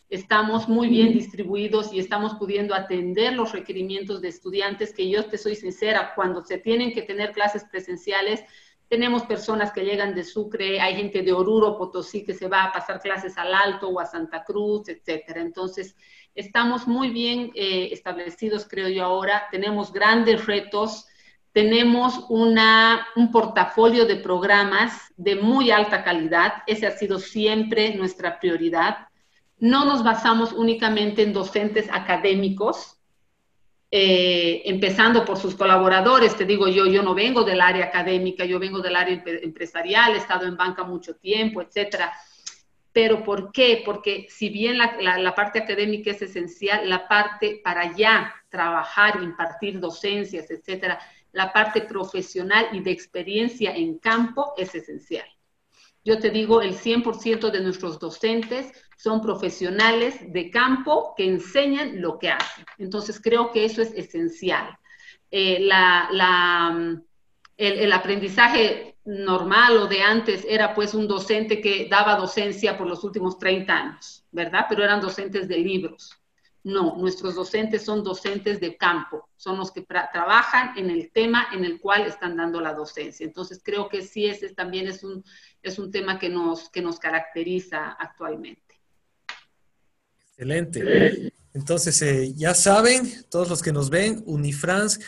estamos 0.09 0.68
muy 0.68 0.88
bien 0.88 1.12
distribuidos 1.12 1.92
y 1.92 1.98
estamos 1.98 2.34
pudiendo 2.36 2.74
atender 2.74 3.34
los 3.34 3.52
requerimientos 3.52 4.22
de 4.22 4.28
estudiantes 4.28 4.94
que 4.94 5.11
yo 5.11 5.26
te 5.26 5.36
soy 5.36 5.54
sincera, 5.54 6.14
cuando 6.14 6.42
se 6.42 6.59
tienen 6.59 6.94
que 6.94 7.02
tener 7.02 7.32
clases 7.32 7.64
presenciales, 7.64 8.42
tenemos 8.88 9.24
personas 9.24 9.70
que 9.70 9.84
llegan 9.84 10.14
de 10.14 10.24
Sucre, 10.24 10.80
hay 10.80 10.96
gente 10.96 11.22
de 11.22 11.34
Oruro, 11.34 11.76
Potosí, 11.76 12.24
que 12.24 12.32
se 12.32 12.48
va 12.48 12.64
a 12.64 12.72
pasar 12.72 13.00
clases 13.00 13.36
al 13.36 13.54
Alto 13.54 13.88
o 13.90 14.00
a 14.00 14.06
Santa 14.06 14.42
Cruz, 14.44 14.88
etcétera. 14.88 15.42
Entonces, 15.42 15.94
estamos 16.39 16.86
muy 16.86 17.11
bien 17.11 17.51
eh, 17.55 17.89
establecidos, 17.91 18.66
creo 18.68 18.89
yo, 18.89 19.05
ahora. 19.05 19.49
Tenemos 19.51 19.93
grandes 19.93 20.47
retos, 20.47 21.07
tenemos 21.53 22.24
una, 22.28 23.09
un 23.16 23.32
portafolio 23.32 24.07
de 24.07 24.16
programas 24.16 25.12
de 25.16 25.34
muy 25.34 25.72
alta 25.72 26.05
calidad. 26.05 26.62
Ese 26.66 26.86
ha 26.86 26.93
sido 26.93 27.18
siempre 27.18 27.95
nuestra 27.97 28.39
prioridad. 28.39 29.09
No 29.59 29.84
nos 29.84 30.05
basamos 30.05 30.53
únicamente 30.53 31.22
en 31.22 31.32
docentes 31.32 31.89
académicos, 31.91 32.99
eh, 33.91 34.62
empezando 34.66 35.24
por 35.24 35.39
sus 35.39 35.57
colaboradores, 35.57 36.36
te 36.36 36.45
digo 36.45 36.68
yo, 36.68 36.86
yo 36.86 37.03
no 37.03 37.14
vengo 37.14 37.43
del 37.43 37.61
área 37.61 37.86
académica, 37.86 38.45
yo 38.45 38.61
vengo 38.61 38.80
del 38.80 38.95
área 38.95 39.20
empresarial, 39.24 40.14
he 40.14 40.18
estado 40.18 40.47
en 40.47 40.57
banca 40.57 40.84
mucho 40.84 41.16
tiempo, 41.16 41.62
etcétera. 41.62 42.12
Pero 42.99 43.22
¿por 43.22 43.53
qué? 43.53 43.82
Porque 43.84 44.26
si 44.28 44.49
bien 44.49 44.76
la, 44.76 45.32
parte 45.36 45.61
académica 45.61 46.11
es 46.11 46.20
esencial, 46.20 46.90
la 46.90 47.07
parte 47.07 47.61
para 47.62 47.94
ya 47.94 48.34
trabajar, 48.49 49.22
impartir 49.22 49.78
docencias, 49.78 50.51
etcétera, 50.51 50.99
la 51.30 51.53
parte 51.53 51.82
profesional 51.82 52.66
y 52.72 52.80
de 52.80 52.90
experiencia 52.90 53.72
en 53.72 53.99
campo 54.01 54.53
es 54.57 54.74
esencial. 54.74 55.28
Yo 56.05 56.18
te 56.18 56.30
digo, 56.30 56.61
el 56.61 56.74
100% 56.74 57.53
de 57.53 57.61
nuestros 57.61 58.01
docentes 58.01 58.72
son 58.96 59.22
profesionales 59.22 60.16
de 60.32 60.51
campo 60.51 61.14
que 61.16 61.24
enseñan 61.24 62.01
lo 62.03 62.18
que 62.18 62.30
hacen. 62.30 62.64
Entonces, 62.78 63.20
creo 63.22 63.53
que 63.53 63.64
eso 63.64 63.80
es 63.80 63.92
esencial. 63.94 64.76
Eh, 65.30 65.68
el, 67.59 67.92
aprendizaje 67.92 68.97
normal 69.09 69.78
o 69.78 69.86
de 69.86 70.02
antes 70.02 70.44
era 70.46 70.74
pues 70.74 70.92
un 70.92 71.09
docente 71.09 71.62
que 71.62 71.88
daba 71.90 72.16
docencia 72.16 72.76
por 72.76 72.86
los 72.86 73.02
últimos 73.04 73.38
30 73.38 73.72
años, 73.72 74.22
¿verdad? 74.30 74.66
Pero 74.68 74.84
eran 74.84 75.00
docentes 75.00 75.48
de 75.48 75.56
libros. 75.56 76.12
No, 76.62 76.94
nuestros 76.98 77.34
docentes 77.34 77.86
son 77.86 78.04
docentes 78.04 78.61
de 78.61 78.76
campo, 78.76 79.30
son 79.36 79.56
los 79.56 79.72
que 79.72 79.80
trabajan 79.80 80.76
en 80.76 80.90
el 80.90 81.11
tema 81.11 81.46
en 81.54 81.64
el 81.64 81.80
cual 81.80 82.02
están 82.02 82.36
dando 82.36 82.61
la 82.61 82.74
docencia. 82.74 83.24
Entonces, 83.24 83.62
creo 83.64 83.88
que 83.88 84.02
sí, 84.02 84.26
ese 84.26 84.50
también 84.50 84.86
es 84.86 85.02
un, 85.02 85.24
es 85.62 85.78
un 85.78 85.90
tema 85.90 86.18
que 86.18 86.28
nos, 86.28 86.68
que 86.68 86.82
nos 86.82 86.98
caracteriza 86.98 87.92
actualmente. 87.92 88.74
Excelente. 90.32 91.32
Entonces, 91.54 92.02
eh, 92.02 92.34
ya 92.34 92.52
saben, 92.52 93.24
todos 93.30 93.48
los 93.48 93.62
que 93.62 93.72
nos 93.72 93.88
ven, 93.88 94.22
Unifrance 94.26 95.02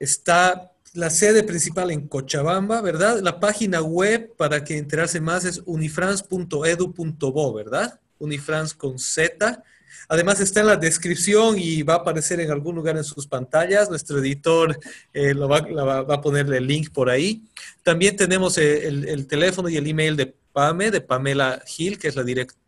está 0.00 0.75
la 0.96 1.10
sede 1.10 1.42
principal 1.42 1.90
en 1.90 2.08
Cochabamba, 2.08 2.80
¿verdad? 2.80 3.20
La 3.20 3.38
página 3.38 3.82
web 3.82 4.34
para 4.36 4.64
que 4.64 4.78
enterarse 4.78 5.20
más 5.20 5.44
es 5.44 5.62
unifrance.edu.bo, 5.64 7.54
¿verdad? 7.54 8.00
Unifrance 8.18 8.76
con 8.76 8.98
Z. 8.98 9.62
Además 10.08 10.40
está 10.40 10.60
en 10.60 10.66
la 10.66 10.76
descripción 10.76 11.58
y 11.58 11.82
va 11.82 11.94
a 11.94 11.98
aparecer 11.98 12.40
en 12.40 12.50
algún 12.50 12.76
lugar 12.76 12.96
en 12.96 13.04
sus 13.04 13.26
pantallas. 13.26 13.90
Nuestro 13.90 14.18
editor 14.18 14.78
eh, 15.12 15.34
lo 15.34 15.48
va, 15.48 15.58
a 15.98 16.20
ponerle 16.20 16.58
el 16.58 16.66
link 16.66 16.90
por 16.90 17.10
ahí. 17.10 17.42
También 17.82 18.16
tenemos 18.16 18.56
eh, 18.58 18.88
el, 18.88 19.26
teléfono 19.26 19.68
y 19.68 19.76
el 19.76 19.86
email 19.86 20.16
de 20.16 20.34
PAME, 20.52 20.90
de 20.90 21.00
Pamela 21.00 21.62
Gil, 21.66 21.98
que 21.98 22.08
es 22.08 22.16
la 22.16 22.24
directora 22.24 22.65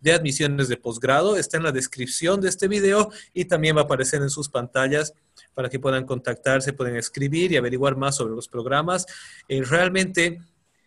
de 0.00 0.12
admisiones 0.12 0.68
de 0.68 0.76
posgrado. 0.76 1.36
Está 1.36 1.56
en 1.56 1.62
la 1.62 1.72
descripción 1.72 2.40
de 2.40 2.48
este 2.48 2.68
video 2.68 3.10
y 3.32 3.44
también 3.44 3.76
va 3.76 3.82
a 3.82 3.84
aparecer 3.84 4.22
en 4.22 4.30
sus 4.30 4.48
pantallas 4.48 5.14
para 5.54 5.68
que 5.68 5.78
puedan 5.78 6.04
contactarse, 6.04 6.72
pueden 6.72 6.96
escribir 6.96 7.52
y 7.52 7.56
averiguar 7.56 7.96
más 7.96 8.16
sobre 8.16 8.34
los 8.34 8.48
programas. 8.48 9.06
Eh, 9.48 9.62
realmente 9.62 10.40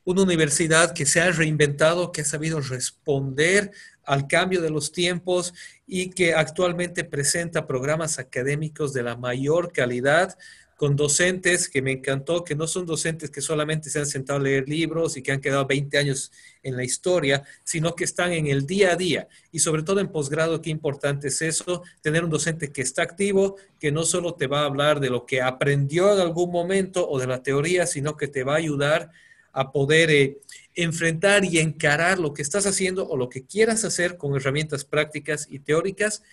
una 0.06 0.24
universidad 0.24 0.94
que 0.94 1.06
se 1.06 1.22
ha 1.22 1.32
reinventado, 1.32 2.12
que 2.12 2.22
ha 2.22 2.26
sabido 2.26 2.60
responder 2.60 3.72
al 4.06 4.28
cambio 4.28 4.62
de 4.62 4.70
los 4.70 4.92
tiempos 4.92 5.54
y 5.88 6.10
que 6.10 6.34
actualmente 6.34 7.06
presenta 7.06 7.66
programas 7.66 8.20
académicos 8.20 8.92
de 8.92 9.04
la 9.04 9.16
mayor 9.16 9.72
calidad 9.72 10.38
con 10.76 10.96
docentes 10.96 11.70
que 11.70 11.82
me 11.82 11.92
encantó, 11.92 12.44
que 12.44 12.56
no 12.56 12.68
son 12.68 12.86
docentes 12.86 13.30
que 13.30 13.42
solamente 13.42 13.90
se 13.90 14.00
han 14.00 14.06
sentado 14.06 14.40
a 14.40 14.44
leer 14.44 14.68
libros 14.68 15.16
y 15.16 15.22
que 15.22 15.32
han 15.32 15.42
quedado 15.42 15.66
20 15.66 15.98
años 15.98 16.32
en 16.62 16.76
la 16.76 16.84
historia, 16.84 17.44
sino 17.64 17.96
que 17.96 18.04
están 18.04 18.34
en 18.34 18.48
el 18.48 18.66
día 18.66 18.94
a 18.94 18.96
día. 18.96 19.28
Y 19.52 19.60
sobre 19.60 19.84
todo 19.84 20.00
en 20.00 20.10
posgrado, 20.10 20.62
qué 20.62 20.70
importante 20.70 21.28
es 21.28 21.42
eso, 21.42 21.84
tener 22.02 22.24
un 22.24 22.30
docente 22.30 22.72
que 22.72 22.82
está 22.82 23.04
activo, 23.04 23.58
que 23.80 23.92
no 23.92 24.04
solo 24.04 24.34
te 24.34 24.48
va 24.48 24.62
a 24.62 24.66
hablar 24.66 25.00
de 25.00 25.10
lo 25.10 25.26
que 25.26 25.42
aprendió 25.42 26.14
en 26.14 26.20
algún 26.20 26.52
momento 26.52 27.08
o 27.08 27.20
de 27.20 27.28
la 27.28 27.44
teoría, 27.44 27.86
sino 27.86 28.18
que 28.18 28.28
te 28.28 28.44
va 28.44 28.54
a 28.54 28.58
ayudar 28.58 29.12
a 29.54 29.72
poder 29.72 30.10
eh, 30.10 30.40
enfrentar 30.76 31.46
y 31.46 31.60
encarar 31.60 32.20
lo 32.20 32.34
que 32.34 32.42
estás 32.42 32.66
haciendo 32.66 33.08
o 33.08 33.16
lo 33.16 33.30
que 33.30 33.46
quieras 33.46 33.86
hacer 33.86 34.18
con 34.18 34.36
herramientas 34.36 34.84
prácticas 34.84 35.48
y 35.50 35.60
teóricas. 35.60 36.24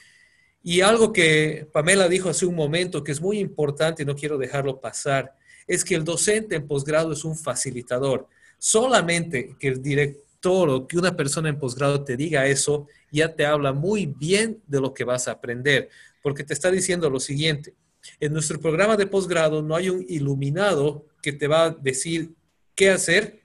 Y 0.63 0.81
algo 0.83 1.13
que 1.13 1.67
Pamela 1.73 2.09
dijo 2.09 2.29
hace 2.29 2.47
un 2.47 2.55
momento 2.55 3.03
que 3.03 3.13
es 3.13 3.21
muy 3.21 3.39
importante 3.39 4.03
y 4.03 4.07
no 4.07 4.15
quiero 4.15 4.37
dejarlo 4.37 4.81
pasar, 4.81 5.35
es 5.67 5.85
que 5.85 5.95
el 5.95 6.05
docente 6.05 6.57
en 6.57 6.67
posgrado 6.67 7.13
es 7.13 7.25
un 7.25 7.37
facilitador. 7.37 8.29
Solamente 8.59 9.57
que 9.59 9.69
el 9.69 9.81
director 9.81 10.69
o 10.69 10.87
que 10.87 10.99
una 10.99 11.17
persona 11.17 11.49
en 11.49 11.59
posgrado 11.59 12.05
te 12.05 12.17
diga 12.17 12.47
eso, 12.47 12.87
ya 13.11 13.35
te 13.35 13.47
habla 13.47 13.73
muy 13.73 14.07
bien 14.07 14.61
de 14.67 14.81
lo 14.81 14.93
que 14.93 15.05
vas 15.05 15.29
a 15.29 15.33
aprender, 15.33 15.89
porque 16.23 16.45
te 16.45 16.55
está 16.55 16.71
diciendo 16.71 17.09
lo 17.09 17.21
siguiente. 17.21 17.75
En 18.19 18.33
nuestro 18.33 18.61
programa 18.61 18.97
de 18.97 19.07
posgrado 19.07 19.63
no 19.63 19.77
hay 19.77 19.91
un 19.91 20.05
iluminado 20.09 21.07
que 21.23 21.33
te 21.33 21.47
va 21.47 21.65
a 21.65 21.71
decir 21.71 22.35
qué 22.75 22.91
hacer, 22.91 23.43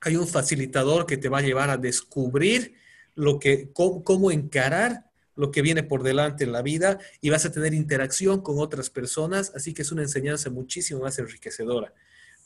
hay 0.00 0.16
un 0.16 0.28
facilitador 0.28 1.06
que 1.06 1.16
te 1.16 1.28
va 1.28 1.38
a 1.38 1.42
llevar 1.42 1.70
a 1.70 1.76
descubrir 1.76 2.74
lo 3.14 3.38
que, 3.38 3.70
cómo, 3.72 4.30
encarar 4.30 5.07
lo 5.38 5.50
que 5.52 5.62
viene 5.62 5.84
por 5.84 6.02
delante 6.02 6.44
en 6.44 6.52
la 6.52 6.60
vida 6.62 6.98
y 7.20 7.30
vas 7.30 7.46
a 7.46 7.52
tener 7.52 7.72
interacción 7.72 8.42
con 8.42 8.58
otras 8.58 8.90
personas, 8.90 9.52
así 9.54 9.72
que 9.72 9.82
es 9.82 9.92
una 9.92 10.02
enseñanza 10.02 10.50
muchísimo 10.50 11.00
más 11.00 11.18
enriquecedora. 11.18 11.94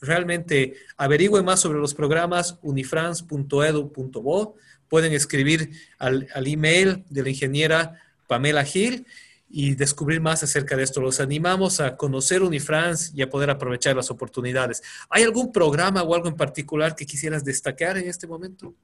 Realmente 0.00 0.74
averigüen 0.98 1.44
más 1.44 1.60
sobre 1.60 1.78
los 1.78 1.94
programas 1.94 2.58
unifrance.edu.bo, 2.60 4.56
pueden 4.88 5.14
escribir 5.14 5.70
al, 5.98 6.28
al 6.34 6.46
email 6.46 7.02
de 7.08 7.22
la 7.22 7.30
ingeniera 7.30 7.98
Pamela 8.28 8.62
Gil 8.62 9.06
y 9.48 9.74
descubrir 9.74 10.20
más 10.20 10.42
acerca 10.42 10.76
de 10.76 10.82
esto. 10.82 11.00
Los 11.00 11.18
animamos 11.18 11.80
a 11.80 11.96
conocer 11.96 12.42
Unifrance 12.42 13.12
y 13.14 13.22
a 13.22 13.30
poder 13.30 13.48
aprovechar 13.48 13.96
las 13.96 14.10
oportunidades. 14.10 14.82
¿Hay 15.08 15.22
algún 15.22 15.50
programa 15.50 16.02
o 16.02 16.14
algo 16.14 16.28
en 16.28 16.36
particular 16.36 16.94
que 16.94 17.06
quisieras 17.06 17.42
destacar 17.42 17.96
en 17.96 18.08
este 18.08 18.26
momento? 18.26 18.74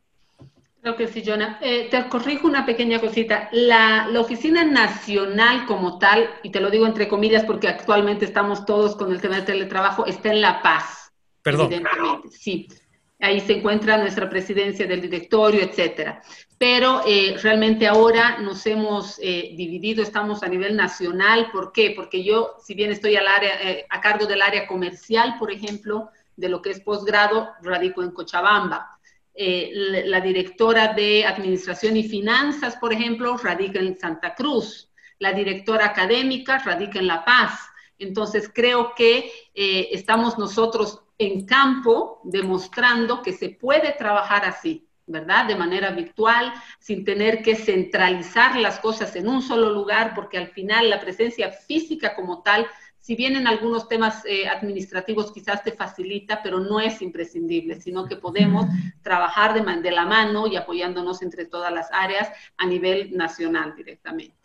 Creo 0.81 0.97
que 0.97 1.09
sí, 1.09 1.23
Jonah. 1.27 1.59
Eh, 1.61 1.89
te 1.91 2.09
corrijo 2.09 2.47
una 2.47 2.65
pequeña 2.65 3.01
cosita. 3.01 3.49
La, 3.53 4.07
la, 4.09 4.21
Oficina 4.21 4.65
Nacional 4.65 5.67
como 5.67 5.99
tal, 5.99 6.31
y 6.43 6.51
te 6.51 6.61
lo 6.61 6.71
digo 6.71 6.87
entre 6.87 7.09
comillas 7.09 7.45
porque 7.45 7.69
actualmente 7.69 8.25
estamos 8.25 8.65
todos 8.65 8.97
con 8.97 9.13
el 9.13 9.21
tema 9.21 9.37
del 9.37 9.45
teletrabajo, 9.45 10.07
está 10.07 10.31
en 10.31 10.41
La 10.41 10.63
Paz. 10.63 11.13
Perdón. 11.43 11.67
Evidentemente, 11.67 12.29
sí. 12.31 12.69
Ahí 13.21 13.41
se 13.41 13.59
encuentra 13.59 13.99
nuestra 13.99 14.31
presidencia 14.31 14.87
del 14.87 15.01
directorio, 15.01 15.61
etcétera 15.61 16.23
pero 16.59 17.03
eh, 17.07 17.37
realmente 17.41 17.87
ahora 17.87 18.39
nos 18.39 18.67
hemos 18.67 19.19
eh, 19.23 19.55
dividido, 19.57 20.03
estamos 20.03 20.43
a 20.43 20.49
nivel 20.49 20.77
nacional. 20.77 21.51
¿Por 21.53 21.73
qué? 21.73 21.93
Porque 21.95 22.25
yo, 22.25 22.57
si 22.61 22.75
bien 22.75 22.91
estoy 22.91 23.15
al 23.15 23.29
área, 23.29 23.63
eh, 23.63 23.87
a 23.89 24.01
cargo 24.01 24.27
del 24.27 24.43
área 24.43 24.67
comercial, 24.67 25.37
por 25.39 25.53
ejemplo, 25.53 26.11
de 26.37 26.49
lo 26.49 26.61
que 26.61 26.71
es 26.71 26.81
posgrado, 26.81 27.49
radico 27.63 28.03
en 28.03 28.11
Cochabamba. 28.11 28.98
La 29.39 30.21
directora 30.21 30.95
de 30.95 31.25
Administración 31.25 31.97
y 31.97 32.09
Finanzas, 32.09 32.77
por 32.77 32.93
ejemplo, 32.93 33.37
radica 33.37 33.79
en 33.79 33.97
Santa 33.97 34.35
Cruz. 34.35 34.91
La 35.21 35.33
directora 35.33 35.87
académica 35.87 36.59
radica 36.59 36.99
en 36.99 37.07
La 37.07 37.25
Paz. 37.25 37.61
Entonces, 37.99 38.51
creo 38.53 38.95
que 38.97 39.31
estamos 39.55 40.39
nosotros 40.39 41.03
en 41.19 41.47
campo 41.47 42.21
demostrando 42.25 43.23
que 43.23 43.33
se 43.33 43.51
puede 43.51 43.93
trabajar 43.93 44.45
así 44.45 44.89
¿verdad? 45.09 45.47
De 45.47 45.57
manera 45.57 45.91
virtual, 45.91 46.53
sin 46.79 47.05
tener 47.05 47.43
que 47.43 47.57
centralizar 47.57 48.57
las 48.57 48.79
cosas 48.79 49.17
en 49.17 49.29
un 49.29 49.43
solo 49.43 49.71
lugar, 49.71 50.13
porque 50.15 50.39
al 50.39 50.49
final 50.49 50.91
la 50.91 51.01
presencia 51.01 51.51
física 51.51 52.15
como 52.15 52.43
tal, 52.43 52.67
si 53.09 53.17
bien 53.17 53.37
en 53.37 53.47
algunos 53.47 53.89
temas 53.89 54.23
eh, 54.27 54.47
administrativos 54.47 55.33
quizás 55.33 55.65
te 55.65 55.73
facilita, 55.73 56.43
pero 56.43 56.61
no 56.61 56.79
es 56.79 57.01
imprescindible, 57.01 57.81
sino 57.81 58.05
que 58.05 58.17
podemos 58.17 58.67
trabajar 59.01 59.55
de, 59.55 59.81
de 59.81 59.91
la 59.91 60.05
mano 60.05 60.47
y 60.47 60.57
apoyándonos 60.57 61.23
entre 61.23 61.47
todas 61.47 61.73
las 61.73 61.89
áreas 61.91 62.29
a 62.59 62.67
nivel 62.67 63.17
nacional 63.17 63.75
directamente. 63.75 64.37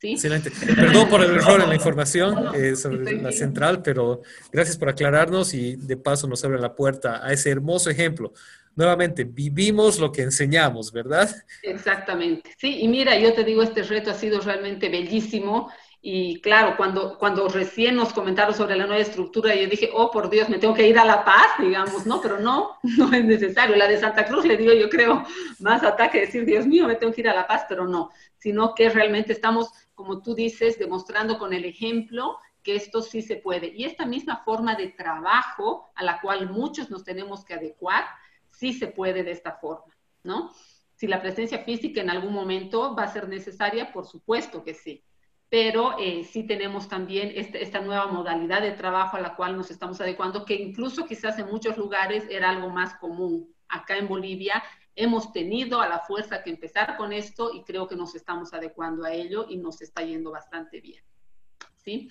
¿Sí? 0.00 0.12
Excelente. 0.12 0.50
Perdón 0.50 1.10
por 1.10 1.22
el 1.22 1.32
error 1.32 1.60
en 1.60 1.68
la 1.68 1.74
información 1.74 2.54
eh, 2.54 2.74
sobre 2.74 3.20
la 3.20 3.32
central, 3.32 3.82
pero 3.82 4.22
gracias 4.50 4.78
por 4.78 4.88
aclararnos 4.88 5.52
y 5.52 5.76
de 5.76 5.98
paso 5.98 6.26
nos 6.26 6.42
abre 6.42 6.58
la 6.58 6.74
puerta 6.74 7.20
a 7.22 7.34
ese 7.34 7.50
hermoso 7.50 7.90
ejemplo 7.90 8.32
nuevamente, 8.76 9.24
vivimos 9.24 9.98
lo 9.98 10.12
que 10.12 10.22
enseñamos, 10.22 10.92
¿verdad? 10.92 11.34
Exactamente. 11.62 12.50
Sí, 12.58 12.80
y 12.82 12.88
mira, 12.88 13.18
yo 13.18 13.32
te 13.32 13.42
digo, 13.42 13.62
este 13.62 13.82
reto 13.82 14.10
ha 14.10 14.14
sido 14.14 14.38
realmente 14.40 14.90
bellísimo 14.90 15.70
Y 16.08 16.40
claro, 16.40 16.76
cuando, 16.76 17.18
cuando 17.18 17.48
recién 17.48 17.96
nos 17.96 18.12
comentaron 18.12 18.54
sobre 18.54 18.76
la 18.76 18.86
nueva 18.86 19.02
estructura, 19.02 19.56
yo 19.56 19.68
dije, 19.68 19.90
oh, 19.92 20.12
por 20.12 20.30
Dios, 20.30 20.48
me 20.48 20.58
tengo 20.58 20.72
que 20.72 20.86
ir 20.86 20.96
a 21.00 21.04
La 21.04 21.24
Paz, 21.24 21.48
digamos, 21.58 22.06
¿no? 22.06 22.20
Pero 22.20 22.38
no, 22.38 22.78
no 22.96 23.12
es 23.12 23.24
necesario. 23.24 23.74
La 23.74 23.88
de 23.88 23.98
Santa 23.98 24.24
Cruz 24.24 24.44
le 24.44 24.56
digo, 24.56 24.72
yo 24.72 24.88
creo, 24.88 25.24
más 25.58 25.82
ataque 25.82 26.20
decir, 26.20 26.44
Dios 26.44 26.64
mío, 26.64 26.86
me 26.86 26.94
tengo 26.94 27.12
que 27.12 27.22
ir 27.22 27.28
a 27.28 27.34
La 27.34 27.48
Paz, 27.48 27.66
pero 27.68 27.88
no, 27.88 28.12
sino 28.38 28.72
que 28.72 28.88
realmente 28.88 29.32
estamos, 29.32 29.72
como 29.96 30.22
tú 30.22 30.36
dices, 30.36 30.78
demostrando 30.78 31.40
con 31.40 31.52
el 31.52 31.64
ejemplo 31.64 32.38
que 32.62 32.76
esto 32.76 33.02
sí 33.02 33.20
se 33.20 33.34
puede. 33.34 33.72
Y 33.74 33.84
esta 33.84 34.06
misma 34.06 34.44
forma 34.44 34.76
de 34.76 34.86
trabajo 34.86 35.90
a 35.96 36.04
la 36.04 36.20
cual 36.20 36.48
muchos 36.50 36.88
nos 36.88 37.02
tenemos 37.02 37.44
que 37.44 37.54
adecuar, 37.54 38.04
sí 38.48 38.74
se 38.74 38.86
puede 38.86 39.24
de 39.24 39.32
esta 39.32 39.54
forma, 39.54 39.92
¿no? 40.22 40.52
Si 40.94 41.08
la 41.08 41.20
presencia 41.20 41.64
física 41.64 42.00
en 42.00 42.10
algún 42.10 42.32
momento 42.32 42.94
va 42.94 43.02
a 43.02 43.12
ser 43.12 43.28
necesaria, 43.28 43.92
por 43.92 44.06
supuesto 44.06 44.62
que 44.62 44.72
sí 44.72 45.02
pero 45.48 45.96
eh, 45.98 46.24
sí 46.24 46.44
tenemos 46.44 46.88
también 46.88 47.32
este, 47.34 47.62
esta 47.62 47.80
nueva 47.80 48.06
modalidad 48.08 48.62
de 48.62 48.72
trabajo 48.72 49.16
a 49.16 49.20
la 49.20 49.36
cual 49.36 49.56
nos 49.56 49.70
estamos 49.70 50.00
adecuando, 50.00 50.44
que 50.44 50.54
incluso 50.54 51.06
quizás 51.06 51.38
en 51.38 51.46
muchos 51.46 51.76
lugares 51.76 52.24
era 52.28 52.50
algo 52.50 52.70
más 52.70 52.94
común. 52.94 53.54
Acá 53.68 53.96
en 53.96 54.08
Bolivia 54.08 54.62
hemos 54.96 55.32
tenido 55.32 55.80
a 55.80 55.88
la 55.88 56.00
fuerza 56.00 56.42
que 56.42 56.50
empezar 56.50 56.96
con 56.96 57.12
esto 57.12 57.52
y 57.54 57.62
creo 57.62 57.86
que 57.86 57.96
nos 57.96 58.14
estamos 58.14 58.52
adecuando 58.54 59.04
a 59.04 59.12
ello 59.12 59.46
y 59.48 59.58
nos 59.58 59.82
está 59.82 60.02
yendo 60.02 60.32
bastante 60.32 60.80
bien. 60.80 61.02
¿sí? 61.76 62.10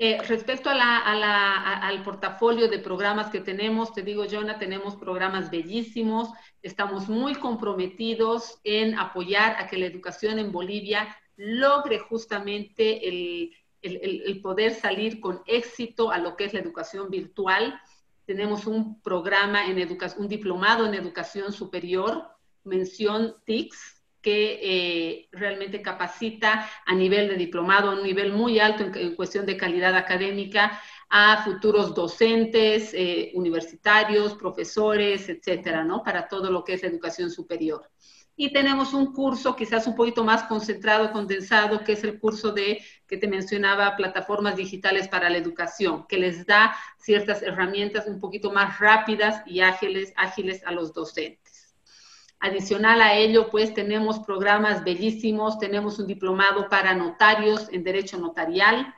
Eh, 0.00 0.18
respecto 0.28 0.70
al 0.70 2.02
portafolio 2.04 2.68
de 2.68 2.78
programas 2.78 3.30
que 3.30 3.40
tenemos, 3.40 3.92
te 3.92 4.02
digo, 4.02 4.24
Jonah, 4.30 4.56
tenemos 4.56 4.94
programas 4.94 5.50
bellísimos, 5.50 6.28
estamos 6.62 7.08
muy 7.08 7.34
comprometidos 7.34 8.60
en 8.62 8.96
apoyar 8.96 9.56
a 9.58 9.66
que 9.66 9.78
la 9.78 9.86
educación 9.86 10.38
en 10.38 10.52
Bolivia 10.52 11.08
logre 11.38 11.98
justamente 11.98 13.08
el, 13.08 14.40
poder 14.42 14.74
salir 14.74 15.20
con 15.20 15.40
éxito 15.46 16.10
a 16.10 16.18
lo 16.18 16.36
que 16.36 16.44
es 16.44 16.52
la 16.52 16.60
educación 16.60 17.10
virtual. 17.10 17.80
Tenemos 18.26 18.66
un 18.66 19.00
programa 19.00 19.66
en 19.66 19.78
educación, 19.78 20.22
un 20.22 20.28
diplomado 20.28 20.84
en 20.84 20.94
educación 20.94 21.52
superior, 21.52 22.24
mención 22.64 23.36
TICS, 23.46 24.02
que 24.20 24.58
eh, 24.62 25.28
realmente 25.30 25.80
capacita 25.80 26.68
a 26.84 26.94
nivel 26.94 27.28
de 27.28 27.36
diplomado, 27.36 27.90
a 27.90 27.94
un 27.94 28.02
nivel 28.02 28.32
muy 28.32 28.58
alto 28.58 28.84
en, 28.84 29.14
cuestión 29.14 29.46
de 29.46 29.56
calidad 29.56 29.94
académica, 29.96 30.80
a 31.08 31.44
futuros 31.44 31.94
docentes, 31.94 32.92
eh, 32.94 33.30
universitarios, 33.34 34.34
profesores, 34.34 35.28
etcétera, 35.28 35.84
¿no? 35.84 36.02
Para 36.02 36.26
todo 36.28 36.50
lo 36.50 36.64
que 36.64 36.74
es 36.74 36.82
educación 36.82 37.30
superior. 37.30 37.88
Y 38.40 38.52
tenemos 38.52 38.94
un 38.94 39.12
curso 39.12 39.56
quizás 39.56 39.88
un 39.88 39.96
poquito 39.96 40.22
más 40.22 40.44
concentrado, 40.44 41.10
condensado, 41.10 41.82
que 41.82 41.94
es 41.94 42.04
el 42.04 42.20
curso 42.20 42.52
de, 42.52 42.80
que 43.08 43.16
te 43.16 43.26
mencionaba, 43.26 43.96
plataformas 43.96 44.54
digitales 44.54 45.08
para 45.08 45.28
la 45.28 45.38
educación, 45.38 46.06
que 46.06 46.18
les 46.18 46.46
da 46.46 46.72
ciertas 46.98 47.42
herramientas 47.42 48.06
un 48.06 48.20
poquito 48.20 48.52
más 48.52 48.78
rápidas 48.78 49.42
y 49.44 49.58
ágiles, 49.58 50.12
ágiles 50.14 50.64
a 50.64 50.70
los 50.70 50.94
docentes. 50.94 51.74
Adicional 52.38 53.02
a 53.02 53.14
ello, 53.14 53.50
pues 53.50 53.74
tenemos 53.74 54.20
programas 54.20 54.84
bellísimos, 54.84 55.58
tenemos 55.58 55.98
un 55.98 56.06
diplomado 56.06 56.68
para 56.68 56.94
notarios 56.94 57.68
en 57.72 57.82
derecho 57.82 58.18
notarial, 58.18 58.94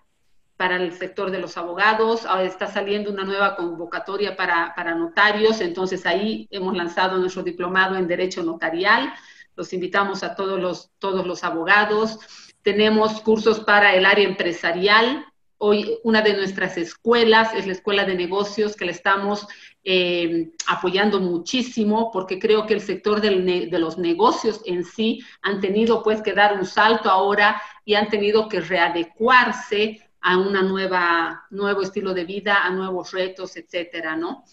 para 0.61 0.77
el 0.77 0.93
sector 0.93 1.31
de 1.31 1.39
los 1.39 1.57
abogados, 1.57 2.27
ahora 2.27 2.45
está 2.45 2.67
saliendo 2.67 3.11
una 3.11 3.25
nueva 3.25 3.57
convocatoria 3.57 4.37
para, 4.37 4.75
para, 4.77 4.95
notarios, 4.95 5.63
entonces 5.63 6.05
ahí 6.05 6.47
hemos 6.51 6.77
lanzado 6.77 7.17
nuestro 7.17 7.43
diplomado 7.43 7.97
en 7.97 8.07
Derecho 8.07 8.43
Notarial, 8.43 9.11
los 9.57 9.73
invitamos 9.73 10.23
a 10.23 10.35
todos 10.35 10.61
los, 10.61 10.91
todos 10.99 11.27
los 11.27 11.45
abogados, 11.45 12.19
tenemos 12.61 13.23
cursos 13.23 13.61
para 13.61 13.95
el 13.95 14.05
área 14.05 14.29
empresarial, 14.29 15.25
hoy 15.57 15.97
una 16.05 16.21
de 16.21 16.35
nuestras 16.35 16.77
escuelas 16.77 17.55
es 17.55 17.67
la 17.67 17.73
Escuela 17.73 18.05
de 18.05 18.15
Negocios, 18.15 18.77
que 18.77 18.85
le 18.85 18.93
estamos 18.93 19.47
eh, 19.83 20.51
apoyando 20.67 21.21
muchísimo, 21.21 22.11
porque 22.13 22.39
creo 22.39 22.67
que 22.67 22.75
el 22.75 22.83
sector 22.83 23.23
de 23.23 23.79
los 23.79 23.97
negocios 23.97 24.61
en 24.67 24.85
sí 24.85 25.23
han 25.41 25.63
tenido 25.63 26.03
pues 26.03 26.21
que 26.21 26.35
dar 26.35 26.53
un 26.59 26.67
salto 26.67 27.09
ahora 27.09 27.63
y 27.87 27.95
han 27.95 28.11
tenido 28.11 28.47
que 28.47 28.61
readecuarse 28.61 30.10
a 30.21 30.39
una 30.39 30.63
nueva, 30.63 31.47
nuevo 31.51 31.83
estilo 31.83 32.15
de 32.15 32.25
vida, 32.25 32.65
a 32.65 32.71
nuevos 32.71 33.13
retos, 33.13 33.57
etcétera, 33.57 34.17
¿no? 34.17 34.45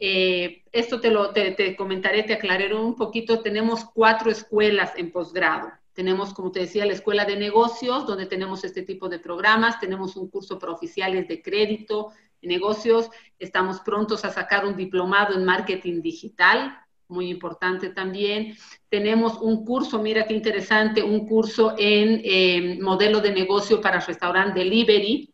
Eh, 0.00 0.64
esto 0.70 1.00
te 1.00 1.10
lo 1.10 1.32
te, 1.32 1.76
comentaré, 1.76 2.22
te 2.22 2.34
aclararé 2.34 2.74
un 2.74 2.94
poquito. 2.94 3.40
Tenemos 3.40 3.84
cuatro 3.84 4.30
escuelas 4.30 4.92
en 4.96 5.10
posgrado. 5.10 5.70
Tenemos, 5.92 6.32
como 6.32 6.52
te 6.52 6.60
decía, 6.60 6.86
la 6.86 6.92
escuela 6.92 7.24
de 7.24 7.36
negocios, 7.36 8.06
donde 8.06 8.26
tenemos 8.26 8.62
este 8.62 8.82
tipo 8.82 9.08
de 9.08 9.18
programas. 9.18 9.80
Tenemos 9.80 10.16
un 10.16 10.30
curso 10.30 10.58
para 10.58 10.72
oficiales 10.72 11.26
de 11.26 11.42
crédito, 11.42 12.12
negocios. 12.42 13.10
Estamos 13.38 13.80
prontos 13.80 14.24
a 14.24 14.30
sacar 14.30 14.64
un 14.64 14.76
diplomado 14.76 15.34
en 15.34 15.44
marketing 15.44 16.00
digital, 16.00 16.78
muy 17.08 17.30
importante 17.30 17.90
también. 17.90 18.56
Tenemos 18.88 19.38
un 19.40 19.64
curso, 19.64 20.00
mira 20.00 20.26
qué 20.26 20.34
interesante, 20.34 21.02
un 21.02 21.26
curso 21.26 21.74
en 21.78 22.20
eh, 22.24 22.78
modelo 22.80 23.20
de 23.20 23.32
negocio 23.32 23.80
para 23.80 24.00
restaurante 24.00 24.60
delivery, 24.60 25.32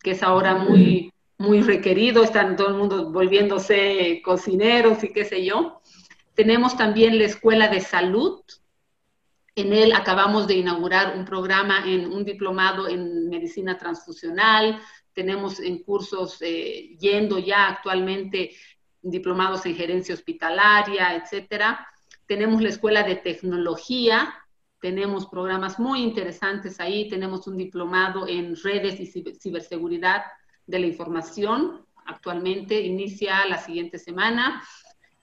que 0.00 0.12
es 0.12 0.22
ahora 0.22 0.54
muy, 0.54 1.12
muy 1.38 1.62
requerido, 1.62 2.22
están 2.22 2.56
todo 2.56 2.68
el 2.68 2.74
mundo 2.74 3.10
volviéndose 3.10 4.22
cocineros 4.24 5.02
y 5.04 5.12
qué 5.12 5.24
sé 5.24 5.44
yo. 5.44 5.80
Tenemos 6.34 6.76
también 6.76 7.18
la 7.18 7.24
Escuela 7.24 7.68
de 7.68 7.80
Salud. 7.80 8.42
En 9.54 9.72
él 9.72 9.94
acabamos 9.94 10.46
de 10.46 10.54
inaugurar 10.54 11.16
un 11.16 11.24
programa 11.24 11.84
en 11.86 12.12
un 12.12 12.24
diplomado 12.24 12.88
en 12.88 13.28
medicina 13.28 13.78
transfusional. 13.78 14.80
Tenemos 15.14 15.60
en 15.60 15.82
cursos 15.82 16.36
eh, 16.42 16.94
yendo 17.00 17.38
ya 17.38 17.68
actualmente 17.68 18.50
diplomados 19.10 19.66
en 19.66 19.74
gerencia 19.74 20.14
hospitalaria, 20.14 21.14
etcétera. 21.14 21.86
Tenemos 22.26 22.60
la 22.62 22.68
Escuela 22.68 23.02
de 23.02 23.16
Tecnología, 23.16 24.34
tenemos 24.80 25.26
programas 25.26 25.78
muy 25.78 26.02
interesantes 26.02 26.80
ahí, 26.80 27.08
tenemos 27.08 27.46
un 27.46 27.56
diplomado 27.56 28.26
en 28.28 28.56
redes 28.56 29.00
y 29.00 29.06
ciberseguridad 29.06 30.24
de 30.66 30.78
la 30.78 30.86
información. 30.86 31.86
Actualmente 32.04 32.80
inicia 32.80 33.46
la 33.46 33.58
siguiente 33.58 33.98
semana. 33.98 34.62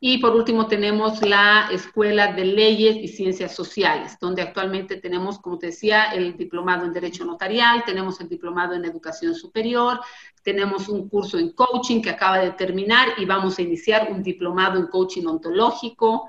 Y 0.06 0.18
por 0.18 0.36
último 0.36 0.68
tenemos 0.68 1.22
la 1.22 1.70
Escuela 1.72 2.34
de 2.34 2.44
Leyes 2.44 2.98
y 2.98 3.08
Ciencias 3.08 3.56
Sociales, 3.56 4.18
donde 4.20 4.42
actualmente 4.42 4.98
tenemos, 4.98 5.40
como 5.40 5.58
te 5.58 5.68
decía, 5.68 6.12
el 6.12 6.36
diplomado 6.36 6.84
en 6.84 6.92
Derecho 6.92 7.24
Notarial, 7.24 7.86
tenemos 7.86 8.20
el 8.20 8.28
diplomado 8.28 8.74
en 8.74 8.84
Educación 8.84 9.34
Superior, 9.34 10.02
tenemos 10.42 10.90
un 10.90 11.08
curso 11.08 11.40
en 11.40 11.54
coaching 11.54 12.02
que 12.02 12.10
acaba 12.10 12.40
de 12.40 12.52
terminar 12.52 13.14
y 13.16 13.24
vamos 13.24 13.58
a 13.58 13.62
iniciar 13.62 14.12
un 14.12 14.22
diplomado 14.22 14.78
en 14.78 14.88
coaching 14.88 15.26
ontológico. 15.26 16.28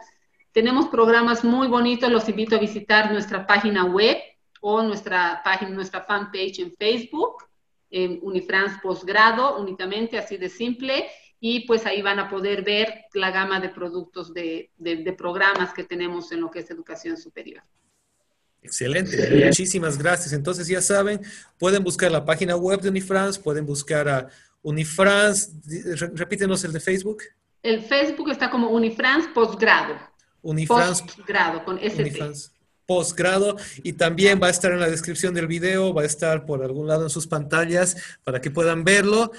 Tenemos 0.52 0.86
programas 0.86 1.42
muy 1.42 1.66
bonitos, 1.66 2.12
los 2.12 2.28
invito 2.28 2.54
a 2.54 2.60
visitar 2.60 3.10
nuestra 3.10 3.44
página 3.44 3.86
web 3.86 4.18
o 4.60 4.84
nuestra 4.84 5.40
página, 5.42 5.72
nuestra 5.72 6.02
fanpage 6.02 6.60
en 6.60 6.76
Facebook 6.78 7.42
en 7.90 8.20
Unifrance 8.22 8.78
Postgrado, 8.80 9.58
únicamente 9.58 10.16
así 10.16 10.36
de 10.36 10.48
simple, 10.48 11.06
y 11.46 11.66
pues 11.66 11.84
ahí 11.84 12.00
van 12.00 12.18
a 12.18 12.30
poder 12.30 12.64
ver 12.64 13.04
la 13.12 13.30
gama 13.30 13.60
de 13.60 13.68
productos 13.68 14.32
de, 14.32 14.70
de, 14.78 15.12
programas 15.12 15.74
que 15.74 15.84
tenemos 15.84 16.32
en 16.32 16.40
lo 16.40 16.50
que 16.50 16.60
es 16.60 16.70
educación 16.70 17.18
superior. 17.18 17.62
Excelente, 18.62 19.44
muchísimas 19.44 19.98
gracias. 19.98 20.32
Entonces 20.32 20.66
ya 20.66 20.80
saben, 20.80 21.20
pueden 21.58 21.84
buscar 21.84 22.10
la 22.10 22.24
página 22.24 22.56
web 22.56 22.80
de 22.80 22.88
Unifrance, 22.88 23.38
pueden 23.38 23.66
buscar 23.66 24.08
a 24.08 24.28
Unifrance, 24.62 25.52
repítenos 26.14 26.64
el 26.64 26.72
de 26.72 26.80
Facebook. 26.80 27.22
El 27.62 27.82
Facebook 27.82 28.30
está 28.30 28.48
como 28.48 28.70
Unifrance 28.70 29.28
Postgrado. 29.34 29.96
Unifrance 30.40 31.04
Postgrado 31.04 31.62
con 31.62 31.78
ST 31.78 32.54
posgrado 32.86 33.56
y 33.82 33.94
también 33.94 34.38
va 34.42 34.48
a 34.48 34.50
estar 34.50 34.72
en 34.72 34.80
la 34.80 34.90
descripción 34.90 35.32
del 35.32 35.46
video, 35.46 35.94
va 35.94 36.02
a 36.02 36.06
estar 36.06 36.44
por 36.44 36.62
algún 36.62 36.86
lado 36.86 37.04
en 37.04 37.10
sus 37.10 37.26
pantallas 37.26 38.18
para 38.24 38.40
que 38.40 38.50
puedan 38.50 38.84
verlo. 38.84 39.30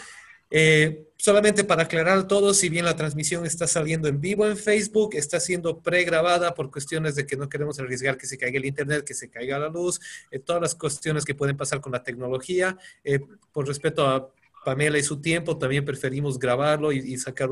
Eh, 0.51 1.07
solamente 1.17 1.63
para 1.63 1.83
aclarar 1.83 2.27
todo, 2.27 2.53
si 2.53 2.69
bien 2.69 2.85
la 2.85 2.95
transmisión 2.95 3.45
está 3.45 3.67
saliendo 3.67 4.07
en 4.07 4.21
vivo 4.21 4.47
en 4.47 4.57
Facebook, 4.57 5.15
está 5.15 5.39
siendo 5.39 5.81
pregrabada 5.81 6.53
por 6.53 6.71
cuestiones 6.71 7.15
de 7.15 7.25
que 7.25 7.35
no 7.35 7.49
queremos 7.49 7.79
arriesgar 7.79 8.17
que 8.17 8.27
se 8.27 8.37
caiga 8.37 8.57
el 8.57 8.65
internet, 8.65 9.03
que 9.03 9.13
se 9.13 9.29
caiga 9.29 9.57
la 9.57 9.69
luz, 9.69 9.99
eh, 10.31 10.39
todas 10.39 10.61
las 10.61 10.75
cuestiones 10.75 11.25
que 11.25 11.35
pueden 11.35 11.57
pasar 11.57 11.81
con 11.81 11.91
la 11.91 12.03
tecnología. 12.03 12.77
Eh, 13.03 13.19
por 13.51 13.67
respeto 13.67 14.07
a 14.07 14.29
Pamela 14.63 14.97
y 14.97 15.03
su 15.03 15.21
tiempo, 15.21 15.57
también 15.57 15.85
preferimos 15.85 16.39
grabarlo 16.39 16.91
y, 16.91 17.17
sacar 17.17 17.49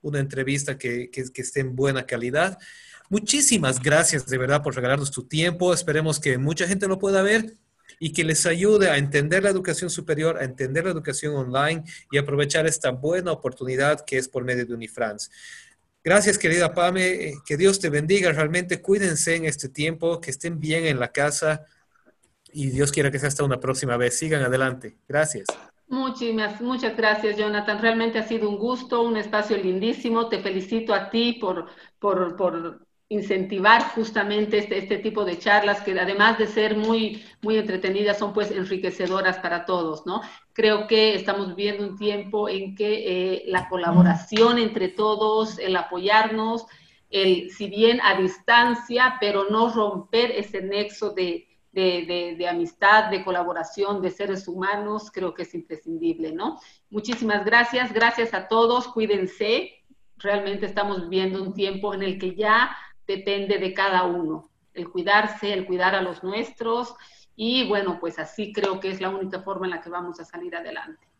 una 0.00 0.18
entrevista 0.18 0.76
que, 0.76 1.10
que 1.10 1.22
esté 1.34 1.60
en 1.60 1.76
buena 1.76 2.04
calidad. 2.04 2.58
Muchísimas 3.08 3.80
gracias 3.80 4.26
de 4.26 4.38
verdad 4.38 4.62
por 4.62 4.74
regalarnos 4.74 5.10
tu 5.10 5.24
tiempo. 5.24 5.72
Esperemos 5.72 6.18
que 6.18 6.38
mucha 6.38 6.66
gente 6.66 6.88
lo 6.88 6.98
pueda 6.98 7.22
ver 7.22 7.56
y 7.98 8.12
que 8.12 8.24
les 8.24 8.46
ayude 8.46 8.90
a 8.90 8.96
entender 8.96 9.42
la 9.42 9.50
educación 9.50 9.90
superior, 9.90 10.38
a 10.38 10.44
entender 10.44 10.84
la 10.84 10.90
educación 10.90 11.34
online 11.36 11.84
y 12.10 12.18
aprovechar 12.18 12.66
esta 12.66 12.90
buena 12.90 13.32
oportunidad 13.32 14.04
que 14.04 14.18
es 14.18 14.28
por 14.28 14.44
medio 14.44 14.66
de 14.66 14.74
Unifrance. 14.74 15.30
Gracias, 16.04 16.36
querida 16.36 16.74
Pame. 16.74 17.34
Que 17.46 17.56
Dios 17.56 17.78
te 17.78 17.88
bendiga. 17.88 18.32
Realmente 18.32 18.82
cuídense 18.82 19.36
en 19.36 19.44
este 19.44 19.68
tiempo, 19.68 20.20
que 20.20 20.30
estén 20.30 20.58
bien 20.58 20.86
en 20.86 20.98
la 20.98 21.12
casa. 21.12 21.64
y 22.52 22.70
Dios 22.70 22.92
quiera 22.92 23.10
que 23.10 23.18
sea 23.18 23.28
hasta 23.28 23.44
una 23.44 23.60
próxima 23.60 23.96
vez. 23.96 24.18
Sigan 24.18 24.42
adelante. 24.42 24.98
Gracias. 25.08 25.46
Muchísimas, 25.88 26.60
muchas 26.60 26.96
gracias, 26.96 27.36
Jonathan. 27.36 27.80
Realmente 27.80 28.18
ha 28.18 28.26
sido 28.26 28.48
un 28.48 28.58
gusto, 28.58 29.02
un 29.02 29.16
espacio 29.16 29.56
lindísimo. 29.56 30.28
Te 30.28 30.40
felicito 30.40 30.94
a 30.94 31.10
ti 31.10 31.34
por, 31.34 31.66
por, 31.98 32.34
por 32.34 32.86
incentivar 33.12 33.90
justamente 33.94 34.56
este, 34.56 34.78
este 34.78 34.96
tipo 34.96 35.26
de 35.26 35.38
charlas 35.38 35.82
que 35.82 35.98
además 36.00 36.38
de 36.38 36.46
ser 36.46 36.78
muy, 36.78 37.22
muy 37.42 37.58
entretenidas 37.58 38.18
son 38.18 38.32
pues 38.32 38.50
enriquecedoras 38.50 39.38
para 39.38 39.66
todos, 39.66 40.06
¿no? 40.06 40.22
Creo 40.54 40.86
que 40.86 41.14
estamos 41.14 41.54
viviendo 41.54 41.86
un 41.86 41.98
tiempo 41.98 42.48
en 42.48 42.74
que 42.74 43.34
eh, 43.34 43.42
la 43.48 43.68
colaboración 43.68 44.58
entre 44.58 44.88
todos, 44.88 45.58
el 45.58 45.76
apoyarnos, 45.76 46.64
el, 47.10 47.50
si 47.50 47.68
bien 47.68 48.00
a 48.02 48.18
distancia, 48.18 49.18
pero 49.20 49.50
no 49.50 49.70
romper 49.70 50.30
ese 50.30 50.62
nexo 50.62 51.10
de, 51.10 51.46
de, 51.70 52.34
de, 52.38 52.48
amistad, 52.48 53.10
de 53.10 53.22
colaboración, 53.22 54.00
de 54.00 54.10
seres 54.10 54.48
humanos, 54.48 55.10
creo 55.12 55.34
que 55.34 55.42
es 55.42 55.52
imprescindible, 55.54 56.32
¿no? 56.32 56.58
Muchísimas 56.88 57.44
gracias, 57.44 57.92
gracias 57.92 58.32
a 58.32 58.48
todos, 58.48 58.88
cuídense. 58.88 59.84
Realmente 60.16 60.64
estamos 60.64 61.02
viviendo 61.02 61.42
un 61.42 61.52
tiempo 61.52 61.92
en 61.92 62.02
el 62.02 62.18
que 62.18 62.34
ya 62.34 62.74
depende 63.16 63.58
de 63.58 63.74
cada 63.74 64.04
uno, 64.04 64.50
el 64.74 64.88
cuidarse, 64.90 65.52
el 65.52 65.66
cuidar 65.66 65.94
a 65.94 66.02
los 66.02 66.22
nuestros 66.22 66.94
y 67.36 67.66
bueno, 67.68 67.98
pues 68.00 68.18
así 68.18 68.52
creo 68.52 68.80
que 68.80 68.90
es 68.90 69.00
la 69.00 69.10
única 69.10 69.42
forma 69.42 69.66
en 69.66 69.72
la 69.72 69.80
que 69.80 69.90
vamos 69.90 70.20
a 70.20 70.24
salir 70.24 70.54
adelante. 70.54 71.12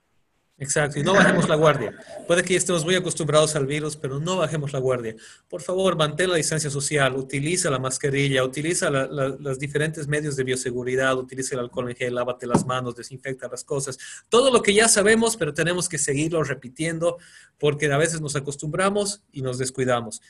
Exacto, 0.58 1.00
y 1.00 1.02
no 1.02 1.14
bajemos 1.14 1.48
la 1.48 1.56
guardia. 1.56 1.92
Puede 2.28 2.44
que 2.44 2.54
estemos 2.54 2.84
muy 2.84 2.94
acostumbrados 2.94 3.56
al 3.56 3.66
virus, 3.66 3.96
pero 3.96 4.20
no 4.20 4.36
bajemos 4.36 4.72
la 4.72 4.78
guardia. 4.78 5.16
Por 5.48 5.60
favor, 5.60 5.96
mantén 5.96 6.30
la 6.30 6.36
distancia 6.36 6.70
social, 6.70 7.16
utiliza 7.16 7.68
la 7.68 7.80
mascarilla, 7.80 8.44
utiliza 8.44 8.88
los 8.88 9.58
diferentes 9.58 10.06
medios 10.06 10.36
de 10.36 10.44
bioseguridad, 10.44 11.18
utiliza 11.18 11.56
el 11.56 11.62
alcohol 11.62 11.90
en 11.90 11.96
gel, 11.96 12.14
lávate 12.14 12.46
las 12.46 12.64
manos, 12.64 12.94
desinfecta 12.94 13.48
las 13.48 13.64
cosas. 13.64 13.98
Todo 14.28 14.52
lo 14.52 14.62
que 14.62 14.72
ya 14.72 14.88
sabemos, 14.88 15.36
pero 15.36 15.52
tenemos 15.52 15.88
que 15.88 15.98
seguirlo 15.98 16.44
repitiendo 16.44 17.18
porque 17.58 17.90
a 17.90 17.96
veces 17.96 18.20
nos 18.20 18.36
acostumbramos 18.36 19.24
y 19.32 19.42
nos 19.42 19.58
descuidamos. 19.58 20.22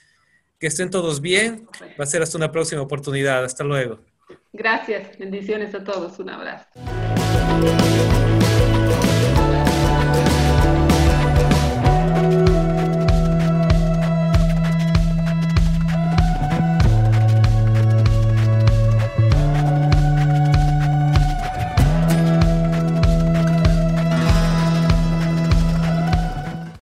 Que 0.63 0.69
estén 0.69 0.91
todos 0.91 1.21
bien. 1.21 1.67
Va 1.99 2.05
a 2.05 2.07
ser 2.07 2.23
hasta 2.23 2.39
una 2.39 2.53
próxima 2.53 2.83
oportunidad. 2.83 3.45
Hasta 3.45 3.65
luego. 3.65 3.99
Gracias. 4.53 5.19
Bendiciones 5.19 5.75
a 5.75 5.83
todos. 5.83 6.21
Un 6.21 6.31
abrazo. 6.31 6.69